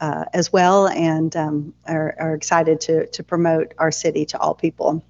uh, 0.00 0.24
as 0.34 0.52
well, 0.52 0.88
and 0.88 1.34
um, 1.36 1.72
are, 1.86 2.14
are 2.18 2.34
excited 2.34 2.80
to, 2.82 3.06
to 3.06 3.22
promote 3.22 3.72
our 3.78 3.90
city 3.90 4.26
to 4.26 4.38
all 4.38 4.52
people. 4.52 5.02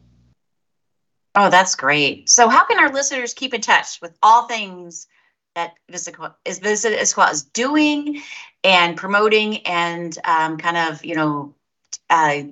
Oh, 1.34 1.50
that's 1.50 1.74
great. 1.74 2.28
So, 2.28 2.48
how 2.48 2.64
can 2.64 2.78
our 2.78 2.92
listeners 2.92 3.34
keep 3.34 3.54
in 3.54 3.60
touch 3.60 4.00
with 4.00 4.16
all 4.22 4.46
things 4.46 5.08
that 5.54 5.74
Visit 5.90 6.16
is 6.44 6.58
Visit 6.58 6.98
Issaquah 6.98 7.32
is 7.32 7.42
doing 7.42 8.22
and 8.62 8.96
promoting, 8.96 9.66
and 9.66 10.16
um, 10.24 10.58
kind 10.58 10.76
of 10.76 11.04
you 11.04 11.16
know 11.16 11.54
uh, 12.08 12.42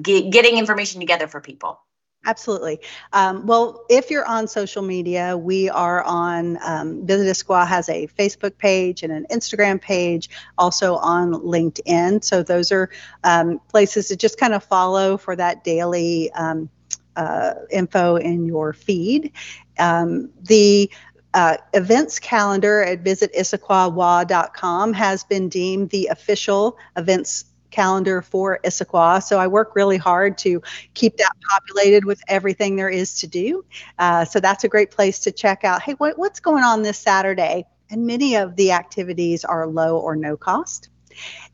get, 0.00 0.30
getting 0.30 0.58
information 0.58 1.00
together 1.00 1.28
for 1.28 1.40
people? 1.40 1.80
Absolutely. 2.26 2.80
Um, 3.12 3.46
well, 3.46 3.84
if 3.88 4.10
you're 4.10 4.26
on 4.26 4.48
social 4.48 4.82
media, 4.82 5.38
we 5.38 5.70
are 5.70 6.02
on 6.02 6.58
um, 6.64 7.06
Visit 7.06 7.30
Issaquah 7.30 7.66
has 7.68 7.88
a 7.88 8.08
Facebook 8.08 8.58
page 8.58 9.04
and 9.04 9.12
an 9.12 9.26
Instagram 9.30 9.80
page, 9.80 10.28
also 10.58 10.96
on 10.96 11.34
LinkedIn. 11.34 12.24
So 12.24 12.42
those 12.42 12.72
are 12.72 12.90
um, 13.22 13.60
places 13.68 14.08
to 14.08 14.16
just 14.16 14.40
kind 14.40 14.54
of 14.54 14.64
follow 14.64 15.16
for 15.16 15.36
that 15.36 15.62
daily 15.62 16.32
um, 16.32 16.68
uh, 17.14 17.54
info 17.70 18.16
in 18.16 18.44
your 18.44 18.72
feed. 18.72 19.32
Um, 19.78 20.30
the 20.42 20.90
uh, 21.32 21.58
events 21.74 22.18
calendar 22.18 22.82
at 22.82 23.04
visitissaquahwa.com 23.04 24.92
has 24.94 25.22
been 25.22 25.48
deemed 25.48 25.90
the 25.90 26.06
official 26.06 26.76
events 26.96 27.44
calendar 27.76 28.22
for 28.22 28.58
Issaquah. 28.64 29.22
So 29.22 29.38
I 29.38 29.46
work 29.46 29.76
really 29.76 29.98
hard 29.98 30.38
to 30.38 30.62
keep 30.94 31.18
that 31.18 31.32
populated 31.50 32.06
with 32.06 32.20
everything 32.26 32.74
there 32.76 32.88
is 32.88 33.20
to 33.20 33.26
do. 33.26 33.64
Uh, 33.98 34.24
so 34.24 34.40
that's 34.40 34.64
a 34.64 34.68
great 34.68 34.90
place 34.90 35.20
to 35.20 35.30
check 35.30 35.62
out. 35.62 35.82
Hey, 35.82 35.92
what, 35.92 36.18
what's 36.18 36.40
going 36.40 36.64
on 36.64 36.82
this 36.82 36.98
Saturday? 36.98 37.66
And 37.90 38.06
many 38.06 38.34
of 38.36 38.56
the 38.56 38.72
activities 38.72 39.44
are 39.44 39.66
low 39.66 39.98
or 39.98 40.16
no 40.16 40.38
cost. 40.38 40.88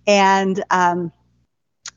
And 0.06 0.62
um, 0.70 1.12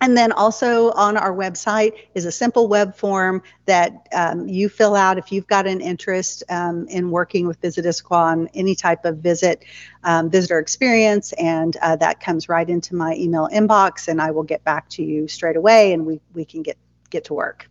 and 0.06 0.16
then 0.16 0.32
also 0.32 0.92
on 0.92 1.18
our 1.18 1.34
website 1.34 1.94
is 2.14 2.26
a 2.26 2.32
simple 2.32 2.68
web 2.68 2.96
form 2.96 3.42
that 3.66 4.08
um, 4.14 4.48
you 4.48 4.70
fill 4.70 4.96
out 4.96 5.18
if 5.18 5.32
you've 5.32 5.48
got 5.48 5.66
an 5.66 5.82
interest 5.82 6.44
um, 6.48 6.88
in 6.90 7.10
working 7.10 7.48
with 7.48 7.60
Visit 7.60 8.04
on 8.12 8.48
any 8.54 8.76
type 8.76 9.04
of 9.06 9.18
visit 9.18 9.66
um, 10.04 10.30
visitor 10.30 10.60
experience, 10.60 11.34
and 11.34 11.76
uh, 11.78 11.96
that 11.96 12.20
comes 12.20 12.48
right 12.48 12.70
into 12.70 12.94
my 12.94 13.16
email 13.16 13.50
inbox, 13.52 14.08
and 14.08 14.22
I 14.22 14.30
will 14.30 14.44
get 14.44 14.64
back 14.64 14.88
to 14.90 15.04
you 15.04 15.28
straight 15.28 15.56
away, 15.56 15.94
and 15.94 16.06
we 16.06 16.22
we 16.36 16.46
can 16.46 16.62
get 16.62 16.78
get 17.10 17.26
to 17.26 17.34
work. 17.34 17.68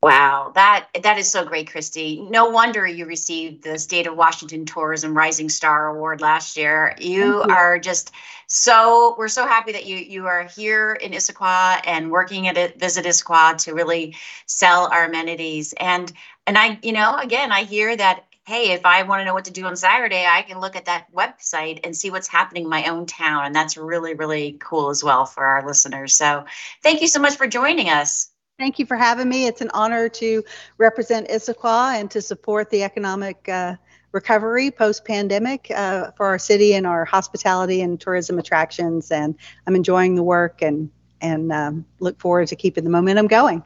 Wow, 0.00 0.52
that 0.54 0.86
that 1.02 1.18
is 1.18 1.28
so 1.28 1.44
great, 1.44 1.72
Christy. 1.72 2.20
No 2.30 2.50
wonder 2.50 2.86
you 2.86 3.04
received 3.04 3.64
the 3.64 3.80
State 3.80 4.06
of 4.06 4.16
Washington 4.16 4.64
Tourism 4.64 5.16
Rising 5.16 5.48
Star 5.48 5.88
Award 5.88 6.20
last 6.20 6.56
year. 6.56 6.94
You, 7.00 7.24
you, 7.24 7.42
are 7.42 7.80
just 7.80 8.12
so 8.46 9.16
we're 9.18 9.26
so 9.26 9.44
happy 9.44 9.72
that 9.72 9.86
you 9.86 9.96
you 9.96 10.26
are 10.28 10.44
here 10.44 10.92
in 10.92 11.10
Issaquah 11.10 11.80
and 11.84 12.12
working 12.12 12.46
at 12.46 12.56
it, 12.56 12.78
Visit 12.78 13.06
Issaquah 13.06 13.58
to 13.64 13.74
really 13.74 14.14
sell 14.46 14.86
our 14.86 15.06
amenities. 15.06 15.74
And 15.80 16.12
and 16.46 16.56
I, 16.56 16.78
you 16.80 16.92
know, 16.92 17.16
again, 17.16 17.50
I 17.50 17.64
hear 17.64 17.96
that 17.96 18.24
hey, 18.46 18.70
if 18.70 18.86
I 18.86 19.02
want 19.02 19.20
to 19.20 19.24
know 19.24 19.34
what 19.34 19.44
to 19.46 19.50
do 19.50 19.66
on 19.66 19.76
Saturday, 19.76 20.24
I 20.24 20.42
can 20.42 20.60
look 20.60 20.76
at 20.76 20.86
that 20.86 21.12
website 21.12 21.80
and 21.84 21.94
see 21.94 22.10
what's 22.10 22.28
happening 22.28 22.62
in 22.62 22.70
my 22.70 22.86
own 22.86 23.04
town. 23.04 23.44
And 23.44 23.54
that's 23.54 23.76
really, 23.76 24.14
really 24.14 24.56
cool 24.58 24.88
as 24.88 25.04
well 25.04 25.26
for 25.26 25.44
our 25.44 25.66
listeners. 25.66 26.14
So 26.14 26.46
thank 26.82 27.02
you 27.02 27.08
so 27.08 27.20
much 27.20 27.36
for 27.36 27.46
joining 27.46 27.90
us. 27.90 28.30
Thank 28.58 28.78
you 28.78 28.86
for 28.86 28.96
having 28.96 29.28
me. 29.28 29.46
It's 29.46 29.60
an 29.60 29.70
honor 29.72 30.08
to 30.08 30.42
represent 30.78 31.28
Issaquah 31.28 32.00
and 32.00 32.10
to 32.10 32.20
support 32.20 32.70
the 32.70 32.82
economic 32.82 33.48
uh, 33.48 33.76
recovery 34.12 34.70
post 34.70 35.04
pandemic 35.04 35.70
uh, 35.70 36.10
for 36.16 36.26
our 36.26 36.38
city 36.38 36.74
and 36.74 36.86
our 36.86 37.04
hospitality 37.04 37.82
and 37.82 38.00
tourism 38.00 38.38
attractions. 38.38 39.12
And 39.12 39.36
I'm 39.66 39.76
enjoying 39.76 40.16
the 40.16 40.24
work 40.24 40.62
and 40.62 40.90
and 41.20 41.52
um, 41.52 41.84
look 42.00 42.20
forward 42.20 42.48
to 42.48 42.56
keeping 42.56 42.84
the 42.84 42.90
momentum 42.90 43.28
going. 43.28 43.62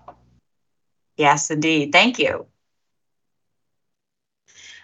Yes, 1.17 1.51
indeed. 1.51 1.93
Thank 1.93 2.19
you. 2.19 2.47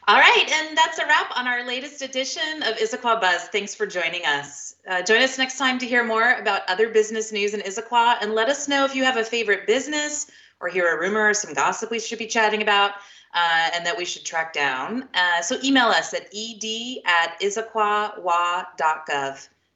All 0.09 0.19
right, 0.19 0.51
and 0.51 0.75
that's 0.75 0.99
a 0.99 1.05
wrap 1.05 1.31
on 1.37 1.47
our 1.47 1.67
latest 1.67 2.01
edition 2.01 2.63
of 2.63 2.77
Issaquah 2.77 3.21
Buzz. 3.21 3.43
Thanks 3.49 3.75
for 3.75 3.87
joining 3.87 4.25
us. 4.25 4.77
Uh, 4.89 5.03
join 5.03 5.21
us 5.21 5.37
next 5.37 5.59
time 5.59 5.79
to 5.81 5.87
hear 5.87 6.03
more 6.03 6.33
about 6.33 6.63
other 6.67 6.89
business 6.89 7.31
news 7.31 7.53
in 7.53 7.61
Issaquah, 7.61 8.17
and 8.23 8.35
let 8.35 8.49
us 8.49 8.69
know 8.69 8.87
if 8.87 8.95
you 8.95 9.05
have 9.05 9.19
a 9.19 9.25
favorite 9.25 9.67
business 9.67 10.31
or 10.61 10.69
hear 10.69 10.97
a 10.97 10.99
rumor 10.99 11.29
or 11.29 11.35
some 11.35 11.53
gossip 11.53 11.91
we 11.91 12.01
should 12.01 12.19
be 12.19 12.27
chatting 12.27 12.63
about 12.63 12.93
uh, 13.35 13.69
and 13.75 13.85
that 13.85 13.99
we 13.99 14.07
should 14.07 14.25
track 14.25 14.55
down. 14.55 15.07
Uh, 15.13 15.43
so 15.43 15.59
email 15.63 15.89
us 15.89 16.15
at 16.15 16.27
ed 16.35 16.65
at. 17.05 17.39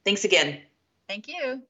Thanks 0.03 0.25
again. 0.25 0.61
Thank 1.07 1.27
you. 1.27 1.61